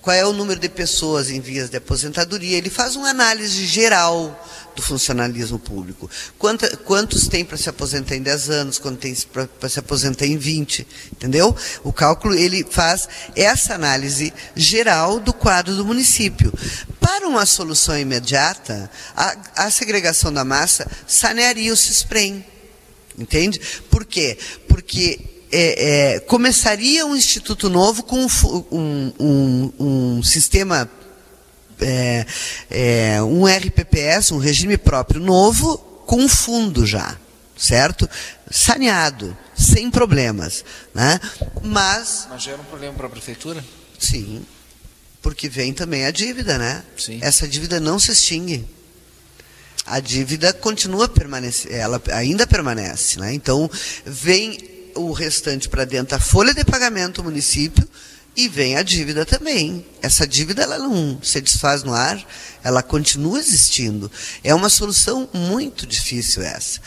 [0.00, 2.56] qual é o número de pessoas em vias de aposentadoria.
[2.56, 4.34] Ele faz uma análise geral
[4.80, 6.10] do funcionalismo público.
[6.38, 9.14] Quanta, quantos tem para se aposentar em 10 anos, quantos tem
[9.60, 11.54] para se aposentar em 20, entendeu?
[11.84, 16.52] O cálculo, ele faz essa análise geral do quadro do município.
[16.98, 22.44] Para uma solução imediata, a, a segregação da massa sanearia o CISPREM.
[23.18, 23.60] Entende?
[23.90, 24.38] Por quê?
[24.66, 25.20] Porque
[25.52, 28.24] é, é, começaria um instituto novo com
[28.70, 30.88] um, um, um sistema
[31.82, 32.26] é,
[32.70, 37.16] é, um RPPS, um regime próprio novo, com um fundo já,
[37.56, 38.08] certo?
[38.50, 40.64] Saneado, sem problemas.
[40.94, 41.20] Né?
[41.62, 42.26] Mas.
[42.28, 43.64] Mas gera um problema para a prefeitura?
[43.98, 44.44] Sim.
[45.22, 46.82] Porque vem também a dívida, né?
[46.96, 47.18] Sim.
[47.22, 48.66] Essa dívida não se extingue.
[49.86, 53.34] A dívida continua permanecendo, ela ainda permanece, né?
[53.34, 53.70] Então,
[54.04, 54.58] vem
[54.94, 57.86] o restante para dentro da folha de pagamento do município,
[58.44, 59.84] e vem a dívida também.
[60.00, 62.18] Essa dívida ela não se desfaz no ar,
[62.64, 64.10] ela continua existindo.
[64.42, 66.80] É uma solução muito difícil essa.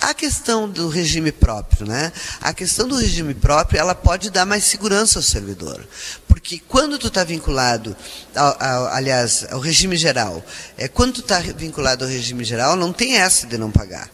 [0.00, 2.12] A questão do regime próprio, né?
[2.40, 5.86] A questão do regime próprio, ela pode dar mais segurança ao servidor,
[6.28, 7.96] porque quando tu está vinculado,
[8.34, 10.42] ao, ao, aliás, ao regime geral,
[10.76, 14.08] é quando tu está vinculado ao regime geral, não tem essa de não pagar,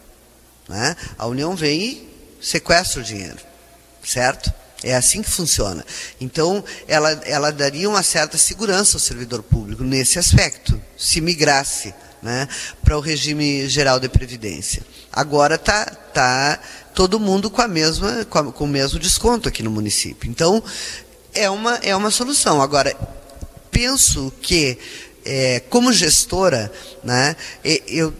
[0.67, 0.95] né?
[1.17, 2.09] A União vem e
[2.41, 3.39] sequestra o dinheiro,
[4.03, 4.51] certo?
[4.83, 5.85] É assim que funciona.
[6.19, 12.47] Então, ela, ela daria uma certa segurança ao servidor público nesse aspecto, se migrasse né,
[12.83, 14.83] para o regime geral de previdência.
[15.11, 16.59] Agora está tá
[16.93, 20.29] todo mundo com, a mesma, com, a, com o mesmo desconto aqui no município.
[20.29, 20.63] Então,
[21.33, 22.61] é uma, é uma solução.
[22.61, 22.95] Agora,
[23.69, 24.77] penso que,
[25.23, 26.71] é, como gestora,
[27.03, 27.35] né,
[27.87, 28.13] eu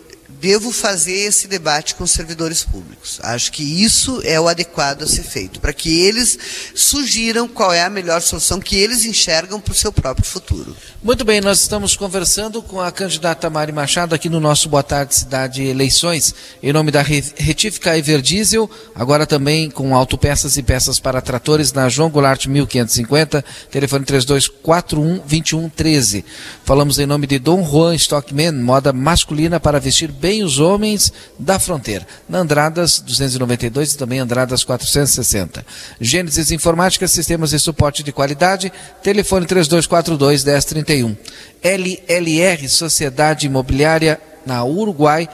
[0.46, 3.20] devo fazer esse debate com os servidores públicos.
[3.24, 6.38] Acho que isso é o adequado a ser feito, para que eles
[6.76, 10.78] sugiram qual é a melhor solução que eles enxergam para o seu próprio futuro.
[11.02, 15.16] Muito bem, nós estamos conversando com a candidata Mari Machado aqui no nosso Boa Tarde
[15.16, 21.74] Cidade Eleições, em nome da Retífica Everdiesel, agora também com autopeças e peças para tratores
[21.74, 26.24] na João Goulart 1550, telefone 3241 2113.
[26.64, 31.60] Falamos em nome de Dom Juan Stockman, moda masculina para vestir bem os homens da
[31.60, 32.06] fronteira.
[32.28, 35.66] Na Andradas 292 e também Andradas 460.
[36.00, 38.72] Gênesis Informática, sistemas de suporte de qualidade,
[39.04, 41.16] telefone 3242 1031.
[41.64, 45.28] LLR Sociedade Imobiliária na Uruguai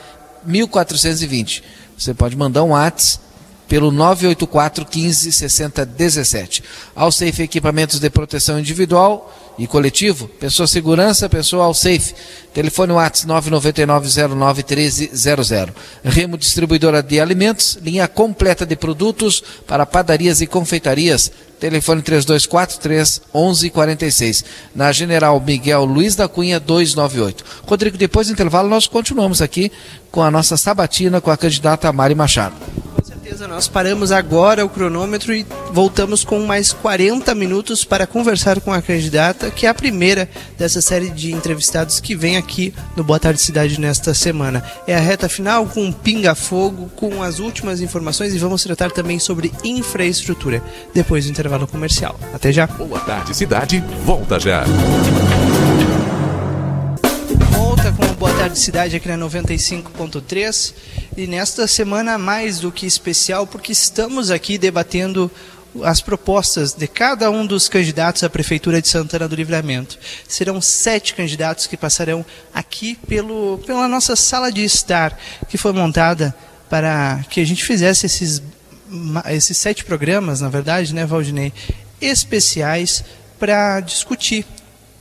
[0.45, 1.63] 1420.
[1.97, 3.30] Você pode mandar um WhatsApp
[3.72, 6.61] pelo 984 15 60 17.
[6.93, 12.14] Alsafe Equipamentos de Proteção Individual e Coletivo, Pessoa Segurança, Pessoa Alsafe.
[12.53, 15.49] Telefone WhatsApp 999 1300.
[16.03, 24.43] Remo Distribuidora de Alimentos, linha completa de produtos para padarias e confeitarias telefone 3243 1146.
[24.76, 27.45] Na General Miguel Luiz da Cunha 298.
[27.65, 29.72] Rodrigo, depois do intervalo nós continuamos aqui
[30.11, 32.56] com a nossa sabatina com a candidata Mari Machado
[33.39, 38.81] nós paramos agora o cronômetro e voltamos com mais 40 minutos para conversar com a
[38.81, 43.39] candidata, que é a primeira dessa série de entrevistados que vem aqui no Boa Tarde
[43.39, 44.63] Cidade nesta semana.
[44.85, 49.51] É a reta final com pinga-fogo, com as últimas informações e vamos tratar também sobre
[49.63, 50.63] infraestrutura,
[50.93, 52.19] depois do intervalo comercial.
[52.33, 52.67] Até já.
[52.67, 54.63] Boa Tarde Cidade, volta já.
[58.41, 60.73] Tarde Cidade aqui na 95.3
[61.15, 65.30] e nesta semana mais do que especial porque estamos aqui debatendo
[65.84, 69.99] as propostas de cada um dos candidatos à Prefeitura de Santana do Livramento.
[70.27, 75.15] Serão sete candidatos que passarão aqui pelo, pela nossa sala de estar,
[75.47, 76.35] que foi montada
[76.68, 78.41] para que a gente fizesse esses,
[79.30, 81.53] esses sete programas, na verdade, né, Valdinei,
[82.01, 83.03] especiais
[83.38, 84.47] para discutir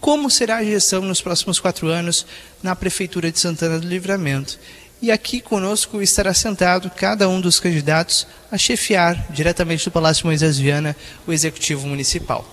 [0.00, 2.26] como será a gestão nos próximos quatro anos
[2.62, 4.58] na Prefeitura de Santana do Livramento.
[5.02, 10.58] E aqui conosco estará sentado cada um dos candidatos a chefiar, diretamente do Palácio Moisés
[10.58, 10.94] Viana,
[11.26, 12.46] o Executivo Municipal.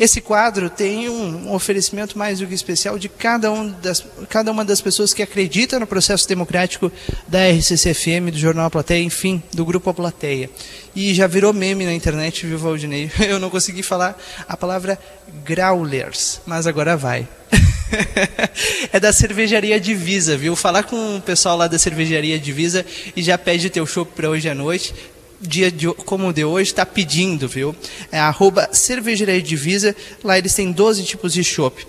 [0.00, 4.64] Esse quadro tem um oferecimento mais do que especial de cada, um das, cada uma
[4.64, 6.90] das pessoas que acredita no processo democrático
[7.28, 10.50] da RCCFM, do Jornal A Plateia, enfim, do Grupo A Plateia.
[10.96, 13.12] E já virou meme na internet, viu, Valdinei?
[13.28, 14.98] Eu não consegui falar a palavra
[15.44, 17.28] growlers, mas agora vai.
[18.92, 20.56] é da cervejaria Divisa, viu?
[20.56, 22.84] Falar com o pessoal lá da cervejaria Divisa
[23.16, 24.94] e já pede teu show para hoje à noite.
[25.40, 27.74] Dia de, como de hoje, está pedindo, viu?
[28.12, 29.94] É arroba cervejaria Divisa.
[30.22, 31.84] Lá eles têm 12 tipos de chopp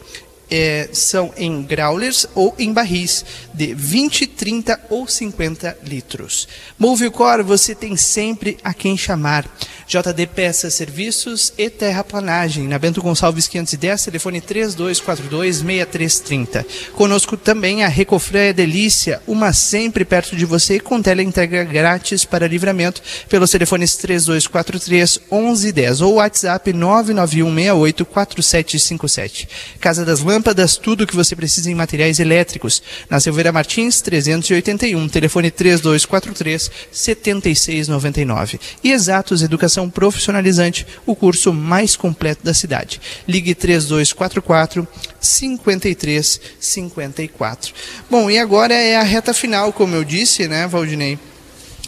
[0.56, 6.48] é, são em growlers ou em barris de 20, 30 ou 50 litros.
[6.78, 9.50] Movicor, você tem sempre a quem chamar.
[9.88, 16.64] JD Peças, Serviços e Terraplanagem, na Bento Gonçalves 510, telefone 3242-6330.
[16.94, 23.02] Conosco também a Recofré Delícia, uma sempre perto de você com teleentrega grátis para livramento
[23.28, 29.50] pelos telefones 3243 1110 ou WhatsApp 991 68 4757.
[29.80, 32.84] Casa das Lâmpadas Lâmpadas, tudo o que você precisa em materiais elétricos.
[33.10, 38.60] Na Silveira Martins, 381, telefone 3243 7699.
[38.84, 43.00] E Exatos Educação Profissionalizante, o curso mais completo da cidade.
[43.26, 44.86] Ligue 3244
[45.22, 47.74] 5354.
[48.10, 51.18] Bom, e agora é a reta final, como eu disse, né, Valdinei?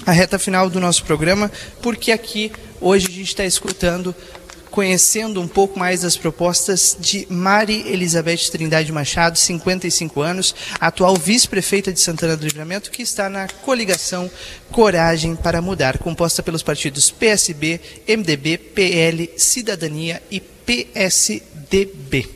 [0.06, 1.52] A reta final do nosso programa,
[1.82, 4.16] porque aqui hoje a gente está escutando
[4.76, 11.94] conhecendo um pouco mais das propostas de Mari Elizabeth Trindade Machado, 55 anos, atual vice-prefeita
[11.94, 14.30] de Santana do Livramento, que está na coligação
[14.74, 22.28] Coragem para Mudar, composta pelos partidos PSB, MDB, PL, Cidadania e PSDB.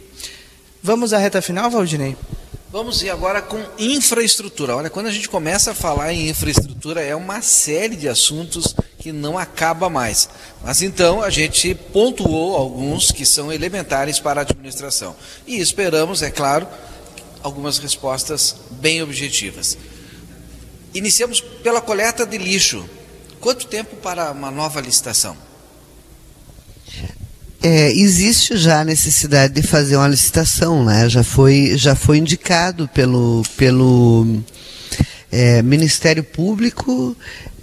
[0.81, 2.15] Vamos à reta final, Valdinei?
[2.71, 4.75] Vamos ir agora com infraestrutura.
[4.75, 9.11] Olha, quando a gente começa a falar em infraestrutura, é uma série de assuntos que
[9.11, 10.29] não acaba mais.
[10.63, 15.15] Mas então a gente pontuou alguns que são elementares para a administração.
[15.47, 16.67] E esperamos, é claro,
[17.41, 19.75] algumas respostas bem objetivas.
[20.93, 22.87] Iniciamos pela coleta de lixo.
[23.39, 25.35] Quanto tempo para uma nova licitação?
[27.61, 31.09] É, existe já a necessidade de fazer uma licitação, né?
[31.09, 34.41] Já foi, já foi indicado pelo, pelo
[35.31, 37.15] é, Ministério Público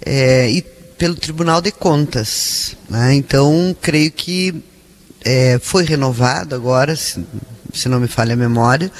[0.05, 0.61] é, e
[0.97, 2.75] pelo Tribunal de Contas.
[2.89, 3.15] Né?
[3.15, 4.53] Então, creio que
[5.23, 7.23] é, foi renovado agora, se,
[7.77, 8.91] se, não me falha a memória.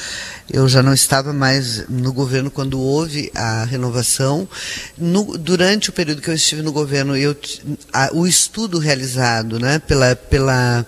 [0.50, 4.48] Eu já não estava mais no governo quando houve a renovação.
[4.98, 7.36] No, durante o período que eu estive no governo, eu,
[7.92, 10.86] a, o estudo realizado né, pela, pela,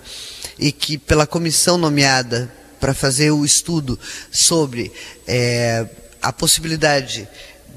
[0.60, 3.98] equipe, pela comissão nomeada para fazer o estudo
[4.30, 4.92] sobre
[5.26, 5.86] é,
[6.20, 7.28] a possibilidade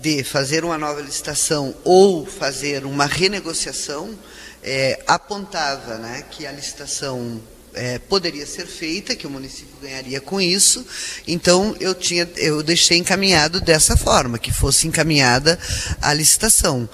[0.02, 4.18] de fazer uma nova licitação ou fazer uma renegociação,
[4.62, 7.42] é, apontava né, que a licitação
[7.74, 10.86] é, poderia ser feita, que o município ganharia com isso.
[11.28, 15.58] Então eu tinha, eu deixei encaminhado dessa forma, que fosse encaminhada
[16.02, 16.88] a licitação.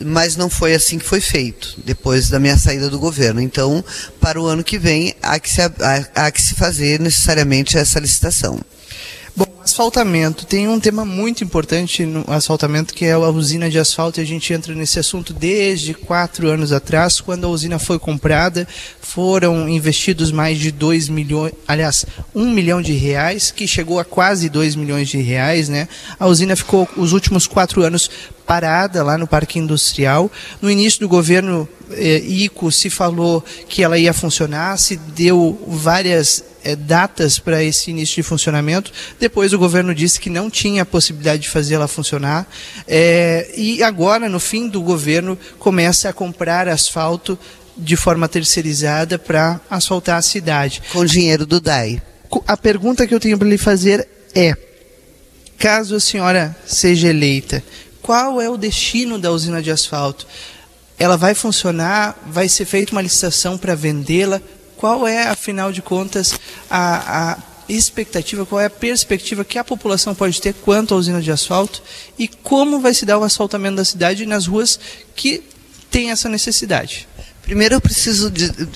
[0.00, 3.40] mas não foi assim que foi feito depois da minha saída do governo.
[3.40, 3.84] Então,
[4.20, 5.70] para o ano que vem há que se, há,
[6.14, 8.60] há que se fazer necessariamente essa licitação.
[9.68, 10.46] Asfaltamento.
[10.46, 14.26] Tem um tema muito importante no asfaltamento que é a usina de asfalto e a
[14.26, 18.66] gente entra nesse assunto desde quatro anos atrás, quando a usina foi comprada,
[18.98, 24.06] foram investidos mais de 2 milhões, aliás, 1 um milhão de reais, que chegou a
[24.06, 25.86] quase 2 milhões de reais, né?
[26.18, 28.10] A usina ficou os últimos quatro anos
[28.48, 30.32] parada lá no Parque Industrial.
[30.62, 36.42] No início do governo eh, ICO se falou que ela ia funcionar, se deu várias
[36.64, 38.90] eh, datas para esse início de funcionamento.
[39.20, 42.48] Depois o governo disse que não tinha possibilidade de fazer ela funcionar.
[42.86, 47.38] Eh, e agora, no fim do governo, começa a comprar asfalto
[47.76, 50.82] de forma terceirizada para asfaltar a cidade.
[50.90, 52.00] Com dinheiro do DAI.
[52.46, 54.56] A pergunta que eu tenho para lhe fazer é:
[55.58, 57.62] caso a senhora seja eleita,
[58.02, 60.26] qual é o destino da usina de asfalto?
[60.98, 62.18] Ela vai funcionar?
[62.26, 64.40] Vai ser feita uma licitação para vendê-la?
[64.76, 66.38] Qual é, afinal de contas,
[66.70, 67.38] a, a
[67.68, 71.82] expectativa, qual é a perspectiva que a população pode ter quanto à usina de asfalto
[72.18, 74.80] e como vai se dar o asfaltamento da cidade nas ruas
[75.14, 75.42] que
[75.90, 77.06] têm essa necessidade?
[77.42, 78.30] Primeiro eu preciso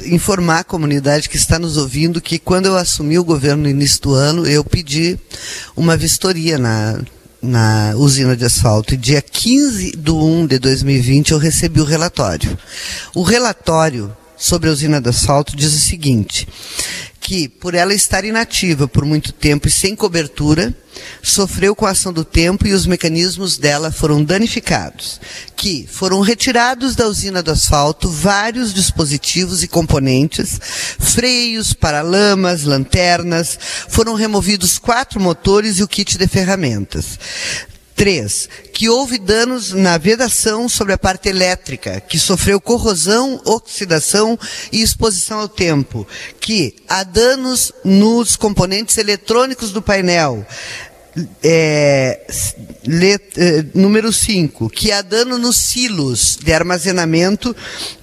[0.07, 4.01] informar a comunidade que está nos ouvindo que quando eu assumi o governo no início
[4.01, 5.19] do ano, eu pedi
[5.77, 6.99] uma vistoria na,
[7.43, 8.95] na usina de asfalto.
[8.95, 12.57] E dia 15 de 1 de 2020 eu recebi o relatório.
[13.15, 16.49] O relatório sobre a usina de asfalto diz o seguinte,
[17.33, 20.75] que por ela estar inativa por muito tempo e sem cobertura,
[21.23, 25.19] sofreu com a ação do tempo e os mecanismos dela foram danificados,
[25.57, 30.61] que foram retirados da usina do asfalto vários dispositivos e componentes,
[30.99, 37.19] freios, paralamas, lanternas, foram removidos quatro motores e o kit de ferramentas.
[38.03, 44.37] Três, que houve danos na vedação sobre a parte elétrica, que sofreu corrosão, oxidação
[44.73, 46.05] e exposição ao tempo.
[46.41, 50.45] Que há danos nos componentes eletrônicos do painel,
[51.43, 52.21] é,
[52.87, 57.55] let, é, número 5, que há dano nos silos de armazenamento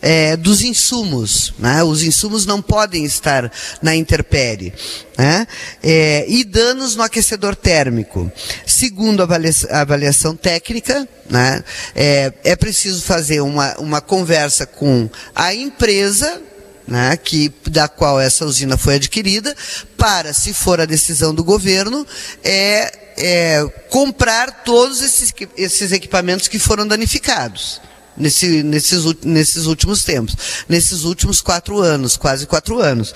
[0.01, 1.53] é, dos insumos.
[1.57, 1.83] Né?
[1.83, 4.73] Os insumos não podem estar na interpere.
[5.17, 5.47] Né?
[5.81, 8.31] É, e danos no aquecedor térmico.
[8.65, 11.63] Segundo a avaliação, avaliação técnica, né?
[11.95, 16.48] é, é preciso fazer uma, uma conversa com a empresa
[16.89, 19.55] né, que, da qual essa usina foi adquirida,
[19.95, 22.05] para, se for a decisão do governo,
[22.43, 27.79] é, é comprar todos esses, esses equipamentos que foram danificados.
[28.17, 30.35] Nesse, nesses, nesses últimos tempos,
[30.67, 33.13] nesses últimos quatro anos, quase quatro anos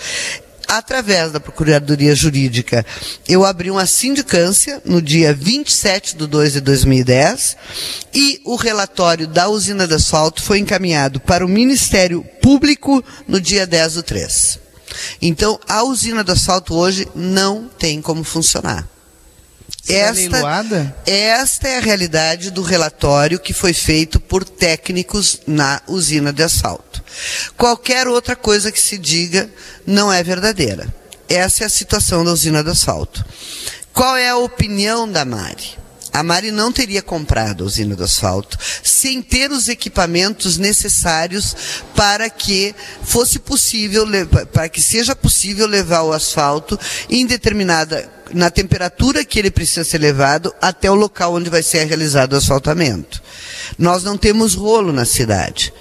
[0.68, 2.86] através da Procuradoria Jurídica,
[3.28, 7.58] eu abri uma sindicância no dia 27 de 2 de 2010
[8.14, 13.66] e o relatório da usina de asfalto foi encaminhado para o Ministério Público no dia
[13.66, 14.60] 10 do 3.
[15.22, 18.88] Então, a usina de asfalto hoje não tem como funcionar.
[19.88, 26.42] Esta, esta é a realidade do relatório que foi feito por técnicos na usina de
[26.42, 26.93] asfalto.
[27.58, 29.50] Qualquer outra coisa que se diga
[29.86, 30.94] não é verdadeira.
[31.28, 33.24] Essa é a situação da usina de asfalto.
[33.94, 35.84] Qual é a opinião da Mari?
[36.14, 41.56] A Mari não teria comprado a usina do asfalto sem ter os equipamentos necessários
[41.96, 44.06] para que fosse possível,
[44.52, 46.80] para que seja possível levar o asfalto
[47.10, 51.86] em determinada na temperatura que ele precisa ser levado até o local onde vai ser
[51.86, 53.22] realizado o asfaltamento.
[53.78, 55.74] Nós não temos rolo na cidade.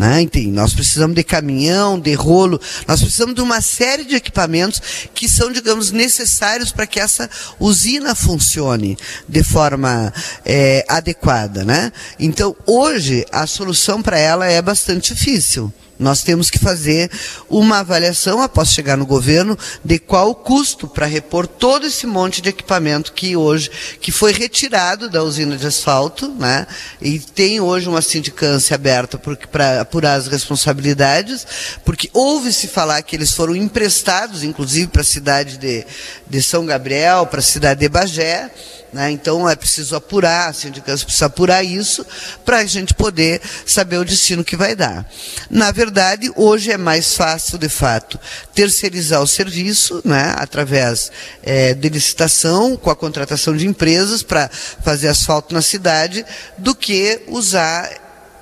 [0.00, 0.26] Né?
[0.46, 2.58] nós precisamos de caminhão, de rolo,
[2.88, 4.80] nós precisamos de uma série de equipamentos
[5.12, 7.28] que são, digamos, necessários para que essa
[7.58, 8.96] usina funcione
[9.28, 10.10] de forma
[10.42, 11.66] é, adequada.
[11.66, 11.92] Né?
[12.18, 15.70] Então, hoje, a solução para ela é bastante difícil.
[16.00, 17.10] Nós temos que fazer
[17.46, 22.40] uma avaliação após chegar no governo de qual o custo para repor todo esse monte
[22.40, 23.70] de equipamento que hoje
[24.00, 26.66] que foi retirado da usina de asfalto, né?
[27.02, 29.20] E tem hoje uma sindicância aberta
[29.52, 31.46] para apurar as responsabilidades,
[31.84, 35.84] porque ouve se falar que eles foram emprestados, inclusive para a cidade de,
[36.26, 38.50] de São Gabriel, para a cidade de Bagé
[38.92, 39.10] né?
[39.10, 42.04] Então é preciso apurar, a sindicância precisa apurar isso
[42.44, 45.08] para a gente poder saber o destino que vai dar.
[45.48, 48.18] Na verdade, hoje é mais fácil, de fato,
[48.54, 50.34] terceirizar o serviço, né?
[50.36, 51.10] através
[51.42, 54.50] é, de licitação, com a contratação de empresas para
[54.82, 56.24] fazer asfalto na cidade,
[56.58, 57.90] do que usar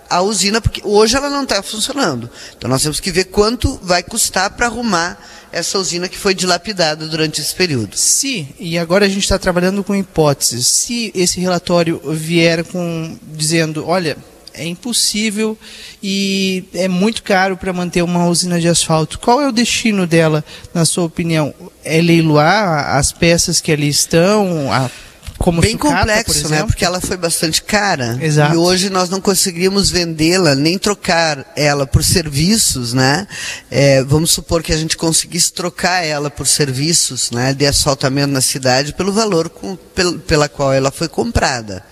[0.08, 2.30] a usina, porque hoje ela não está funcionando.
[2.56, 5.18] Então nós temos que ver quanto vai custar para arrumar
[5.52, 7.96] essa usina que foi dilapidada durante esse período.
[7.96, 13.86] Se, e agora a gente está trabalhando com hipóteses, se esse relatório vier com dizendo,
[13.86, 14.16] olha,
[14.54, 15.56] é impossível
[16.02, 19.18] e é muito caro para manter uma usina de asfalto.
[19.18, 20.44] Qual é o destino dela,
[20.74, 21.54] na sua opinião?
[21.84, 24.90] É leiloar as peças que ali estão, a
[25.38, 26.62] como bem sucata, complexo, por né?
[26.64, 28.18] Porque ela foi bastante cara.
[28.20, 28.54] Exato.
[28.54, 33.26] E hoje nós não conseguiríamos vendê-la, nem trocar ela por serviços, né?
[33.70, 37.54] É, vamos supor que a gente conseguisse trocar ela por serviços, né?
[37.54, 41.84] De asfaltamento na cidade pelo valor com, pel, pela qual ela foi comprada.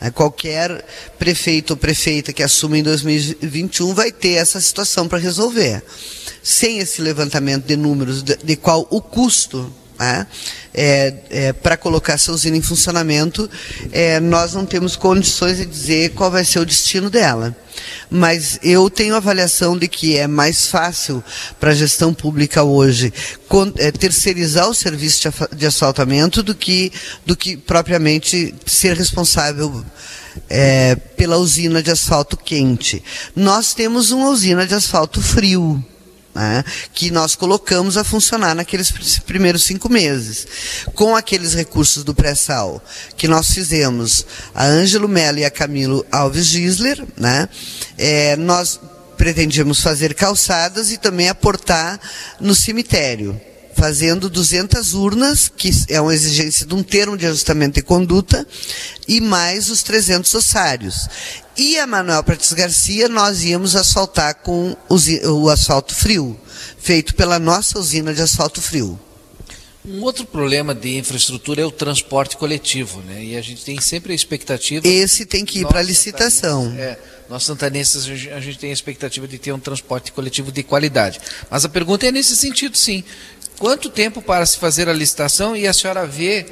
[0.00, 0.10] Né?
[0.10, 0.84] Qualquer
[1.18, 5.82] prefeito ou prefeita que assuma em 2021 vai ter essa situação para resolver.
[6.42, 10.26] Sem esse levantamento de números de, de qual o custo né?
[10.74, 13.50] é, é, para colocar essa usina em funcionamento,
[13.90, 17.56] é, nós não temos condições de dizer qual vai ser o destino dela.
[18.10, 21.22] Mas eu tenho a avaliação de que é mais fácil
[21.60, 23.12] para a gestão pública hoje
[23.76, 26.92] é, terceirizar o serviço de, de asfaltamento do que,
[27.24, 29.84] do que propriamente ser responsável
[30.48, 33.02] é, pela usina de asfalto quente.
[33.34, 35.82] Nós temos uma usina de asfalto frio
[36.34, 38.90] né, que nós colocamos a funcionar naqueles
[39.20, 40.46] primeiros cinco meses.
[40.94, 42.82] Com aqueles recursos do pré-sal
[43.16, 47.48] que nós fizemos, a Ângelo Mello e a Camilo Alves Gisler, né,
[47.96, 48.80] é, nós
[49.16, 51.98] pretendíamos fazer calçadas e também aportar
[52.40, 53.40] no cemitério
[53.78, 58.44] fazendo 200 urnas, que é uma exigência de um termo de ajustamento de conduta,
[59.06, 61.08] e mais os 300 ossários.
[61.56, 66.38] E a Manuel Prates Garcia nós íamos asfaltar com o asfalto frio,
[66.78, 68.98] feito pela nossa usina de asfalto frio.
[69.86, 73.24] Um outro problema de infraestrutura é o transporte coletivo, né?
[73.24, 74.86] E a gente tem sempre a expectativa.
[74.86, 76.74] Esse tem que ir para a licitação.
[76.76, 76.98] É,
[77.28, 81.20] nós santanenses a gente tem a expectativa de ter um transporte coletivo de qualidade.
[81.50, 83.02] Mas a pergunta é nesse sentido, sim.
[83.58, 86.46] Quanto tempo para se fazer a licitação e a senhora vê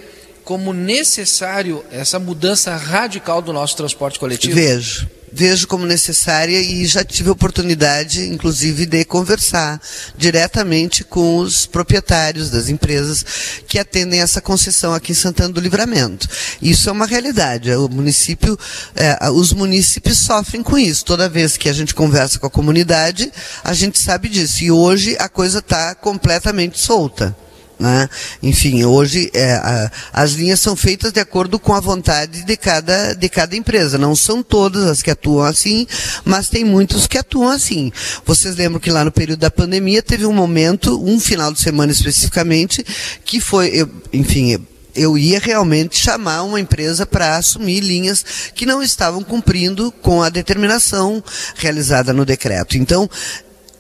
[0.44, 4.54] como necessário essa mudança radical do nosso transporte coletivo?
[4.54, 9.78] Vejo vejo como necessária e já tive oportunidade, inclusive, de conversar
[10.16, 13.22] diretamente com os proprietários das empresas
[13.68, 16.26] que atendem essa concessão aqui em Santana do Livramento.
[16.62, 17.70] Isso é uma realidade.
[17.72, 18.58] O município,
[18.94, 21.04] é, os municípios sofrem com isso.
[21.04, 23.30] Toda vez que a gente conversa com a comunidade,
[23.62, 24.64] a gente sabe disso.
[24.64, 27.36] E hoje a coisa está completamente solta.
[27.78, 28.08] Né?
[28.42, 33.12] Enfim, hoje é, a, as linhas são feitas de acordo com a vontade de cada,
[33.12, 33.98] de cada empresa.
[33.98, 35.86] Não são todas as que atuam assim,
[36.24, 37.92] mas tem muitos que atuam assim.
[38.24, 41.92] Vocês lembram que lá no período da pandemia teve um momento, um final de semana
[41.92, 42.84] especificamente,
[43.24, 44.58] que foi, eu, enfim,
[44.96, 48.24] eu ia realmente chamar uma empresa para assumir linhas
[48.54, 51.22] que não estavam cumprindo com a determinação
[51.56, 52.78] realizada no decreto.
[52.78, 53.08] Então,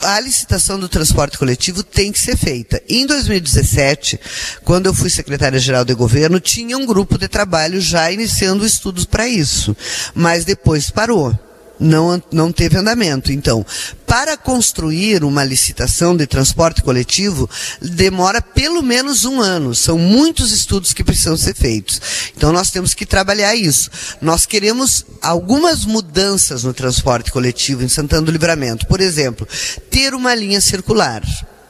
[0.00, 2.82] a licitação do transporte coletivo tem que ser feita.
[2.88, 4.20] Em 2017,
[4.64, 9.28] quando eu fui secretária-geral de governo, tinha um grupo de trabalho já iniciando estudos para
[9.28, 9.76] isso,
[10.14, 11.45] mas depois parou
[11.78, 13.32] não, não teve andamento.
[13.32, 13.64] Então,
[14.06, 17.48] para construir uma licitação de transporte coletivo,
[17.80, 19.74] demora pelo menos um ano.
[19.74, 22.00] São muitos estudos que precisam ser feitos.
[22.36, 23.90] Então, nós temos que trabalhar isso.
[24.20, 28.86] Nós queremos algumas mudanças no transporte coletivo em Santana do Livramento.
[28.86, 29.46] Por exemplo,
[29.90, 31.22] ter uma linha circular,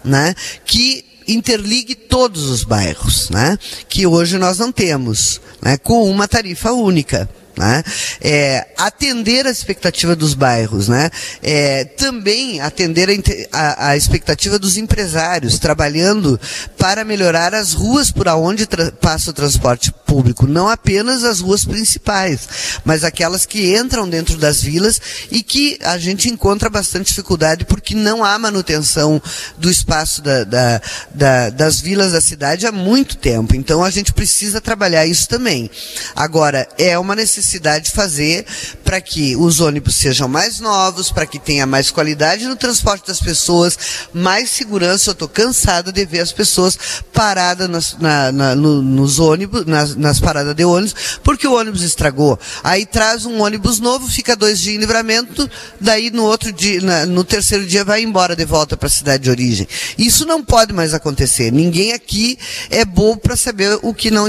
[0.05, 0.35] né?
[0.65, 3.59] Que interligue todos os bairros, né?
[3.89, 5.77] Que hoje nós não temos, né?
[5.77, 7.29] Com uma tarifa única.
[7.57, 7.83] Né?
[8.21, 11.11] É, atender a expectativa dos bairros, né?
[11.43, 13.09] É, também atender
[13.51, 16.39] a, a, a, expectativa dos empresários, trabalhando
[16.77, 18.69] para melhorar as ruas por onde
[19.01, 22.41] passa o transporte público, não apenas as ruas principais,
[22.85, 25.01] mas aquelas que entram dentro das vilas
[25.31, 29.21] e que a gente encontra bastante dificuldade porque não há manutenção
[29.57, 30.83] do espaço da, da,
[31.15, 33.57] da, das vilas da cidade há muito tempo.
[33.57, 35.71] Então a gente precisa trabalhar isso também.
[36.15, 38.45] Agora, é uma necessidade necessidade de fazer
[38.85, 43.21] para que os ônibus sejam mais novos, para que tenha mais qualidade no transporte das
[43.21, 43.79] pessoas,
[44.13, 45.11] mais segurança.
[45.11, 46.79] Eu estou cansada de ver as pessoas
[47.13, 51.83] paradas nas, na, na, no, nos ônibus, nas, nas, paradas de ônibus, porque o ônibus
[51.83, 52.39] estragou.
[52.63, 55.49] Aí traz um ônibus novo, fica dois dias em livramento,
[55.81, 59.25] daí no outro dia, na, no terceiro dia vai embora de volta para a cidade
[59.25, 59.67] de origem.
[59.97, 61.53] Isso não pode mais acontecer.
[61.53, 62.39] Ninguém aqui
[62.71, 64.27] é bobo para saber o que não,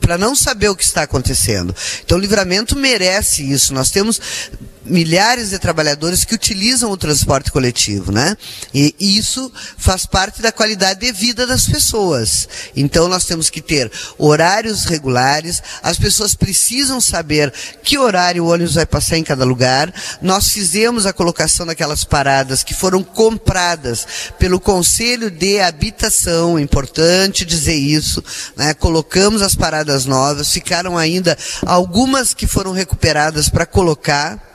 [0.00, 1.74] para não saber o que está acontecendo.
[2.04, 3.72] Então, livramento merece isso.
[3.74, 4.20] Nós temos
[4.84, 8.36] milhares de trabalhadores que utilizam o transporte coletivo, né?
[8.74, 12.48] E isso faz parte da qualidade de vida das pessoas.
[12.76, 17.52] Então nós temos que ter horários regulares, as pessoas precisam saber
[17.82, 19.92] que horário o ônibus vai passar em cada lugar.
[20.20, 24.06] Nós fizemos a colocação daquelas paradas que foram compradas
[24.38, 28.22] pelo Conselho de Habitação, é importante dizer isso,
[28.56, 28.74] né?
[28.74, 34.51] Colocamos as paradas novas, ficaram ainda algumas que foram recuperadas para colocar?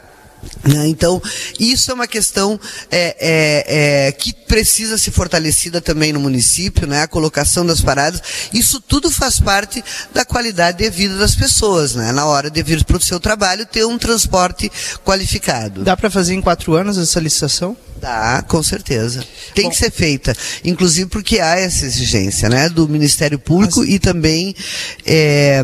[0.88, 1.22] Então,
[1.60, 2.60] isso é uma questão
[2.92, 7.04] é, é, é, que precisa ser fortalecida também no município, né?
[7.04, 8.22] a colocação das paradas.
[8.54, 9.84] Isso tudo faz parte
[10.14, 12.12] da qualidade de vida das pessoas, né?
[12.12, 14.72] na hora de vir para o seu trabalho, ter um transporte
[15.04, 15.84] qualificado.
[15.84, 17.76] Dá para fazer em quatro anos essa licitação?
[18.00, 19.26] Dá, com certeza.
[19.54, 20.36] Tem Bom, que ser feita.
[20.64, 22.70] Inclusive porque há essa exigência, né?
[22.70, 24.56] Do Ministério Público e também
[25.06, 25.64] é,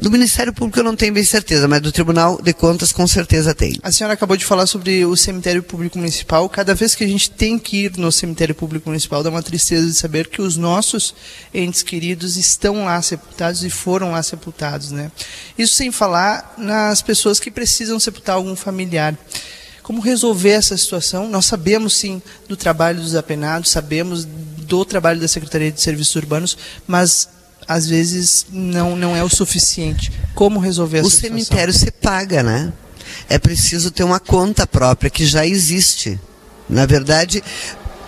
[0.00, 3.54] do Ministério Público eu não tenho bem certeza, mas do Tribunal de Contas com certeza
[3.54, 3.78] tem.
[3.82, 6.48] A senhora acabou de falar sobre o cemitério público municipal.
[6.48, 9.86] Cada vez que a gente tem que ir no cemitério público municipal, dá uma tristeza
[9.86, 11.14] de saber que os nossos
[11.52, 15.10] entes queridos estão lá sepultados e foram lá sepultados, né?
[15.58, 19.16] Isso sem falar nas pessoas que precisam sepultar algum familiar
[19.82, 21.28] como resolver essa situação.
[21.28, 26.56] Nós sabemos sim do trabalho dos apenados, sabemos do trabalho da Secretaria de Serviços Urbanos,
[26.86, 27.28] mas
[27.66, 30.12] às vezes não, não é o suficiente.
[30.34, 31.36] Como resolver essa o situação?
[31.36, 32.72] O cemitério se paga, né?
[33.28, 36.18] É preciso ter uma conta própria que já existe.
[36.68, 37.42] Na verdade,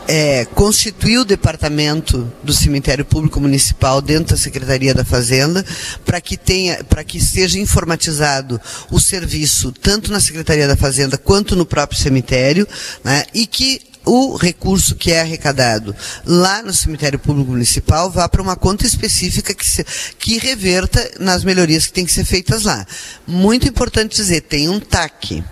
[0.06, 5.64] é, constituir o departamento do cemitério público municipal dentro da Secretaria da Fazenda
[6.04, 8.60] para que tenha, para que seja informatizado
[8.90, 12.66] o serviço tanto na Secretaria da Fazenda quanto no próprio cemitério,
[13.02, 18.42] né, e que o recurso que é arrecadado lá no cemitério público municipal vá para
[18.42, 19.84] uma conta específica que, se,
[20.18, 22.86] que reverta nas melhorias que têm que ser feitas lá.
[23.26, 25.42] Muito importante dizer, tem um TAC.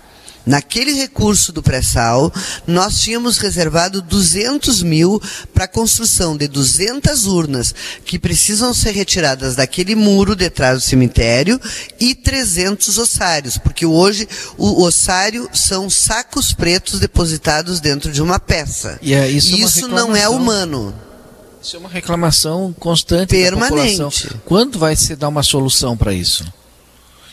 [0.45, 2.33] Naquele recurso do pré-sal,
[2.67, 5.21] nós tínhamos reservado 200 mil
[5.55, 7.75] para a construção de 200 urnas
[8.05, 11.61] que precisam ser retiradas daquele muro detrás do cemitério
[11.99, 14.29] e 300 ossários, porque hoje
[14.59, 18.99] o ossário são sacos pretos depositados dentro de uma peça.
[19.01, 20.95] E é, isso, e isso não é humano.
[21.63, 24.29] Isso é uma reclamação constante Permanente.
[24.45, 26.45] Quando vai se dar uma solução para isso?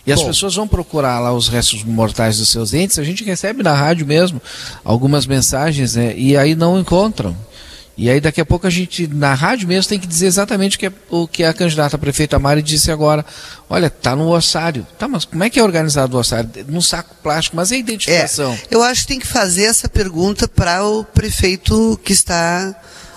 [0.10, 2.98] E as Bom, pessoas vão procurar lá os restos mortais dos seus entes.
[2.98, 4.41] A gente recebe na rádio mesmo
[4.84, 6.15] algumas mensagens, né?
[6.18, 7.38] E aí não encontram.
[7.95, 10.80] E aí daqui a pouco a gente, na rádio mesmo, tem que dizer exatamente o
[10.80, 13.23] que, é, o que a candidata a prefeita Mari disse agora.
[13.69, 14.88] Olha, tá no ossário.
[14.98, 16.49] Tá, mas como é que é organizado o ossário?
[16.68, 18.53] Num saco plástico, mas é a identificação.
[18.53, 22.73] É, eu acho que tem que fazer essa pergunta para o prefeito que está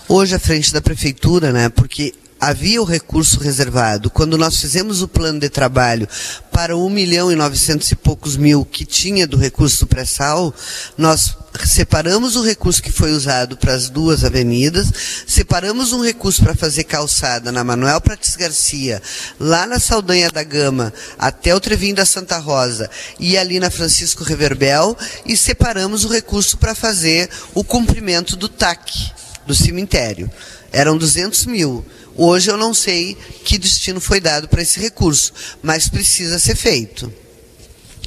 [0.09, 1.71] hoje à frente da prefeitura, né?
[1.71, 2.13] Porque
[2.43, 4.11] havia o recurso reservado.
[4.11, 6.09] Quando nós fizemos o plano de trabalho
[6.51, 10.53] para um milhão e novecentos e poucos mil que tinha do recurso pré-sal,
[10.99, 14.89] nós separamos o recurso que foi usado para as duas avenidas,
[15.25, 19.01] separamos um recurso para fazer calçada na Manuel Prates Garcia,
[19.39, 22.91] lá na Saldanha da Gama, até o Trevinho da Santa Rosa
[23.21, 29.13] e ali na Francisco Reverbel, e separamos o recurso para fazer o cumprimento do TAC,
[29.47, 30.29] do cemitério.
[30.73, 31.85] Eram 200 mil.
[32.17, 35.33] Hoje eu não sei que destino foi dado para esse recurso,
[35.63, 37.13] mas precisa ser feito.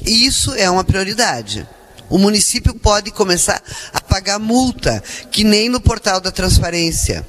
[0.04, 1.66] E isso é uma prioridade.
[2.08, 3.60] O município pode começar
[3.92, 7.26] a pagar multa, que nem no portal da transparência.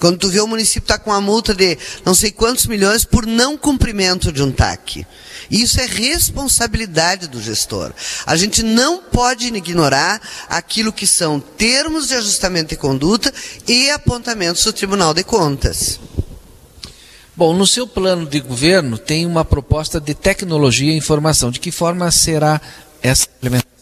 [0.00, 3.26] Quando tu vê o município está com uma multa de não sei quantos milhões por
[3.26, 5.06] não cumprimento de um TAC.
[5.50, 7.92] Isso é responsabilidade do gestor.
[8.26, 13.32] A gente não pode ignorar aquilo que são termos de ajustamento de conduta
[13.66, 15.98] e apontamentos do Tribunal de Contas.
[17.36, 21.52] Bom, no seu plano de governo tem uma proposta de tecnologia e informação.
[21.52, 22.60] De que forma será
[23.00, 23.77] essa implementação?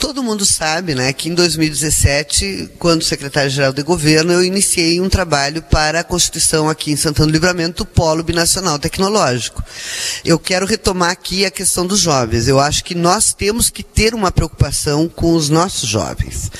[0.00, 5.60] Todo mundo sabe né, que em 2017, quando secretário-geral de governo, eu iniciei um trabalho
[5.60, 9.62] para a constituição aqui em Santana do Livramento do Polo Binacional Tecnológico.
[10.24, 12.48] Eu quero retomar aqui a questão dos jovens.
[12.48, 16.50] Eu acho que nós temos que ter uma preocupação com os nossos jovens.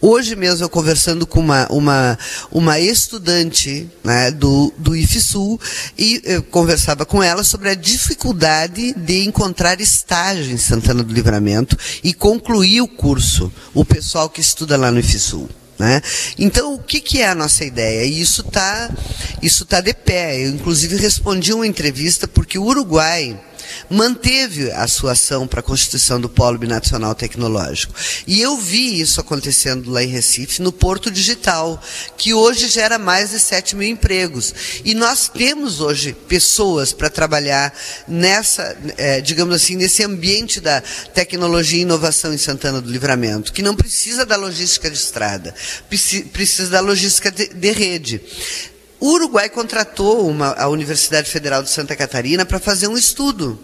[0.00, 2.18] Hoje mesmo eu conversando com uma, uma,
[2.50, 5.60] uma estudante né, do, do IFSUL
[5.96, 11.78] e eu conversava com ela sobre a dificuldade de encontrar estágio em Santana do Livramento
[12.02, 15.48] e concluir curso, o pessoal que estuda lá no IFSUL.
[15.78, 16.02] Né?
[16.36, 18.04] Então, o que, que, é a nossa ideia?
[18.04, 18.90] E isso está
[19.40, 20.44] isso tá de pé.
[20.44, 23.38] Eu, inclusive, respondi uma entrevista porque o Uruguai
[23.90, 27.94] manteve a sua ação para a constituição do Polo Binacional Tecnológico.
[28.26, 31.80] E eu vi isso acontecendo lá em Recife, no Porto Digital,
[32.16, 34.54] que hoje gera mais de 7 mil empregos.
[34.84, 37.72] E nós temos hoje pessoas para trabalhar
[38.06, 40.80] nessa, é, digamos assim, nesse ambiente da
[41.14, 45.54] tecnologia e inovação em Santana do Livramento, que não precisa da logística de estrada,
[46.32, 48.20] precisa da logística de, de rede.
[49.00, 53.58] O Uruguai contratou uma, a Universidade Federal de Santa Catarina para fazer um estudo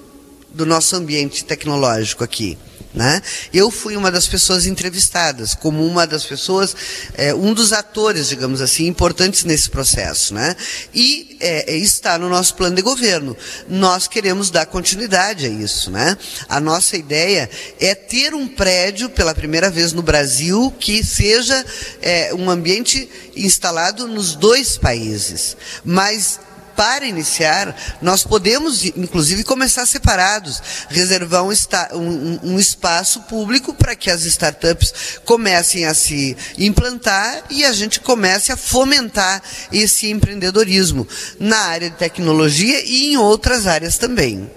[0.55, 2.57] do nosso ambiente tecnológico aqui.
[2.95, 3.21] Né?
[3.53, 6.77] Eu fui uma das pessoas entrevistadas, como uma das pessoas,
[7.15, 10.33] é, um dos atores, digamos assim, importantes nesse processo.
[10.33, 10.55] Né?
[10.95, 13.37] E é, está no nosso plano de governo.
[13.69, 15.91] Nós queremos dar continuidade a isso.
[15.91, 16.17] Né?
[16.49, 17.51] A nossa ideia
[17.81, 21.67] é ter um prédio, pela primeira vez no Brasil, que seja
[22.01, 25.57] é, um ambiente instalado nos dois países.
[25.85, 26.39] Mas
[26.77, 31.53] para iniciar, nós podemos, inclusive, começar separados, reservar um,
[31.95, 38.01] um, um espaço público para que as startups comecem a se implantar e a gente
[38.01, 39.43] comece a fomentar
[39.73, 41.07] esse empreendedorismo
[41.39, 44.51] na área de tecnologia e em outras áreas também.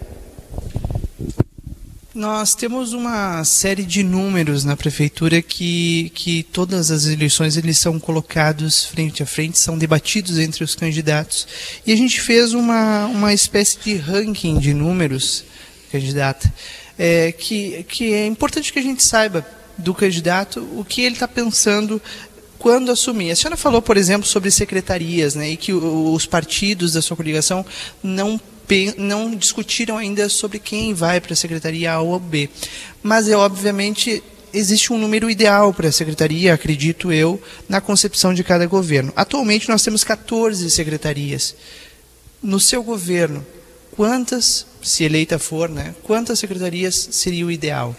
[2.18, 8.00] Nós temos uma série de números na prefeitura que, que todas as eleições eles são
[8.00, 11.48] colocados frente a frente, são debatidos entre os candidatos.
[11.86, 15.44] E a gente fez uma, uma espécie de ranking de números,
[15.92, 16.52] candidata,
[16.98, 19.46] é, que, que é importante que a gente saiba
[19.78, 22.02] do candidato o que ele está pensando
[22.58, 23.30] quando assumir.
[23.30, 27.64] A senhora falou, por exemplo, sobre secretarias, né, e que os partidos da sua coligação
[28.02, 28.42] não
[28.98, 32.50] não discutiram ainda sobre quem vai para a secretaria A ou B.
[33.02, 34.22] Mas, é, obviamente,
[34.54, 39.14] existe um número ideal para a secretaria, acredito eu, na concepção de cada governo.
[39.16, 41.56] Atualmente, nós temos 14 secretarias.
[42.42, 43.46] No seu governo,
[43.92, 47.96] quantas, se eleita for, né, quantas secretarias seria o ideal?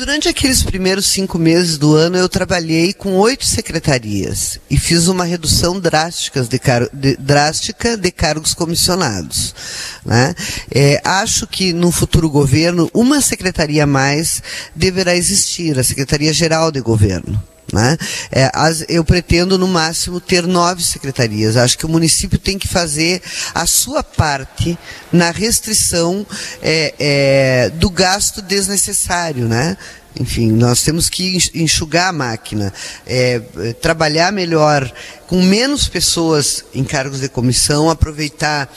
[0.00, 5.24] Durante aqueles primeiros cinco meses do ano, eu trabalhei com oito secretarias e fiz uma
[5.26, 9.54] redução drástica de, car de, drástica de cargos comissionados.
[10.02, 10.34] Né?
[10.70, 14.42] É, acho que no futuro governo, uma secretaria a mais
[14.74, 17.38] deverá existir, a Secretaria-Geral de Governo.
[17.72, 17.96] Né?
[18.32, 21.56] É, as, eu pretendo, no máximo, ter nove secretarias.
[21.56, 23.22] Acho que o município tem que fazer
[23.54, 24.78] a sua parte
[25.12, 26.26] na restrição
[26.62, 29.46] é, é, do gasto desnecessário.
[29.46, 29.76] Né?
[30.18, 32.72] Enfim, nós temos que enxugar a máquina,
[33.06, 33.38] é,
[33.80, 34.92] trabalhar melhor,
[35.26, 38.68] com menos pessoas em cargos de comissão, aproveitar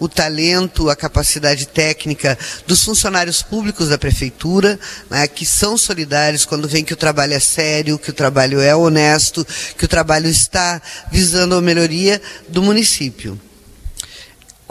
[0.00, 2.36] o talento, a capacidade técnica
[2.66, 7.40] dos funcionários públicos da prefeitura, né, que são solidários quando vem que o trabalho é
[7.40, 9.46] sério, que o trabalho é honesto,
[9.76, 10.80] que o trabalho está
[11.12, 13.38] visando a melhoria do município.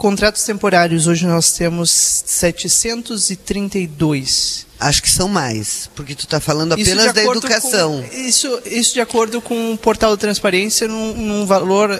[0.00, 1.90] Contratos temporários, hoje nós temos
[2.24, 4.66] 732.
[4.80, 8.02] Acho que são mais, porque tu está falando apenas da educação.
[8.02, 11.96] Com, isso, isso de acordo com o portal de transparência, num, num valor, uh,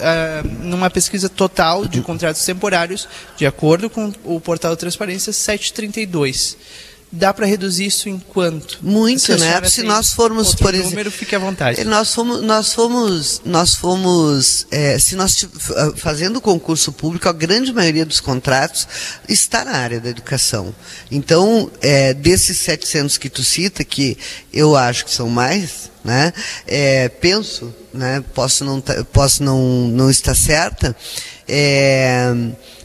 [0.63, 3.07] numa pesquisa total de contratos temporários,
[3.37, 6.57] de acordo com o portal de transparência, 732
[7.11, 8.79] dá para reduzir isso em quanto?
[8.81, 9.61] Muito, né?
[9.65, 11.83] Se nós formos, por exemplo, número, fique à vontade.
[11.83, 15.45] Nós fomos, nós fomos, nós fomos, é, se nós
[15.97, 18.87] fazendo concurso público, a grande maioria dos contratos
[19.27, 20.73] está na área da educação.
[21.09, 24.17] Então, é, desses 700 que tu cita, que
[24.53, 26.31] eu acho que são mais, né?
[26.65, 28.23] É, penso, né?
[28.33, 28.81] Posso não,
[29.11, 30.95] posso não, não estar certa.
[31.47, 32.33] É,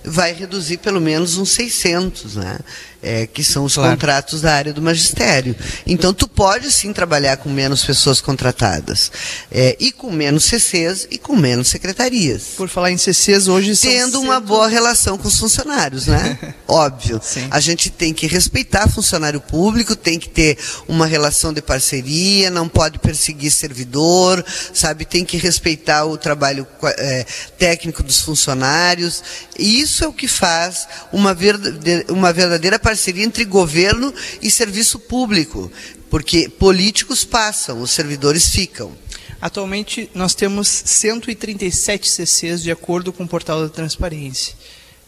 [0.04, 2.58] vai reduzir pelo menos uns 600, né?
[3.06, 3.92] É, que são os claro.
[3.92, 5.54] contratos da área do magistério.
[5.86, 9.12] Então, tu pode sim trabalhar com menos pessoas contratadas.
[9.48, 12.42] É, e com menos CCs e com menos secretarias.
[12.56, 16.36] Por falar em CCs, hoje Tendo são uma boa relação com os funcionários, né?
[16.66, 17.20] Óbvio.
[17.22, 17.46] Sim.
[17.48, 20.58] A gente tem que respeitar funcionário público, tem que ter
[20.88, 25.04] uma relação de parceria, não pode perseguir servidor, sabe?
[25.04, 26.66] Tem que respeitar o trabalho
[26.98, 27.24] é,
[27.56, 29.22] técnico dos funcionários.
[29.56, 34.98] E isso é o que faz uma verdadeira, uma verdadeira parceria entre governo e serviço
[34.98, 35.70] público,
[36.10, 38.92] porque políticos passam, os servidores ficam.
[39.40, 44.54] Atualmente nós temos 137 CCs de acordo com o portal da transparência.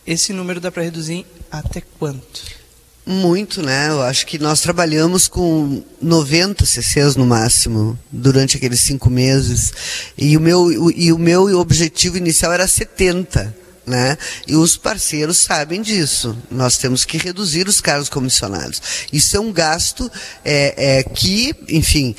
[0.07, 2.43] Esse número dá para reduzir até quanto?
[3.05, 3.89] Muito, né?
[3.89, 9.73] Eu acho que nós trabalhamos com 90 CCs no máximo durante aqueles cinco meses.
[10.17, 13.57] E o meu, e o meu objetivo inicial era 70
[13.89, 14.17] né?
[14.47, 16.37] E os parceiros sabem disso.
[16.51, 18.81] Nós temos que reduzir os cargos comissionados.
[19.13, 20.11] Isso é um gasto
[20.45, 22.15] é, é, que, enfim,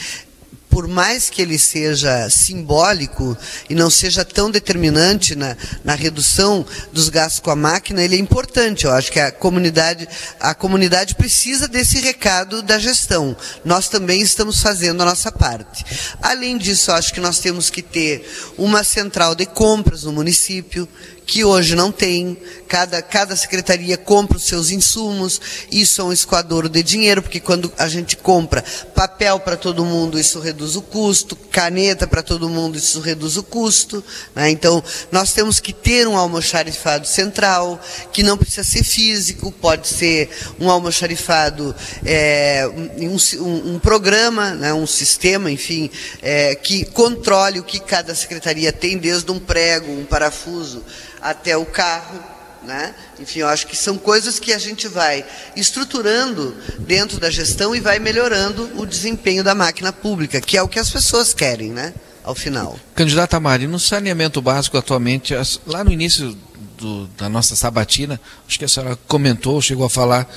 [0.69, 3.35] por mais que ele seja simbólico
[3.69, 8.19] e não seja tão determinante na, na redução dos gastos com a máquina, ele é
[8.19, 8.85] importante.
[8.85, 10.07] Eu acho que a comunidade,
[10.39, 13.35] a comunidade precisa desse recado da gestão.
[13.65, 15.83] Nós também estamos fazendo a nossa parte.
[16.21, 20.87] Além disso, acho que nós temos que ter uma central de compras no município,
[21.29, 22.35] que hoje não tem.
[22.67, 25.41] Cada, cada secretaria compra os seus insumos,
[25.71, 30.19] isso é um escoadouro de dinheiro, porque quando a gente compra papel para todo mundo,
[30.19, 34.03] isso reduz o custo, caneta para todo mundo, isso reduz o custo.
[34.35, 34.51] Né?
[34.51, 37.79] Então, nós temos que ter um almoxarifado central,
[38.13, 40.29] que não precisa ser físico, pode ser
[40.59, 41.75] um almoxarifado,
[42.05, 42.69] é,
[42.99, 44.71] um, um, um, programa, né?
[44.71, 45.89] um sistema, enfim,
[46.21, 50.83] é, que controle o que cada secretaria tem, desde um prego, um parafuso,
[51.21, 52.19] até o carro.
[52.61, 52.93] Né?
[53.19, 55.25] Enfim, eu acho que são coisas que a gente vai
[55.55, 60.67] estruturando dentro da gestão e vai melhorando o desempenho da máquina pública, que é o
[60.67, 61.93] que as pessoas querem, né?
[62.21, 62.77] Ao final.
[62.93, 65.33] Candidata Mari, no saneamento básico atualmente,
[65.65, 66.37] lá no início
[66.79, 70.27] do, da nossa sabatina, acho que a senhora comentou, chegou a falar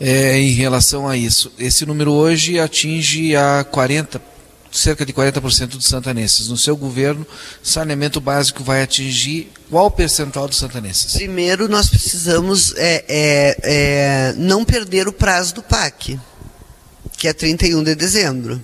[0.00, 1.52] é, em relação a isso.
[1.58, 4.20] Esse número hoje atinge a 40,
[4.72, 6.48] cerca de 40% dos santanenses.
[6.48, 7.26] No seu governo,
[7.62, 11.14] saneamento básico vai atingir qual percentual dos santanenses?
[11.14, 16.16] Primeiro, nós precisamos é, é, é, não perder o prazo do PAC,
[17.18, 18.62] que é 31 de dezembro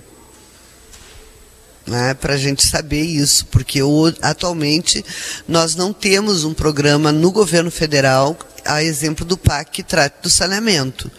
[1.85, 5.05] né, para a gente saber isso, porque o, atualmente
[5.49, 10.31] nós não temos um programa no governo federal a exemplo do PAC que trata do
[10.31, 11.11] saneamento.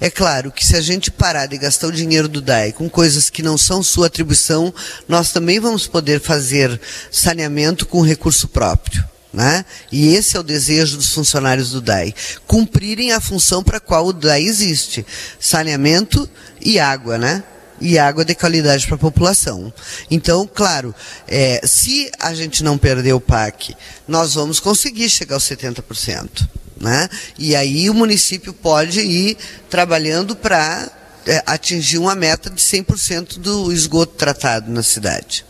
[0.00, 3.28] É claro que se a gente parar de gastar o dinheiro do DAE com coisas
[3.28, 4.72] que não são sua atribuição,
[5.08, 9.09] nós também vamos poder fazer saneamento com recurso próprio.
[9.32, 9.64] Né?
[9.92, 12.14] E esse é o desejo dos funcionários do DAE,
[12.46, 15.06] cumprirem a função para a qual o DAE existe,
[15.38, 16.28] saneamento
[16.60, 17.44] e água, né?
[17.80, 19.72] e água de qualidade para a população.
[20.10, 20.94] Então, claro,
[21.26, 23.74] é, se a gente não perder o PAC,
[24.06, 26.46] nós vamos conseguir chegar aos 70%.
[26.78, 27.08] Né?
[27.38, 29.36] E aí o município pode ir
[29.68, 30.90] trabalhando para
[31.26, 35.44] é, atingir uma meta de 100% do esgoto tratado na cidade.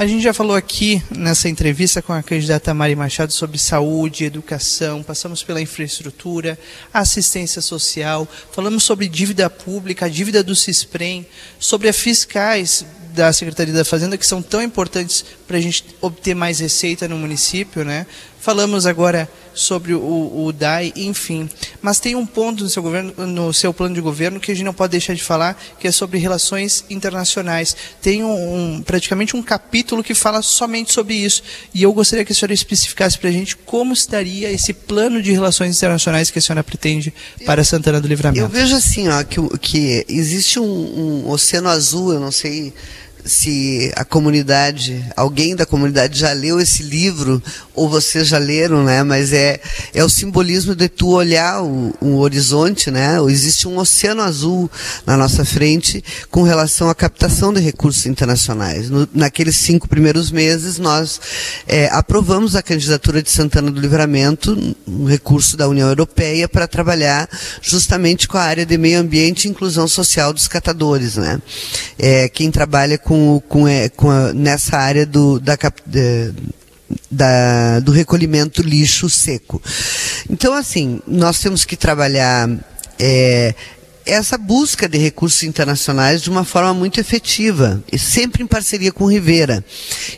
[0.00, 5.02] A gente já falou aqui nessa entrevista com a candidata Mari Machado sobre saúde, educação,
[5.02, 6.58] passamos pela infraestrutura,
[6.90, 11.26] assistência social, falamos sobre dívida pública, a dívida do CISPREM,
[11.58, 12.82] sobre a fiscais
[13.12, 17.18] da Secretaria da Fazenda que são tão importantes para a gente obter mais receita no
[17.18, 18.06] município, né?
[18.40, 21.48] Falamos agora sobre o, o DAI, enfim.
[21.82, 24.64] Mas tem um ponto no seu, governo, no seu plano de governo que a gente
[24.64, 27.76] não pode deixar de falar, que é sobre relações internacionais.
[28.00, 31.42] Tem um, um praticamente um capítulo que fala somente sobre isso.
[31.74, 35.32] E eu gostaria que a senhora especificasse para a gente como estaria esse plano de
[35.32, 37.12] relações internacionais que a senhora pretende
[37.44, 38.40] para Santana do Livramento.
[38.40, 42.72] Eu vejo assim, ó, que, que existe um, um oceano azul, eu não sei
[43.24, 47.42] se a comunidade, alguém da comunidade já leu esse livro,
[47.74, 49.02] ou vocês já leram, né?
[49.02, 49.60] Mas é,
[49.94, 53.16] é o simbolismo de tu olhar o, um horizonte, né?
[53.28, 54.70] Existe um oceano azul
[55.06, 58.90] na nossa frente com relação à captação de recursos internacionais.
[58.90, 61.20] No, naqueles cinco primeiros meses, nós
[61.66, 67.28] é, aprovamos a candidatura de Santana do Livramento, um recurso da União Europeia, para trabalhar
[67.62, 71.40] justamente com a área de meio ambiente e inclusão social dos catadores, né?
[71.98, 75.58] É, quem trabalha com com, com, é, com a, nessa área do, da,
[77.10, 79.60] da, do recolhimento lixo seco.
[80.30, 82.48] Então, assim, nós temos que trabalhar
[83.00, 83.52] é,
[84.10, 89.06] essa busca de recursos internacionais de uma forma muito efetiva, e sempre em parceria com
[89.06, 89.64] Rivera.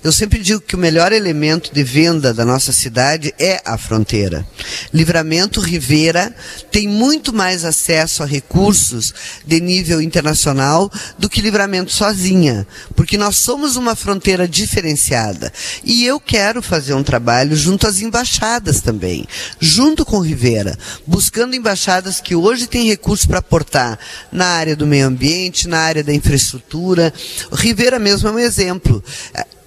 [0.02, 4.46] Eu sempre digo que o melhor elemento de venda da nossa cidade é a fronteira.
[4.94, 6.34] Livramento Rivera
[6.70, 9.12] tem muito mais acesso a recursos
[9.46, 12.66] de nível internacional do que Livramento sozinha,
[12.96, 15.52] porque nós somos uma fronteira diferenciada.
[15.84, 19.26] E eu quero fazer um trabalho junto às embaixadas também,
[19.60, 23.81] junto com Rivera, buscando embaixadas que hoje têm recursos para aportar
[24.30, 27.12] na área do meio ambiente, na área da infraestrutura.
[27.52, 29.02] Rivera mesmo é um exemplo.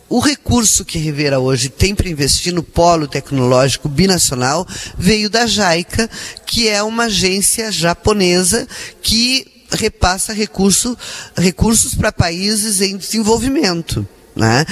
[0.08, 4.68] O recurso que Rivera hoje tem para investir no polo tecnológico binacional
[4.98, 6.10] veio da JAICA,
[6.46, 8.68] que é uma agência japonesa
[9.02, 10.96] que repassa recurso,
[11.36, 14.08] recursos para países em desenvolvimento.
[14.36, 14.66] Né?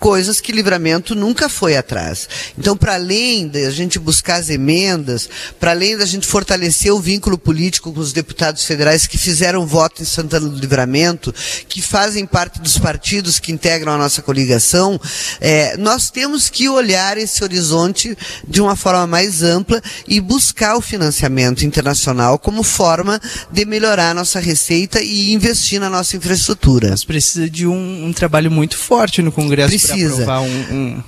[0.00, 2.26] Coisas que Livramento nunca foi atrás.
[2.58, 5.28] Então, para além de a gente buscar as emendas,
[5.60, 10.02] para além da gente fortalecer o vínculo político com os deputados federais que fizeram voto
[10.02, 11.34] em Santana do Livramento,
[11.68, 14.98] que fazem parte dos partidos que integram a nossa coligação,
[15.38, 18.16] é, nós temos que olhar esse horizonte
[18.48, 23.20] de uma forma mais ampla e buscar o financiamento internacional como forma
[23.52, 26.88] de melhorar a nossa receita e investir na nossa infraestrutura.
[26.88, 30.40] Mas precisa de um, um trabalho muito forte no Congresso precisa.
[30.40, 31.02] um, um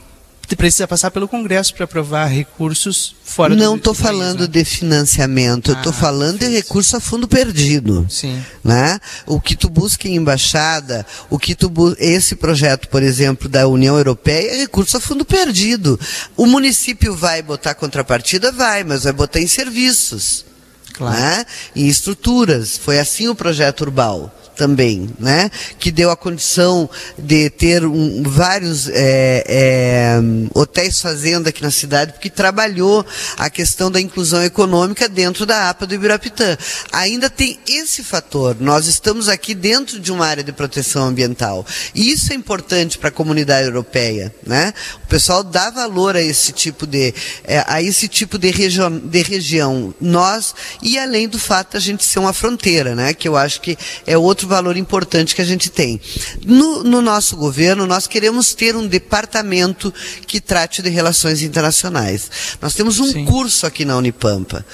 [0.56, 4.46] precisa passar pelo Congresso para aprovar recursos fora Não estou falando né?
[4.46, 8.06] de financiamento, ah, estou falando de recurso a fundo perdido.
[8.08, 8.42] Sim.
[8.62, 9.00] Né?
[9.26, 13.96] O que tu busca em embaixada, o que tu esse projeto, por exemplo, da União
[13.96, 15.98] Europeia é recurso a fundo perdido.
[16.36, 20.44] O município vai botar contrapartida, vai, mas vai botar em serviços.
[20.92, 21.18] Claro.
[21.18, 21.46] Né?
[21.74, 22.76] Em estruturas.
[22.76, 24.32] Foi assim o projeto Urbal
[24.62, 25.50] também, né?
[25.76, 30.20] que deu a condição de ter um, vários é, é,
[30.54, 33.04] hotéis fazenda aqui na cidade, porque trabalhou
[33.36, 36.56] a questão da inclusão econômica dentro da APA do Ibirapitã.
[36.92, 38.56] Ainda tem esse fator.
[38.60, 41.66] Nós estamos aqui dentro de uma área de proteção ambiental.
[41.92, 44.32] E isso é importante para a comunidade europeia.
[44.46, 44.72] Né?
[45.02, 47.12] O pessoal dá valor a esse tipo de,
[47.42, 49.92] é, a esse tipo de, região, de região.
[50.00, 53.12] Nós, e além do fato a gente ser uma fronteira, né?
[53.12, 53.76] que eu acho que
[54.06, 56.00] é outro valor importante que a gente tem.
[56.44, 59.92] No, no nosso governo, nós queremos ter um departamento
[60.26, 62.30] que trate de relações internacionais.
[62.60, 63.24] Nós temos um Sim.
[63.24, 64.64] curso aqui na Unipampa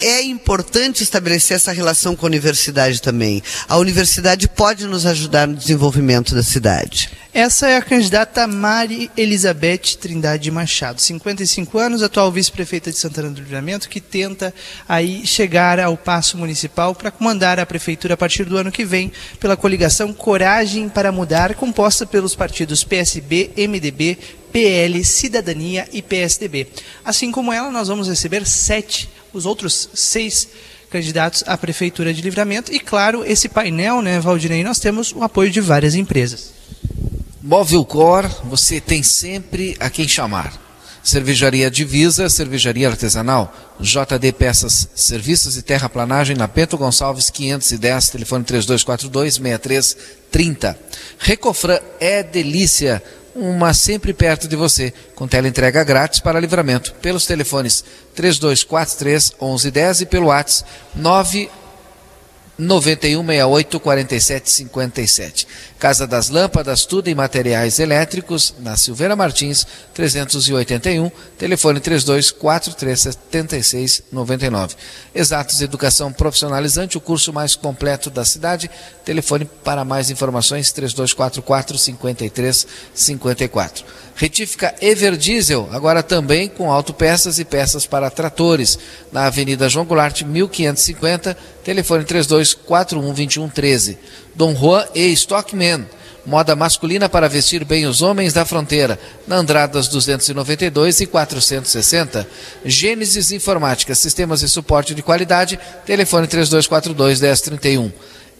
[0.00, 3.42] é importante estabelecer essa relação com a universidade também.
[3.68, 7.10] A universidade pode nos ajudar no desenvolvimento da cidade.
[7.32, 13.40] Essa é a candidata Mari Elizabeth Trindade Machado, 55 anos, atual vice-prefeita de Santana do
[13.40, 14.52] Livramento, que tenta
[14.88, 19.12] aí chegar ao passo municipal para comandar a prefeitura a partir do ano que vem
[19.38, 24.18] pela coligação Coragem para Mudar, composta pelos partidos PSB, MDB,
[24.52, 26.66] PL, Cidadania e PSDB.
[27.04, 30.48] Assim como ela, nós vamos receber sete os outros seis
[30.90, 32.72] candidatos à Prefeitura de Livramento.
[32.72, 36.52] E, claro, esse painel, né, Valdinei, nós temos o apoio de várias empresas.
[37.42, 40.68] Móvel Cor, você tem sempre a quem chamar.
[41.02, 49.34] Cervejaria Divisa, cervejaria artesanal, JD Peças, Serviços e Terraplanagem na Bento Gonçalves 510, telefone 3242
[49.34, 50.78] 6330.
[51.18, 53.02] Recofran é delícia
[53.38, 57.84] uma sempre perto de você, com teleentrega grátis para livramento, pelos telefones
[58.14, 61.48] 3243 1110 e pelo WhatsApp 9
[62.58, 65.46] 9168 4757.
[65.78, 69.64] Casa das Lâmpadas, tudo em materiais elétricos, na Silveira Martins,
[69.94, 71.08] 381,
[71.38, 74.74] telefone 32437699.
[75.14, 78.68] Exatos Educação Profissionalizante, o curso mais completo da cidade.
[79.04, 83.84] Telefone para mais informações 3244 5354.
[84.18, 88.76] Retífica Everdiesel, agora também com autopeças e peças para tratores,
[89.12, 93.96] na Avenida João Goulart, 1550, telefone 3241 2113.
[94.34, 95.86] Dom Juan e Stockman,
[96.26, 102.26] moda masculina para vestir bem os homens da fronteira, na Andradas 292 e 460.
[102.64, 107.92] Gênesis Informática, sistemas de suporte de qualidade, telefone 3242 1031.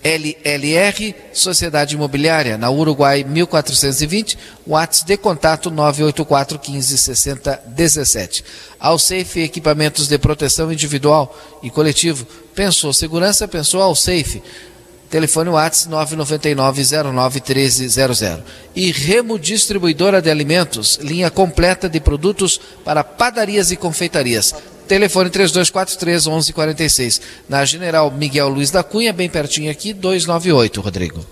[0.03, 8.45] LLR, Sociedade Imobiliária, na Uruguai 1420, WhatsApp de contato 984 15 60 17.
[8.79, 12.27] Alsafe Equipamentos de Proteção Individual e Coletivo.
[12.55, 14.43] Pensou segurança, pensou Alsafe.
[15.11, 18.41] Telefone WhatsApp 999-09-1300.
[18.77, 24.55] E Remo Distribuidora de Alimentos, linha completa de produtos para padarias e confeitarias.
[24.89, 27.21] Telefone 3243 1146.
[27.49, 31.25] Na General Miguel Luiz da Cunha, bem pertinho aqui, 298, Rodrigo.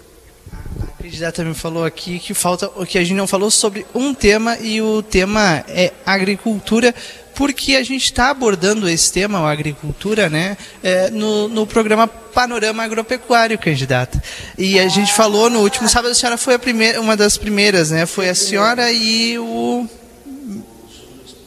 [0.52, 4.12] A candidata me falou aqui que falta o que a gente não falou sobre um
[4.12, 6.94] tema e o tema é agricultura
[7.34, 12.82] porque a gente está abordando esse tema, a agricultura, né, é, no, no programa Panorama
[12.82, 14.22] Agropecuário, candidata.
[14.56, 17.90] E a gente falou no último sábado, a senhora foi a primeira, uma das primeiras,
[17.90, 18.06] né?
[18.06, 19.86] Foi a senhora e o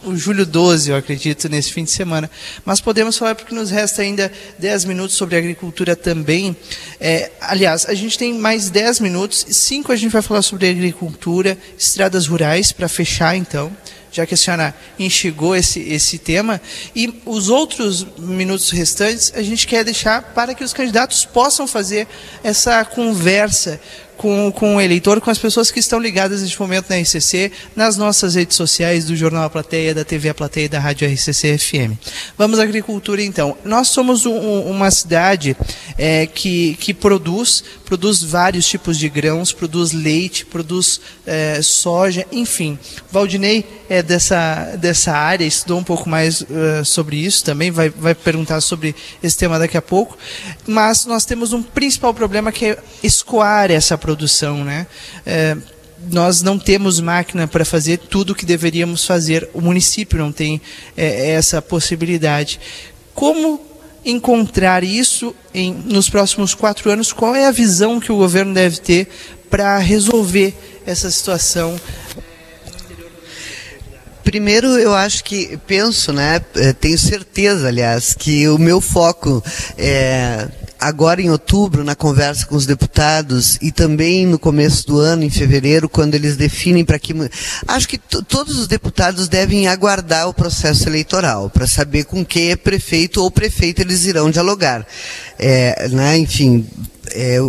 [0.04, 2.30] o julho 12, eu acredito, nesse fim de semana.
[2.66, 6.56] Mas podemos falar porque nos resta ainda 10 minutos sobre agricultura também.
[7.00, 11.58] É, aliás, a gente tem mais 10 minutos, 5 a gente vai falar sobre agricultura,
[11.78, 13.72] estradas rurais, para fechar então
[14.12, 16.60] já que a senhora enxergou esse, esse tema.
[16.96, 22.08] E os outros minutos restantes a gente quer deixar para que os candidatos possam fazer
[22.44, 23.80] essa conversa
[24.20, 27.96] com, com o eleitor, com as pessoas que estão ligadas neste momento na RCC, nas
[27.96, 31.58] nossas redes sociais do Jornal A Plateia, da TV A Plateia e da Rádio RCC
[31.58, 31.96] FM.
[32.38, 33.58] Vamos à agricultura então.
[33.64, 35.56] Nós somos um, uma cidade
[36.02, 42.80] é, que, que produz, produz vários tipos de grãos, produz leite, produz é, soja, enfim.
[43.12, 48.16] Valdinei é dessa, dessa área, estudou um pouco mais uh, sobre isso também, vai, vai
[48.16, 50.18] perguntar sobre esse tema daqui a pouco.
[50.66, 54.88] Mas nós temos um principal problema que é escoar essa produção né?
[55.26, 55.58] É,
[56.12, 59.50] nós não temos máquina para fazer tudo o que deveríamos fazer.
[59.54, 60.62] O município não tem
[60.96, 62.58] é, essa possibilidade.
[63.14, 63.69] Como
[64.06, 67.12] encontrar isso em, nos próximos quatro anos?
[67.12, 69.08] Qual é a visão que o governo deve ter
[69.50, 70.54] para resolver
[70.86, 71.80] essa situação?
[74.24, 76.42] Primeiro, eu acho que penso, né?
[76.56, 79.44] É, tenho certeza, aliás, que o meu foco
[79.78, 80.48] é
[80.80, 85.30] agora em outubro, na conversa com os deputados, e também no começo do ano, em
[85.30, 87.14] fevereiro, quando eles definem para que.
[87.68, 92.56] Acho que todos os deputados devem aguardar o processo eleitoral para saber com quem é
[92.56, 94.88] prefeito ou prefeito eles irão dialogar.
[95.38, 96.66] É, né, enfim,
[97.12, 97.40] é,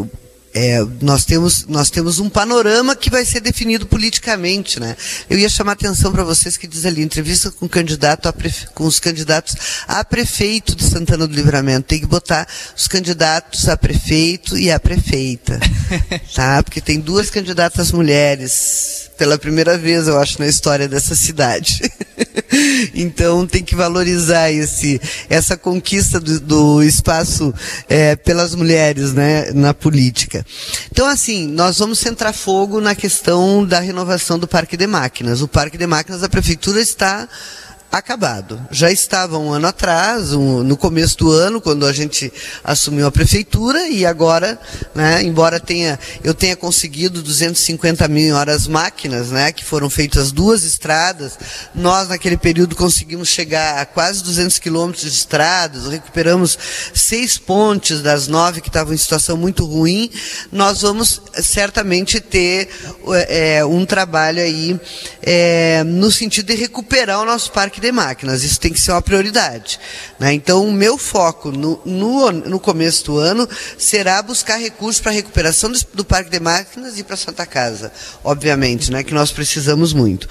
[0.53, 4.81] é, nós, temos, nós temos um panorama que vai ser definido politicamente.
[4.81, 4.97] Né?
[5.29, 8.67] Eu ia chamar a atenção para vocês que diz ali, entrevista com, candidato prefe...
[8.75, 9.55] com os candidatos
[9.87, 11.89] a prefeito de Santana do Livramento.
[11.89, 15.61] Tem que botar os candidatos a prefeito e a prefeita.
[16.35, 16.63] tá?
[16.63, 21.83] Porque tem duas candidatas mulheres pela primeira vez, eu acho, na história dessa cidade.
[22.97, 24.99] então tem que valorizar esse,
[25.29, 27.53] essa conquista do, do espaço
[27.87, 30.43] é, pelas mulheres né, na política.
[30.91, 35.43] Então, assim, nós vamos centrar fogo na questão da renovação do Parque de Máquinas.
[35.43, 37.29] O Parque de Máquinas da Prefeitura está
[37.91, 38.61] acabado.
[38.71, 43.11] Já estava um ano atrás, um, no começo do ano, quando a gente assumiu a
[43.11, 44.61] prefeitura, e agora,
[44.95, 50.62] né, embora tenha, eu tenha conseguido 250 mil horas máquinas, né, que foram feitas duas
[50.62, 51.37] estradas,
[51.75, 56.57] nós naquele período conseguimos chegar a quase 200 quilômetros de estradas, recuperamos
[56.95, 60.11] seis pontes das nove que estavam em situação muito ruim,
[60.53, 62.69] nós vamos certamente ter
[63.29, 64.79] é, um trabalho aí
[65.23, 68.43] é, no sentido de recuperar o nosso parque de máquinas.
[68.43, 69.78] Isso tem que ser uma prioridade.
[70.19, 70.32] Né?
[70.32, 73.48] Então, o meu foco no, no, no, começo do ano
[73.78, 77.93] será buscar recursos para a recuperação do, do, parque de máquinas e para Santa Casa,
[78.23, 79.02] obviamente, né?
[79.02, 80.28] que nós precisamos muito.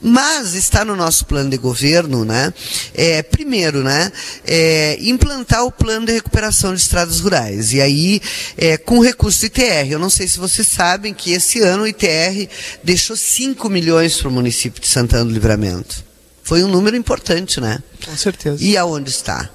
[0.00, 2.52] Mas está no nosso plano de governo, né?
[2.94, 4.12] É, primeiro, né?
[4.46, 7.72] É, implantar o plano de recuperação de estradas rurais.
[7.72, 8.20] E aí,
[8.56, 9.90] é, com recurso do ITR.
[9.90, 12.48] Eu não sei se vocês sabem que esse ano o ITR
[12.82, 16.13] deixou 5 milhões para o município de Santana do Livramento.
[16.44, 17.82] Foi um número importante, né?
[18.04, 18.62] Com certeza.
[18.62, 19.48] E aonde está?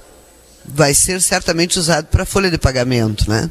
[0.73, 3.49] Vai ser certamente usado para folha de pagamento, né?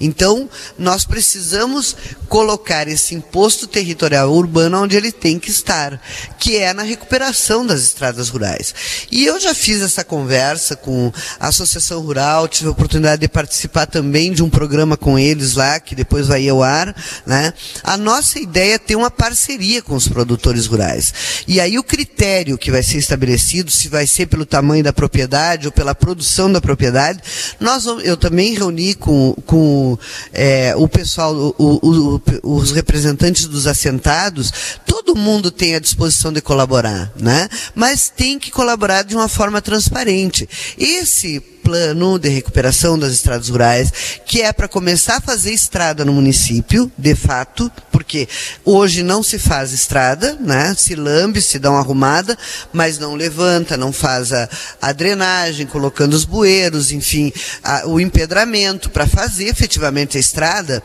[0.00, 1.96] Então, nós precisamos
[2.28, 6.00] colocar esse imposto territorial urbano onde ele tem que estar,
[6.38, 8.74] que é na recuperação das estradas rurais.
[9.10, 13.86] E eu já fiz essa conversa com a Associação Rural, tive a oportunidade de participar
[13.86, 16.94] também de um programa com eles lá, que depois vai ao ar,
[17.26, 17.52] né?
[17.82, 21.12] A nossa ideia é ter uma parceria com os produtores rurais.
[21.46, 25.66] E aí o critério que vai ser estabelecido, se vai ser pelo tamanho da propriedade
[25.66, 27.20] ou pela produção da propriedade.
[27.60, 29.98] Nós, eu também reuni com, com
[30.32, 34.52] é, o pessoal, o, o, os representantes dos assentados,
[34.86, 37.48] todo mundo tem a disposição de colaborar, né?
[37.74, 40.48] mas tem que colaborar de uma forma transparente.
[40.76, 43.92] Esse plano de recuperação das estradas rurais,
[44.24, 48.26] que é para começar a fazer estrada no município, de fato, porque
[48.64, 50.74] hoje não se faz estrada, né?
[50.78, 52.38] Se lambe, se dá uma arrumada,
[52.72, 54.48] mas não levanta, não faz a,
[54.80, 56.47] a drenagem, colocando os bueiros,
[56.90, 60.82] enfim, a, o empedramento para fazer efetivamente a estrada.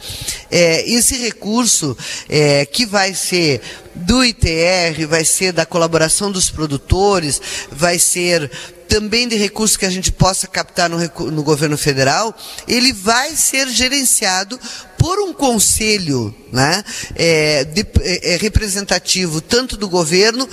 [0.51, 1.97] É, esse recurso
[2.29, 3.61] é, que vai ser
[3.95, 7.41] do ITR, vai ser da colaboração dos produtores,
[7.71, 8.49] vai ser
[8.87, 10.97] também de recursos que a gente possa captar no,
[11.31, 12.35] no governo federal,
[12.67, 14.59] ele vai ser gerenciado
[14.99, 16.83] por um conselho né,
[17.15, 20.47] é, de, é, é representativo tanto do governo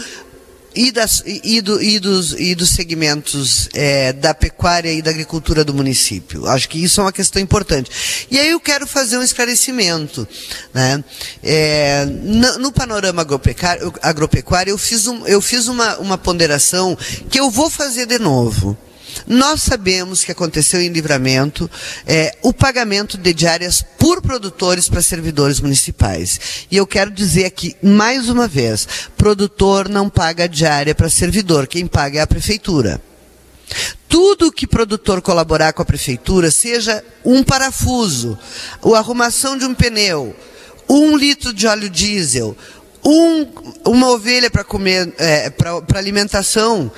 [0.74, 5.64] e, das, e, do, e, dos, e dos segmentos é, da pecuária e da agricultura
[5.64, 6.46] do município.
[6.46, 7.90] Acho que isso é uma questão importante.
[8.30, 10.26] E aí eu quero fazer um esclarecimento.
[10.72, 11.02] Né?
[11.42, 16.96] É, no, no, panorama agropecuário, agropecuário eu fiz, um, eu fiz uma, uma ponderação
[17.28, 18.76] que eu vou fazer de novo.
[19.26, 21.70] Nós sabemos que aconteceu em livramento
[22.06, 26.66] é, o pagamento de diárias por produtores para servidores municipais.
[26.70, 28.86] E eu quero dizer aqui, mais uma vez,
[29.16, 33.00] produtor não paga diária para servidor, quem paga é a prefeitura.
[34.08, 38.36] Tudo que produtor colaborar com a prefeitura, seja um parafuso,
[38.82, 40.34] a arrumação de um pneu,
[40.88, 42.56] um litro de óleo diesel,
[43.04, 43.46] um,
[43.84, 46.90] uma ovelha para comer, é, para alimentação,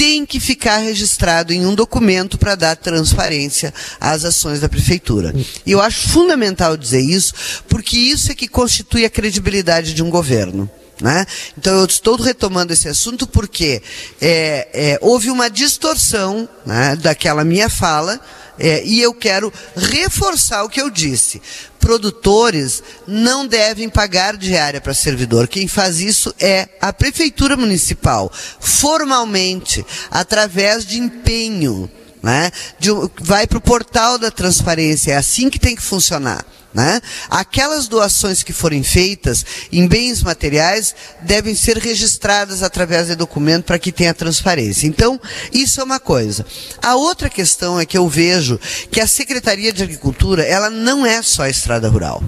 [0.00, 5.34] tem que ficar registrado em um documento para dar transparência às ações da prefeitura.
[5.66, 7.34] E eu acho fundamental dizer isso,
[7.68, 10.70] porque isso é que constitui a credibilidade de um governo.
[11.02, 11.26] Né?
[11.56, 13.82] Então eu estou retomando esse assunto porque
[14.22, 18.18] é, é, houve uma distorção né, daquela minha fala
[18.60, 21.40] é, e eu quero reforçar o que eu disse.
[21.80, 25.48] Produtores não devem pagar diária para servidor.
[25.48, 28.30] Quem faz isso é a Prefeitura Municipal,
[28.60, 31.90] formalmente, através de empenho.
[32.22, 32.50] Né?
[32.78, 32.90] De,
[33.20, 36.44] vai para o portal da transparência, é assim que tem que funcionar.
[36.72, 37.00] Né?
[37.28, 43.78] Aquelas doações que forem feitas em bens materiais devem ser registradas através de documento para
[43.78, 44.86] que tenha transparência.
[44.86, 45.20] Então,
[45.52, 46.46] isso é uma coisa.
[46.80, 48.60] A outra questão é que eu vejo
[48.90, 52.22] que a Secretaria de Agricultura, ela não é só a estrada rural.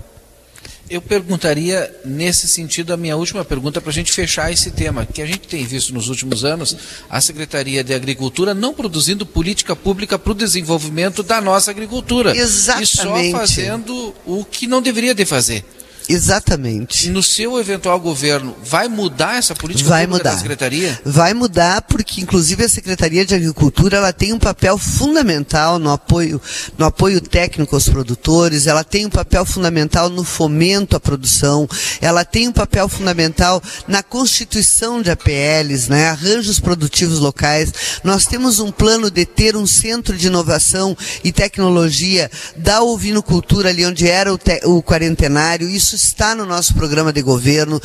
[0.91, 5.23] Eu perguntaria, nesse sentido, a minha última pergunta para a gente fechar esse tema, que
[5.23, 6.77] a gente tem visto nos últimos anos
[7.09, 12.37] a Secretaria de Agricultura não produzindo política pública para o desenvolvimento da nossa agricultura.
[12.37, 12.93] Exatamente.
[12.93, 15.65] E só fazendo o que não deveria de fazer.
[16.09, 17.11] Exatamente.
[17.11, 20.31] No seu eventual governo, vai mudar essa política Vai mudar.
[20.33, 21.01] da Secretaria?
[21.05, 26.41] Vai mudar porque, inclusive, a Secretaria de Agricultura ela tem um papel fundamental no apoio,
[26.79, 31.69] no apoio técnico aos produtores, ela tem um papel fundamental no fomento à produção,
[32.01, 37.73] ela tem um papel fundamental na constituição de APLs, né, arranjos produtivos locais.
[38.05, 43.85] Nós temos um plano de ter um centro de inovação e tecnologia da ovinocultura ali
[43.85, 45.69] onde era o, te- o quarentenário.
[45.69, 47.81] Isso está no nosso programa de governo.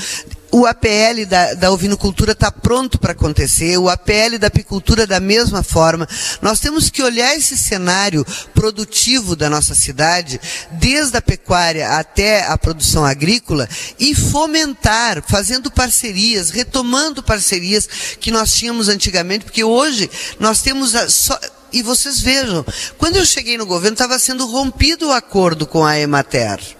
[0.50, 5.62] O APL da, da ovinocultura está pronto para acontecer, o APL da apicultura da mesma
[5.62, 6.08] forma.
[6.42, 10.40] Nós temos que olhar esse cenário produtivo da nossa cidade,
[10.72, 13.68] desde a pecuária até a produção agrícola,
[14.00, 17.88] e fomentar, fazendo parcerias, retomando parcerias
[18.20, 20.10] que nós tínhamos antigamente, porque hoje
[20.40, 21.38] nós temos só,
[21.74, 22.66] e vocês vejam,
[22.98, 26.78] quando eu cheguei no governo, estava sendo rompido o acordo com a Emater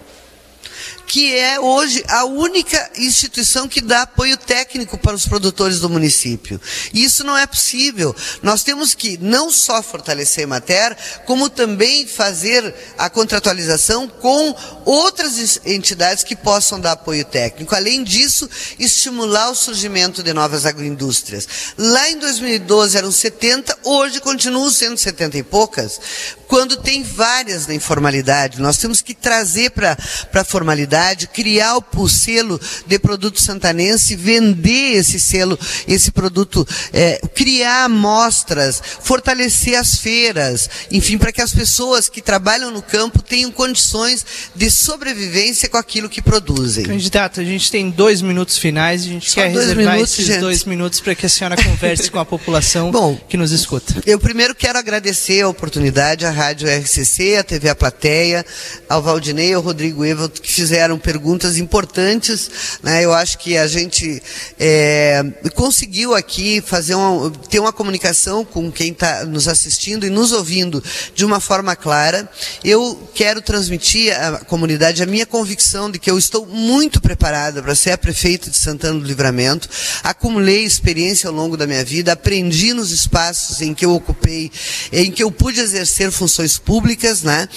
[1.08, 6.60] que é hoje a única instituição que dá apoio técnico para os produtores do município.
[6.94, 8.14] E isso não é possível.
[8.44, 14.54] Nós temos que não só fortalecer a Emater, como também fazer a contratualização com
[14.86, 17.74] outras es- entidades que possam dar apoio técnico.
[17.74, 21.48] Além disso, estimular o surgimento de novas agroindústrias.
[21.78, 26.00] Lá em 2012 eram 70, hoje continuam sendo 70 e poucas,
[26.48, 28.60] quando tem várias na informalidade.
[28.62, 29.98] Nós temos que trazer para
[30.34, 30.97] a formalidade,
[31.34, 35.58] criar o, selo de produto santanense, vender esse selo,
[35.88, 42.72] esse produto, eh, criar amostras, fortalecer as feiras, enfim, para que as pessoas que trabalham
[42.72, 44.26] no campo tenham condições
[44.56, 46.86] de sobrevivência com aquilo que produzem.
[46.86, 50.14] Candidato, a gente tem dois minutos finais e a gente Só quer dois reservar minutos,
[50.14, 50.40] esses gente.
[50.40, 53.96] dois minutos para que a senhora converse com a população Bom, que nos escuta.
[54.06, 58.46] Eu primeiro quero agradecer a oportunidade à Rádio RCC, à TV A Plateia,
[58.88, 62.80] ao Valdinei ao Rodrigo Evald, que fizeram perguntas importantes.
[62.84, 63.04] Né?
[63.04, 64.22] Eu acho que a gente
[64.60, 65.24] é,
[65.56, 70.84] conseguiu aqui fazer uma, ter uma comunicação com quem está nos assistindo e nos ouvindo
[71.16, 72.30] de uma forma clara.
[72.64, 77.74] Eu quero transmitir à comunidade a minha convicção de que eu estou muito preparada para
[77.74, 79.68] ser a prefeita de Santana do Livramento.
[80.04, 84.52] Acumulei experiência ao longo da minha vida, aprendi nos espaços em que eu ocupei,
[84.92, 87.48] em que eu pude exercer funções públicas, né?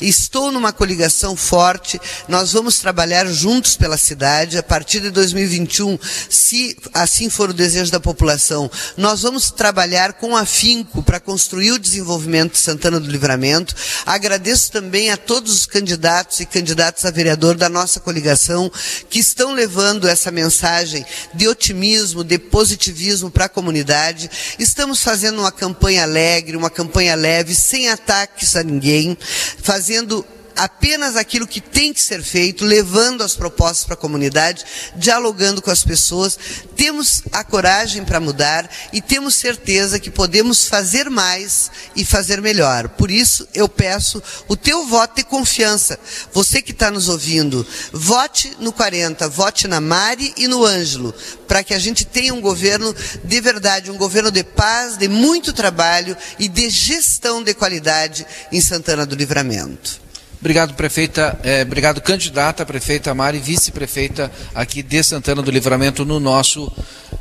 [0.00, 2.00] Estou numa coligação forte.
[2.28, 5.98] Nós vamos trabalhar juntos pela cidade a partir de 2021,
[6.28, 8.70] se assim for o desejo da população.
[8.96, 13.74] Nós vamos trabalhar com afinco para construir o desenvolvimento de Santana do Livramento.
[14.06, 18.70] Agradeço também a todos os candidatos e candidatas a vereador da nossa coligação
[19.08, 21.04] que estão levando essa mensagem
[21.34, 24.30] de otimismo, de positivismo para a comunidade.
[24.58, 29.16] Estamos fazendo uma campanha alegre, uma campanha leve, sem ataques a ninguém,
[29.62, 30.24] fazendo
[30.60, 34.62] apenas aquilo que tem que ser feito, levando as propostas para a comunidade,
[34.94, 36.38] dialogando com as pessoas.
[36.76, 42.90] Temos a coragem para mudar e temos certeza que podemos fazer mais e fazer melhor.
[42.90, 45.98] Por isso, eu peço o teu voto de confiança.
[46.30, 51.14] Você que está nos ouvindo, vote no 40, vote na Mari e no Ângelo,
[51.48, 55.54] para que a gente tenha um governo de verdade, um governo de paz, de muito
[55.54, 60.09] trabalho e de gestão de qualidade em Santana do Livramento.
[60.40, 61.38] Obrigado, prefeita.
[61.44, 66.72] eh, obrigado, candidata, prefeita Mari, vice-prefeita aqui de Santana do Livramento, no nosso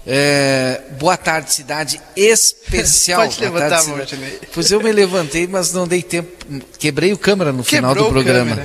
[0.08, 3.22] eh, Boa Tarde Cidade especial.
[3.28, 4.40] Pode levantar Tarde, a mão, Cidade.
[4.54, 6.32] Pois eu me levantei, mas não dei tempo.
[6.78, 8.58] Quebrei o câmera no final Quebrou do programa.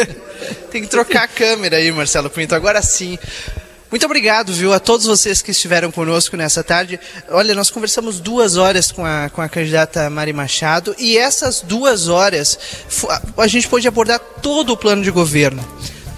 [0.72, 2.54] Tem que trocar a câmera aí, Marcelo Pinto.
[2.54, 3.18] Agora sim.
[3.92, 6.98] Muito obrigado, viu, a todos vocês que estiveram conosco nessa tarde.
[7.28, 12.08] Olha, nós conversamos duas horas com a, com a candidata Mari Machado e essas duas
[12.08, 12.58] horas
[13.36, 15.62] a gente pôde abordar todo o plano de governo.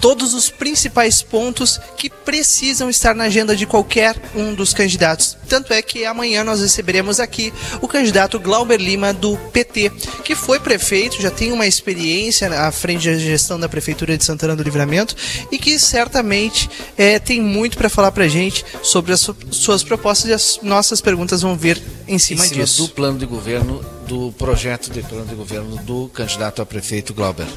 [0.01, 5.35] Todos os principais pontos que precisam estar na agenda de qualquer um dos candidatos.
[5.49, 9.91] Tanto é que amanhã nós receberemos aqui o candidato Glauber Lima do PT,
[10.23, 14.55] que foi prefeito, já tem uma experiência à frente da gestão da Prefeitura de Santana
[14.55, 15.15] do Livramento
[15.51, 20.29] e que certamente eh, tem muito para falar para gente sobre as su- suas propostas
[20.29, 22.83] e as nossas perguntas vão vir em Em cima, cima disso.
[22.83, 27.47] do plano de governo, do projeto de plano de governo do candidato a prefeito Glauber.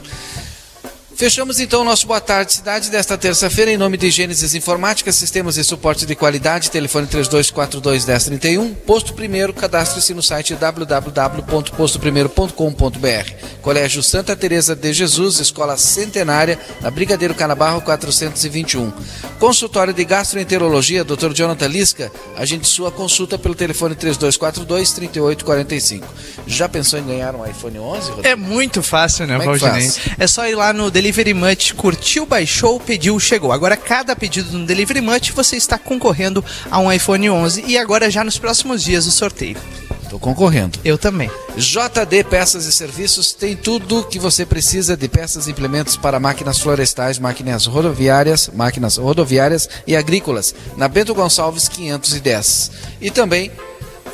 [1.18, 5.56] Fechamos então o nosso Boa Tarde Cidade desta terça-feira em nome de Gênesis Informática, sistemas
[5.56, 13.32] de suporte de qualidade, telefone 3242-1031, Posto Primeiro, cadastre-se no site www.postoprimeiro.com.br.
[13.60, 18.92] Colégio Santa Teresa de Jesus, Escola Centenária, na Brigadeiro Canabarro 421.
[19.40, 21.32] Consultório de Gastroenterologia, Dr.
[21.32, 26.04] Jonathan Lisca, agende sua consulta pelo telefone 3242-3845.
[26.46, 28.28] Já pensou em ganhar um iPhone 11, Rodrigo?
[28.28, 29.72] É muito fácil, né, é Valdinei?
[29.72, 29.98] faz?
[30.16, 33.50] É só ir lá no Delivery Delivery Much curtiu, baixou, pediu, chegou.
[33.50, 38.10] Agora, cada pedido no Delivery Much você está concorrendo a um iPhone 11 e agora
[38.10, 39.56] já nos próximos dias o sorteio.
[40.02, 40.78] Estou concorrendo.
[40.84, 41.30] Eu também.
[41.56, 46.58] JD Peças e Serviços tem tudo que você precisa de peças e implementos para máquinas
[46.58, 52.70] florestais, máquinas rodoviárias, máquinas rodoviárias e agrícolas, na Bento Gonçalves 510.
[53.00, 53.50] E também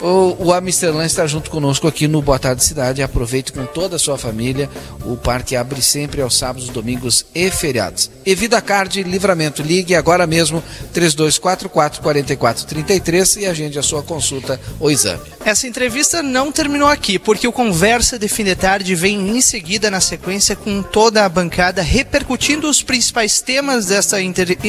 [0.00, 3.02] o, o Amsterdã está junto conosco aqui no Boa Tarde Cidade.
[3.02, 4.68] Aproveite com toda a sua família.
[5.04, 8.10] O parque abre sempre aos sábados, domingos e feriados.
[8.24, 9.62] Evida Card Livramento.
[9.62, 10.62] Ligue agora mesmo
[10.92, 15.22] 3244 4433 e agende a sua consulta ou exame.
[15.44, 19.90] Essa entrevista não terminou aqui, porque o Conversa de Fim de Tarde vem em seguida
[19.90, 24.16] na sequência com toda a bancada repercutindo os principais temas dessa,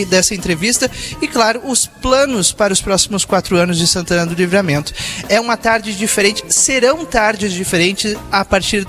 [0.10, 0.92] dessa entrevista
[1.22, 4.94] e, claro, os planos para os próximos quatro anos de Santana do Livramento.
[5.30, 8.86] É uma tarde diferente, serão tardes diferentes a partir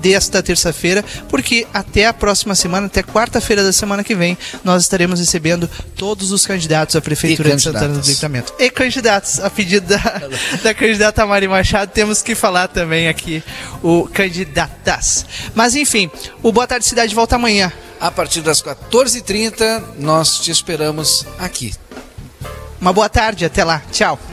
[0.00, 5.20] desta terça-feira, porque até a próxima semana, até quarta-feira da semana que vem, nós estaremos
[5.20, 8.54] recebendo todos os candidatos à Prefeitura de Santana do Livramento.
[8.58, 9.98] E candidatos, a pedido da,
[10.62, 13.42] da candidata Mari Machado, temos que falar também aqui
[13.82, 15.26] o candidatas.
[15.54, 16.10] Mas enfim,
[16.42, 17.72] o Boa Tarde Cidade volta amanhã.
[18.00, 21.72] A partir das 14h30, nós te esperamos aqui.
[22.80, 23.80] Uma boa tarde, até lá.
[23.90, 24.18] Tchau.